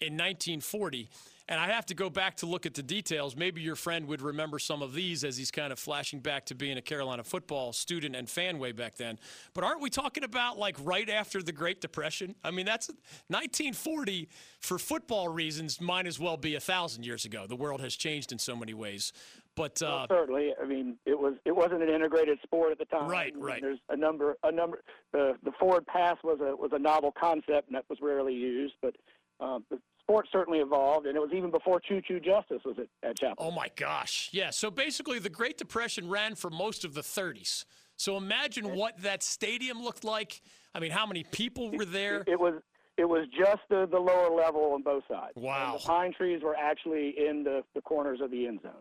in 0.00 0.14
1940. 0.14 1.08
And 1.50 1.58
I 1.58 1.68
have 1.68 1.86
to 1.86 1.94
go 1.94 2.10
back 2.10 2.36
to 2.36 2.46
look 2.46 2.66
at 2.66 2.74
the 2.74 2.82
details. 2.82 3.34
Maybe 3.34 3.62
your 3.62 3.74
friend 3.74 4.06
would 4.08 4.20
remember 4.20 4.58
some 4.58 4.82
of 4.82 4.92
these 4.92 5.24
as 5.24 5.38
he's 5.38 5.50
kind 5.50 5.72
of 5.72 5.78
flashing 5.78 6.20
back 6.20 6.44
to 6.46 6.54
being 6.54 6.76
a 6.76 6.82
Carolina 6.82 7.24
football 7.24 7.72
student 7.72 8.14
and 8.14 8.28
fan 8.28 8.58
way 8.58 8.72
back 8.72 8.96
then. 8.96 9.18
But 9.54 9.64
aren't 9.64 9.80
we 9.80 9.88
talking 9.88 10.24
about 10.24 10.58
like 10.58 10.76
right 10.82 11.08
after 11.08 11.42
the 11.42 11.52
Great 11.52 11.80
Depression? 11.80 12.34
I 12.44 12.50
mean, 12.50 12.66
that's 12.66 12.88
1940 13.28 14.28
for 14.60 14.78
football 14.78 15.28
reasons, 15.28 15.80
might 15.80 16.06
as 16.06 16.20
well 16.20 16.36
be 16.36 16.54
a 16.54 16.60
thousand 16.60 17.06
years 17.06 17.24
ago. 17.24 17.46
The 17.46 17.56
world 17.56 17.80
has 17.80 17.96
changed 17.96 18.30
in 18.30 18.38
so 18.38 18.54
many 18.54 18.74
ways. 18.74 19.14
But 19.58 19.82
uh, 19.82 20.06
certainly, 20.08 20.52
I 20.62 20.64
mean, 20.64 20.96
it 21.04 21.18
was 21.18 21.34
it 21.44 21.54
wasn't 21.54 21.82
an 21.82 21.88
integrated 21.88 22.38
sport 22.44 22.70
at 22.72 22.78
the 22.78 22.84
time. 22.84 23.08
Right, 23.08 23.34
right. 23.36 23.60
There's 23.60 23.80
a 23.88 23.96
number 23.96 24.36
a 24.44 24.52
number. 24.52 24.82
The 25.12 25.34
the 25.44 25.52
forward 25.58 25.84
pass 25.86 26.16
was 26.22 26.38
a 26.40 26.54
was 26.56 26.70
a 26.72 26.78
novel 26.78 27.12
concept, 27.20 27.66
and 27.66 27.74
that 27.74 27.84
was 27.90 27.98
rarely 28.00 28.34
used. 28.34 28.74
But 28.80 28.94
um, 29.40 29.64
the 29.68 29.78
sport 30.00 30.28
certainly 30.30 30.60
evolved, 30.60 31.06
and 31.06 31.16
it 31.16 31.20
was 31.20 31.30
even 31.34 31.50
before 31.50 31.80
Choo 31.80 32.00
Choo 32.00 32.20
Justice 32.20 32.62
was 32.64 32.76
at, 32.78 33.08
at 33.08 33.18
Chapel. 33.18 33.36
Oh 33.38 33.50
my 33.50 33.68
gosh. 33.76 34.30
Yeah. 34.32 34.50
So 34.50 34.70
basically, 34.70 35.18
the 35.18 35.28
Great 35.28 35.58
Depression 35.58 36.08
ran 36.08 36.36
for 36.36 36.50
most 36.50 36.84
of 36.84 36.94
the 36.94 37.02
30s. 37.02 37.64
So 37.96 38.16
imagine 38.16 38.76
what 38.76 39.02
that 39.02 39.24
stadium 39.24 39.82
looked 39.82 40.04
like. 40.04 40.40
I 40.72 40.78
mean, 40.78 40.92
how 40.92 41.04
many 41.04 41.24
people 41.24 41.72
were 41.72 41.84
there? 41.84 42.22
It 42.28 42.38
was 42.38 42.54
it 42.96 43.08
was 43.08 43.26
just 43.36 43.62
the, 43.70 43.86
the 43.90 43.98
lower 43.98 44.28
level 44.34 44.72
on 44.74 44.82
both 44.82 45.04
sides. 45.08 45.32
Wow. 45.36 45.72
And 45.72 45.80
the 45.80 45.86
pine 45.86 46.12
trees 46.12 46.42
were 46.42 46.56
actually 46.56 47.14
in 47.16 47.44
the, 47.44 47.62
the 47.74 47.80
corners 47.80 48.20
of 48.20 48.30
the 48.32 48.46
end 48.46 48.60
zone. 48.62 48.72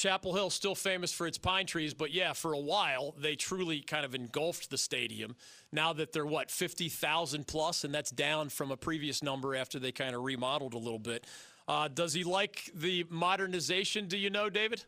Chapel 0.00 0.34
Hill 0.34 0.48
still 0.48 0.74
famous 0.74 1.12
for 1.12 1.26
its 1.26 1.36
pine 1.36 1.66
trees, 1.66 1.92
but 1.92 2.10
yeah, 2.10 2.32
for 2.32 2.54
a 2.54 2.58
while 2.58 3.14
they 3.18 3.36
truly 3.36 3.80
kind 3.80 4.06
of 4.06 4.14
engulfed 4.14 4.70
the 4.70 4.78
stadium. 4.78 5.36
Now 5.72 5.92
that 5.92 6.12
they're 6.12 6.24
what 6.24 6.50
fifty 6.50 6.88
thousand 6.88 7.46
plus, 7.46 7.84
and 7.84 7.94
that's 7.94 8.10
down 8.10 8.48
from 8.48 8.70
a 8.70 8.78
previous 8.78 9.22
number 9.22 9.54
after 9.54 9.78
they 9.78 9.92
kind 9.92 10.14
of 10.14 10.22
remodeled 10.22 10.72
a 10.72 10.78
little 10.78 10.98
bit. 10.98 11.26
Uh, 11.68 11.88
does 11.88 12.14
he 12.14 12.24
like 12.24 12.70
the 12.74 13.04
modernization? 13.10 14.08
Do 14.08 14.16
you 14.16 14.30
know, 14.30 14.48
David? 14.48 14.84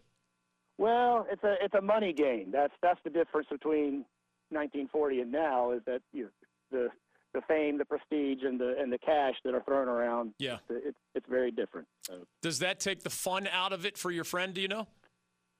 Well, 0.79 1.27
it's 1.31 1.45
a 1.45 1.57
it's 1.63 1.75
a 1.75 1.83
money 1.83 2.15
game. 2.15 2.51
That's 2.51 2.73
that's 2.81 3.01
the 3.05 3.11
difference 3.11 3.49
between 3.51 4.07
1940 4.49 5.21
and 5.21 5.31
now 5.31 5.73
is 5.73 5.83
that 5.85 6.01
you 6.15 6.23
know, 6.23 6.29
the 6.71 6.89
the 7.35 7.43
fame, 7.47 7.77
the 7.77 7.85
prestige, 7.85 8.45
and 8.45 8.59
the 8.59 8.77
and 8.81 8.91
the 8.91 8.99
cash 8.99 9.35
that 9.45 9.55
are 9.55 9.63
thrown 9.63 9.89
around. 9.89 10.33
Yeah. 10.39 10.57
it's 10.71 10.97
it's 11.15 11.27
very 11.29 11.51
different. 11.51 11.87
So. 12.07 12.15
Does 12.41 12.61
that 12.61 12.81
take 12.81 13.03
the 13.03 13.11
fun 13.11 13.47
out 13.53 13.75
of 13.75 13.85
it 13.85 13.99
for 13.99 14.11
your 14.11 14.25
friend? 14.25 14.55
Do 14.55 14.63
you 14.63 14.69
know? 14.69 14.87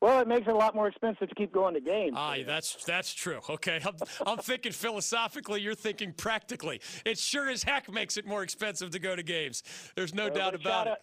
Well, 0.03 0.19
it 0.21 0.27
makes 0.27 0.49
it 0.49 0.53
a 0.53 0.57
lot 0.57 0.75
more 0.75 0.89
expensive 0.89 1.29
to 1.29 1.35
keep 1.37 1.53
going 1.53 1.75
to 1.75 1.81
games. 1.81 2.15
Ah, 2.17 2.35
that's 2.45 2.85
that's 2.85 3.15
true. 3.15 3.39
Okay, 3.49 3.79
I'm, 3.87 3.95
I'm 4.27 4.39
thinking 4.39 4.73
philosophically. 4.73 5.61
You're 5.61 5.77
thinking 5.77 6.13
practically. 6.13 6.81
It 7.07 7.19
sure 7.19 7.49
as 7.49 7.63
heck 7.63 7.89
makes 7.91 8.17
it 8.17 8.27
more 8.27 8.43
expensive 8.43 8.91
to 8.91 8.99
go 8.99 9.15
to 9.15 9.23
games. 9.23 9.63
There's 9.95 10.13
no 10.13 10.27
Uh, 10.27 10.31
doubt 10.31 10.55
about 10.57 10.89
it. 10.89 10.91
out- 10.91 10.99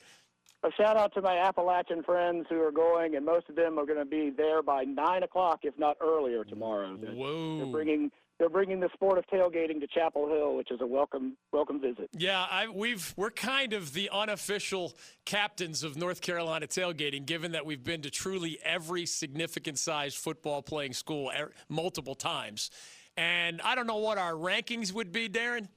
A 0.69 0.71
shout 0.73 0.97
out 0.97 1.13
to 1.13 1.21
my 1.21 1.37
Appalachian 1.37 2.03
friends 2.03 2.45
who 2.49 2.61
are 2.61 2.73
going, 2.73 3.15
and 3.15 3.25
most 3.25 3.47
of 3.47 3.55
them 3.55 3.79
are 3.79 3.85
going 3.85 3.99
to 3.99 4.03
be 4.05 4.29
there 4.31 4.61
by 4.61 4.83
nine 4.83 5.23
o'clock, 5.23 5.59
if 5.63 5.79
not 5.79 5.95
earlier, 6.01 6.43
tomorrow. 6.43 6.97
They're, 6.97 7.11
Whoa! 7.13 7.57
they're 7.59 7.67
bringing 7.71 8.11
they're 8.39 8.49
bringing 8.49 8.79
the 8.79 8.89
sport 8.93 9.17
of 9.17 9.25
tailgating 9.27 9.79
to 9.81 9.87
Chapel 9.87 10.27
Hill, 10.27 10.55
which 10.55 10.71
is 10.71 10.79
a 10.81 10.87
welcome 10.87 11.37
welcome 11.51 11.79
visit. 11.79 12.09
Yeah, 12.13 12.45
I, 12.49 12.69
we've 12.69 13.13
we're 13.17 13.31
kind 13.31 13.73
of 13.73 13.93
the 13.93 14.09
unofficial 14.11 14.93
captains 15.25 15.83
of 15.83 15.97
North 15.97 16.21
Carolina 16.21 16.65
tailgating, 16.65 17.25
given 17.25 17.51
that 17.51 17.65
we've 17.65 17.83
been 17.83 18.01
to 18.01 18.09
truly 18.09 18.57
every 18.63 19.05
significant 19.05 19.77
sized 19.77 20.17
football 20.17 20.61
playing 20.61 20.93
school 20.93 21.31
er, 21.37 21.51
multiple 21.67 22.15
times. 22.15 22.71
And 23.17 23.61
I 23.61 23.75
don't 23.75 23.87
know 23.87 23.97
what 23.97 24.17
our 24.17 24.33
rankings 24.33 24.93
would 24.93 25.11
be, 25.11 25.27
Darren. 25.27 25.67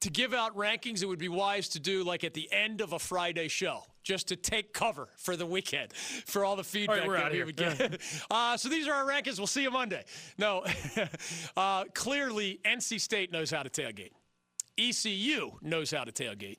To 0.00 0.10
give 0.10 0.32
out 0.32 0.56
rankings, 0.56 1.02
it 1.02 1.06
would 1.06 1.18
be 1.18 1.28
wise 1.28 1.68
to 1.70 1.80
do 1.80 2.04
like 2.04 2.24
at 2.24 2.32
the 2.32 2.50
end 2.52 2.80
of 2.80 2.94
a 2.94 2.98
Friday 2.98 3.48
show, 3.48 3.82
just 4.02 4.28
to 4.28 4.36
take 4.36 4.72
cover 4.72 5.08
for 5.16 5.36
the 5.36 5.44
weekend 5.44 5.92
for 5.92 6.42
all 6.44 6.56
the 6.56 6.64
feedback 6.64 7.06
we're 7.06 7.18
that 7.18 7.26
outta 7.26 7.30
we 7.30 7.36
here. 7.36 7.46
would 7.46 7.56
get. 7.56 8.00
uh, 8.30 8.56
so 8.56 8.70
these 8.70 8.88
are 8.88 8.94
our 8.94 9.04
rankings. 9.04 9.36
We'll 9.36 9.46
see 9.46 9.62
you 9.62 9.70
Monday. 9.70 10.04
No, 10.38 10.64
uh, 11.56 11.84
clearly 11.94 12.60
NC 12.64 12.98
State 13.00 13.30
knows 13.30 13.50
how 13.50 13.62
to 13.62 13.68
tailgate. 13.68 14.12
ECU 14.78 15.52
knows 15.60 15.90
how 15.90 16.04
to 16.04 16.12
tailgate. 16.12 16.56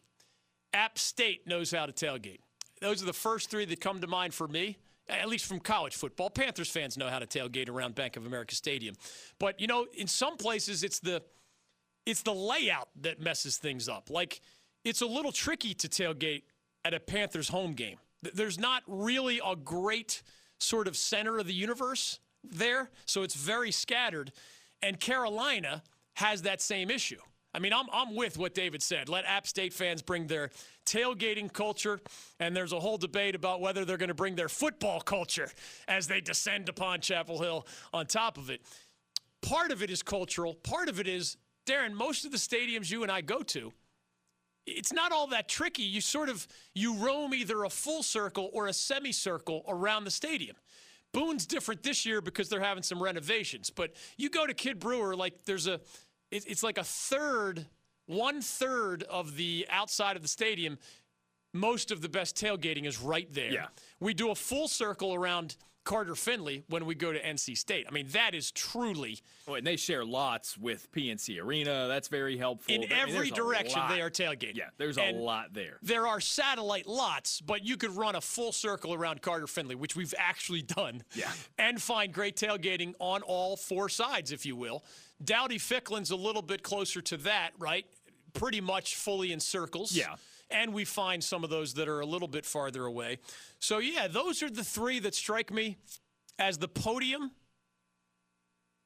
App 0.73 0.99
State 0.99 1.47
knows 1.47 1.71
how 1.71 1.87
to 1.87 1.91
tailgate. 1.91 2.39
Those 2.79 3.01
are 3.01 3.07
the 3.07 3.13
first 3.13 3.49
three 3.49 3.65
that 3.65 3.81
come 3.81 4.01
to 4.01 4.07
mind 4.07 4.33
for 4.33 4.47
me, 4.47 4.77
at 5.09 5.27
least 5.27 5.45
from 5.45 5.59
college 5.59 5.95
football. 5.95 6.29
Panthers 6.29 6.69
fans 6.69 6.97
know 6.97 7.09
how 7.09 7.19
to 7.19 7.25
tailgate 7.25 7.69
around 7.69 7.95
Bank 7.95 8.17
of 8.17 8.25
America 8.25 8.55
Stadium. 8.55 8.95
But, 9.39 9.59
you 9.59 9.67
know, 9.67 9.87
in 9.95 10.07
some 10.07 10.37
places 10.37 10.83
it's 10.83 10.99
the 10.99 11.23
it's 12.05 12.23
the 12.23 12.33
layout 12.33 12.89
that 13.01 13.19
messes 13.19 13.57
things 13.57 13.87
up. 13.87 14.09
Like 14.09 14.41
it's 14.83 15.01
a 15.01 15.05
little 15.05 15.31
tricky 15.31 15.73
to 15.75 15.87
tailgate 15.87 16.43
at 16.83 16.93
a 16.93 16.99
Panthers 16.99 17.49
home 17.49 17.73
game. 17.73 17.97
There's 18.21 18.59
not 18.59 18.83
really 18.87 19.39
a 19.45 19.55
great 19.55 20.21
sort 20.59 20.87
of 20.87 20.95
center 20.95 21.39
of 21.39 21.47
the 21.47 21.53
universe 21.53 22.19
there, 22.43 22.89
so 23.05 23.23
it's 23.23 23.35
very 23.35 23.71
scattered. 23.71 24.31
And 24.81 24.99
Carolina 24.99 25.83
has 26.15 26.43
that 26.43 26.61
same 26.61 26.89
issue. 26.89 27.19
I 27.53 27.59
mean, 27.59 27.73
I'm, 27.73 27.85
I'm 27.91 28.15
with 28.15 28.37
what 28.37 28.53
David 28.53 28.81
said. 28.81 29.09
Let 29.09 29.25
App 29.25 29.45
State 29.45 29.73
fans 29.73 30.01
bring 30.01 30.27
their 30.27 30.51
tailgating 30.85 31.51
culture, 31.51 31.99
and 32.39 32.55
there's 32.55 32.71
a 32.71 32.79
whole 32.79 32.97
debate 32.97 33.35
about 33.35 33.59
whether 33.59 33.83
they're 33.83 33.97
going 33.97 34.09
to 34.09 34.15
bring 34.15 34.35
their 34.35 34.49
football 34.49 35.01
culture 35.01 35.51
as 35.87 36.07
they 36.07 36.21
descend 36.21 36.69
upon 36.69 37.01
Chapel 37.01 37.39
Hill 37.39 37.67
on 37.93 38.05
top 38.05 38.37
of 38.37 38.49
it. 38.49 38.61
Part 39.41 39.71
of 39.71 39.83
it 39.83 39.89
is 39.89 40.01
cultural, 40.01 40.53
part 40.53 40.87
of 40.87 40.99
it 40.99 41.07
is, 41.07 41.35
Darren, 41.65 41.93
most 41.93 42.25
of 42.25 42.31
the 42.31 42.37
stadiums 42.37 42.91
you 42.91 43.03
and 43.03 43.11
I 43.11 43.21
go 43.21 43.41
to, 43.43 43.71
it's 44.65 44.93
not 44.93 45.11
all 45.11 45.27
that 45.27 45.47
tricky. 45.47 45.83
You 45.83 46.01
sort 46.01 46.29
of 46.29 46.47
you 46.73 46.95
roam 46.95 47.33
either 47.33 47.63
a 47.63 47.69
full 47.69 48.03
circle 48.03 48.49
or 48.53 48.67
a 48.67 48.73
semicircle 48.73 49.63
around 49.67 50.03
the 50.03 50.11
stadium. 50.11 50.55
Boone's 51.13 51.45
different 51.45 51.83
this 51.83 52.05
year 52.05 52.21
because 52.21 52.47
they're 52.47 52.61
having 52.61 52.83
some 52.83 53.01
renovations. 53.01 53.69
But 53.69 53.93
you 54.17 54.29
go 54.29 54.47
to 54.47 54.53
Kidd 54.53 54.79
Brewer, 54.79 55.15
like 55.15 55.43
there's 55.45 55.67
a, 55.67 55.81
it's 56.31 56.63
like 56.63 56.77
a 56.77 56.83
third, 56.83 57.65
one 58.05 58.41
third 58.41 59.03
of 59.03 59.35
the 59.35 59.67
outside 59.69 60.15
of 60.15 60.21
the 60.21 60.29
stadium. 60.29 60.77
Most 61.53 61.91
of 61.91 62.01
the 62.01 62.07
best 62.07 62.37
tailgating 62.37 62.85
is 62.85 63.01
right 63.01 63.31
there. 63.33 63.51
Yeah. 63.51 63.67
We 63.99 64.13
do 64.13 64.31
a 64.31 64.35
full 64.35 64.69
circle 64.69 65.13
around 65.13 65.57
Carter 65.83 66.15
Finley 66.15 66.63
when 66.67 66.85
we 66.85 66.95
go 66.95 67.11
to 67.11 67.19
NC 67.19 67.57
State. 67.57 67.87
I 67.89 67.91
mean, 67.91 68.07
that 68.09 68.35
is 68.35 68.51
truly 68.51 69.19
Oh, 69.47 69.55
and 69.55 69.65
they 69.65 69.75
share 69.75 70.05
lots 70.05 70.57
with 70.57 70.91
PNC 70.91 71.41
Arena. 71.41 71.87
That's 71.87 72.07
very 72.07 72.37
helpful. 72.37 72.73
in 72.73 72.81
I 72.83 72.83
mean, 72.83 72.91
every 73.15 73.31
direction 73.31 73.81
they 73.89 74.01
are 74.01 74.09
tailgating. 74.09 74.55
Yeah, 74.55 74.69
there's 74.77 74.97
And 74.97 75.17
a 75.17 75.19
lot 75.19 75.53
there. 75.53 75.77
There 75.81 76.05
are 76.07 76.19
satellite 76.21 76.85
lots, 76.85 77.41
but 77.41 77.65
you 77.65 77.75
could 77.77 77.91
run 77.91 78.15
a 78.15 78.21
full 78.21 78.51
circle 78.51 78.93
around 78.93 79.21
Carter 79.21 79.47
Finley, 79.47 79.75
which 79.75 79.95
we've 79.95 80.13
actually 80.17 80.61
done. 80.61 81.03
Yeah. 81.15 81.31
And 81.57 81.81
find 81.81 82.13
great 82.13 82.35
tailgating 82.35 82.93
on 82.99 83.23
all 83.23 83.57
four 83.57 83.89
sides, 83.89 84.31
if 84.31 84.45
you 84.45 84.55
will. 84.55 84.83
Dowdy 85.23 85.57
Ficklen's 85.57 86.11
a 86.11 86.15
little 86.15 86.41
bit 86.41 86.63
closer 86.63 87.01
to 87.01 87.17
that, 87.17 87.51
right? 87.59 87.85
Pretty 88.33 88.61
much 88.61 88.95
fully 88.95 89.31
in 89.31 89.39
circles. 89.39 89.91
Yeah. 89.91 90.15
And 90.51 90.73
we 90.73 90.85
find 90.85 91.23
some 91.23 91.43
of 91.43 91.49
those 91.49 91.73
that 91.75 91.87
are 91.87 91.99
a 91.99 92.05
little 92.05 92.27
bit 92.27 92.45
farther 92.45 92.85
away. 92.85 93.19
So, 93.59 93.79
yeah, 93.79 94.07
those 94.07 94.43
are 94.43 94.49
the 94.49 94.63
three 94.63 94.99
that 94.99 95.15
strike 95.15 95.51
me 95.51 95.77
as 96.37 96.57
the 96.57 96.67
podium. 96.67 97.31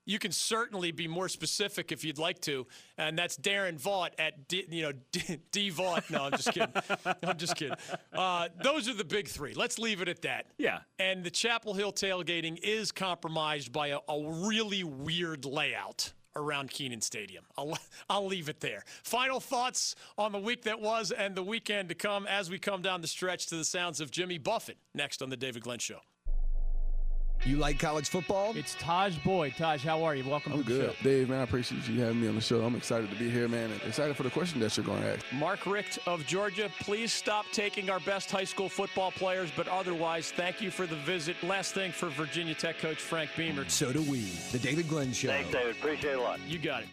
You 0.07 0.19
can 0.19 0.31
certainly 0.31 0.91
be 0.91 1.07
more 1.07 1.27
specific 1.27 1.91
if 1.91 2.03
you'd 2.03 2.19
like 2.19 2.39
to, 2.41 2.67
and 2.95 3.17
that's 3.17 3.37
Darren 3.37 3.81
Vaught 3.81 4.11
at 4.19 4.47
D, 4.47 4.63
you 4.69 4.83
know 4.83 4.91
D, 5.11 5.39
D 5.51 5.71
Vaught. 5.71 6.11
No, 6.11 6.25
I'm 6.25 6.31
just 6.33 6.51
kidding. 6.51 6.71
I'm 7.23 7.37
just 7.37 7.55
kidding. 7.55 7.75
Uh, 8.13 8.49
those 8.63 8.87
are 8.87 8.93
the 8.93 9.03
big 9.03 9.27
three. 9.27 9.55
Let's 9.55 9.79
leave 9.79 10.01
it 10.01 10.07
at 10.07 10.21
that. 10.21 10.45
Yeah. 10.59 10.79
And 10.99 11.23
the 11.23 11.31
Chapel 11.31 11.73
Hill 11.73 11.91
tailgating 11.91 12.59
is 12.61 12.91
compromised 12.91 13.71
by 13.71 13.87
a, 13.87 13.99
a 14.07 14.47
really 14.47 14.83
weird 14.83 15.43
layout 15.45 16.13
around 16.35 16.71
Kenan 16.71 17.01
Stadium. 17.01 17.45
I'll, 17.57 17.77
I'll 18.09 18.25
leave 18.25 18.49
it 18.49 18.59
there. 18.59 18.83
Final 19.03 19.39
thoughts 19.39 19.95
on 20.17 20.31
the 20.31 20.39
week 20.39 20.63
that 20.63 20.79
was 20.81 21.11
and 21.11 21.35
the 21.35 21.43
weekend 21.43 21.89
to 21.89 21.95
come 21.95 22.27
as 22.27 22.49
we 22.49 22.59
come 22.59 22.81
down 22.81 23.01
the 23.01 23.07
stretch 23.07 23.47
to 23.47 23.55
the 23.55 23.65
sounds 23.65 24.01
of 24.01 24.11
Jimmy 24.11 24.37
Buffett 24.37 24.77
next 24.93 25.21
on 25.21 25.29
the 25.29 25.37
David 25.37 25.63
Glenn 25.63 25.79
Show. 25.79 25.99
You 27.43 27.57
like 27.57 27.77
college 27.77 28.09
football? 28.09 28.53
It's 28.55 28.75
Tajh 28.75 29.23
Boyd. 29.23 29.53
Tajh, 29.53 29.81
how 29.81 30.03
are 30.03 30.15
you? 30.15 30.27
Welcome 30.27 30.53
I'm 30.53 30.63
to 30.63 30.69
the 30.69 30.77
good. 30.77 30.95
show. 30.95 31.03
Dave, 31.03 31.29
man, 31.29 31.41
I 31.41 31.43
appreciate 31.43 31.87
you 31.87 32.01
having 32.01 32.19
me 32.19 32.27
on 32.27 32.33
the 32.33 32.41
show. 32.41 32.61
I'm 32.61 32.75
excited 32.75 33.09
to 33.11 33.15
be 33.17 33.29
here, 33.29 33.47
man, 33.47 33.69
and 33.69 33.79
excited 33.83 34.15
for 34.15 34.23
the 34.23 34.31
question 34.31 34.59
that 34.61 34.75
you're 34.75 34.85
going 34.85 35.01
to 35.03 35.13
ask. 35.13 35.25
Mark 35.33 35.67
Richt 35.67 35.99
of 36.07 36.25
Georgia, 36.25 36.71
please 36.81 37.13
stop 37.13 37.45
taking 37.51 37.91
our 37.91 37.99
best 37.99 38.31
high 38.31 38.43
school 38.45 38.67
football 38.67 39.11
players, 39.11 39.51
but 39.55 39.67
otherwise, 39.67 40.31
thank 40.31 40.59
you 40.59 40.71
for 40.71 40.87
the 40.87 40.95
visit. 40.95 41.35
Last 41.43 41.75
thing 41.75 41.91
for 41.91 42.09
Virginia 42.09 42.55
Tech 42.55 42.79
coach 42.79 42.97
Frank 42.97 43.29
Beamer. 43.37 43.69
So 43.69 43.93
do 43.93 44.01
we. 44.01 44.21
The 44.51 44.59
David 44.59 44.87
Glenn 44.87 45.13
Show. 45.13 45.27
Thanks, 45.27 45.51
David. 45.51 45.75
Appreciate 45.75 46.13
it 46.13 46.17
a 46.17 46.21
lot. 46.21 46.39
You 46.47 46.57
got 46.57 46.81
it. 46.81 46.87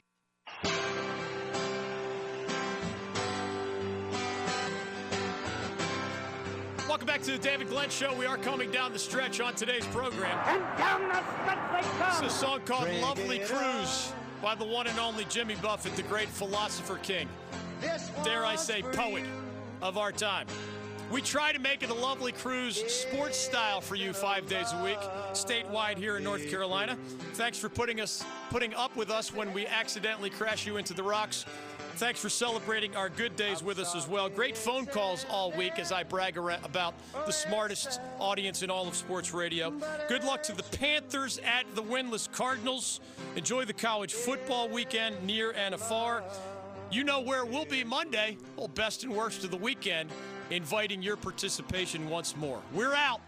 Welcome 6.92 7.06
back 7.06 7.22
to 7.22 7.32
the 7.32 7.38
David 7.38 7.70
Glenn 7.70 7.88
Show. 7.88 8.14
We 8.14 8.26
are 8.26 8.36
coming 8.36 8.70
down 8.70 8.92
the 8.92 8.98
stretch 8.98 9.40
on 9.40 9.54
today's 9.54 9.86
program. 9.86 10.38
And 10.46 10.60
down 10.76 11.08
the 11.08 11.22
stretch 11.22 11.72
they 11.72 11.88
come. 11.98 12.24
It's 12.24 12.34
a 12.34 12.38
song 12.38 12.60
called 12.66 12.86
Lovely 13.00 13.38
Cruise 13.38 14.12
by 14.42 14.54
the 14.54 14.66
one 14.66 14.86
and 14.86 14.98
only 14.98 15.24
Jimmy 15.24 15.54
Buffett, 15.62 15.96
the 15.96 16.02
great 16.02 16.28
philosopher 16.28 16.98
king. 16.98 17.30
Dare 18.22 18.44
I 18.44 18.56
say, 18.56 18.82
poet 18.82 19.24
of 19.80 19.96
our 19.96 20.12
time. 20.12 20.46
We 21.10 21.22
try 21.22 21.52
to 21.52 21.58
make 21.58 21.82
it 21.82 21.88
a 21.88 21.94
lovely 21.94 22.32
cruise, 22.32 22.76
sports 22.76 23.38
style 23.38 23.80
for 23.80 23.94
you 23.94 24.12
five 24.12 24.46
days 24.46 24.72
a 24.72 24.84
week, 24.84 24.98
statewide 25.32 25.96
here 25.96 26.18
in 26.18 26.24
North 26.24 26.50
Carolina. 26.50 26.98
Thanks 27.32 27.58
for 27.58 27.70
putting 27.70 28.02
us 28.02 28.22
putting 28.50 28.74
up 28.74 28.96
with 28.96 29.10
us 29.10 29.32
when 29.32 29.52
we 29.54 29.66
accidentally 29.66 30.28
crash 30.28 30.66
you 30.66 30.76
into 30.76 30.92
the 30.92 31.02
rocks. 31.02 31.46
Thanks 31.96 32.20
for 32.20 32.30
celebrating 32.30 32.96
our 32.96 33.08
good 33.08 33.36
days 33.36 33.62
with 33.62 33.78
us 33.78 33.94
as 33.94 34.08
well. 34.08 34.28
Great 34.28 34.56
phone 34.56 34.86
calls 34.86 35.26
all 35.30 35.52
week 35.52 35.78
as 35.78 35.92
I 35.92 36.02
brag 36.02 36.36
about 36.36 36.94
the 37.26 37.32
smartest 37.32 38.00
audience 38.18 38.62
in 38.62 38.70
all 38.70 38.88
of 38.88 38.96
sports 38.96 39.32
radio. 39.32 39.72
Good 40.08 40.24
luck 40.24 40.42
to 40.44 40.56
the 40.56 40.62
Panthers 40.62 41.38
at 41.38 41.64
the 41.74 41.82
winless 41.82 42.30
Cardinals. 42.32 43.00
Enjoy 43.36 43.64
the 43.64 43.74
college 43.74 44.14
football 44.14 44.68
weekend 44.68 45.22
near 45.24 45.52
and 45.52 45.74
afar. 45.74 46.24
You 46.90 47.04
know 47.04 47.20
where 47.20 47.44
we'll 47.44 47.66
be 47.66 47.84
Monday. 47.84 48.36
Well, 48.56 48.68
best 48.68 49.04
and 49.04 49.14
worst 49.14 49.44
of 49.44 49.50
the 49.50 49.56
weekend, 49.56 50.10
inviting 50.50 51.02
your 51.02 51.16
participation 51.16 52.08
once 52.08 52.36
more. 52.36 52.60
We're 52.74 52.94
out. 52.94 53.20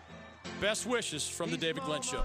Best 0.60 0.86
wishes 0.86 1.28
from 1.28 1.50
the 1.50 1.56
David 1.56 1.84
Glenn 1.84 2.02
Show. 2.02 2.24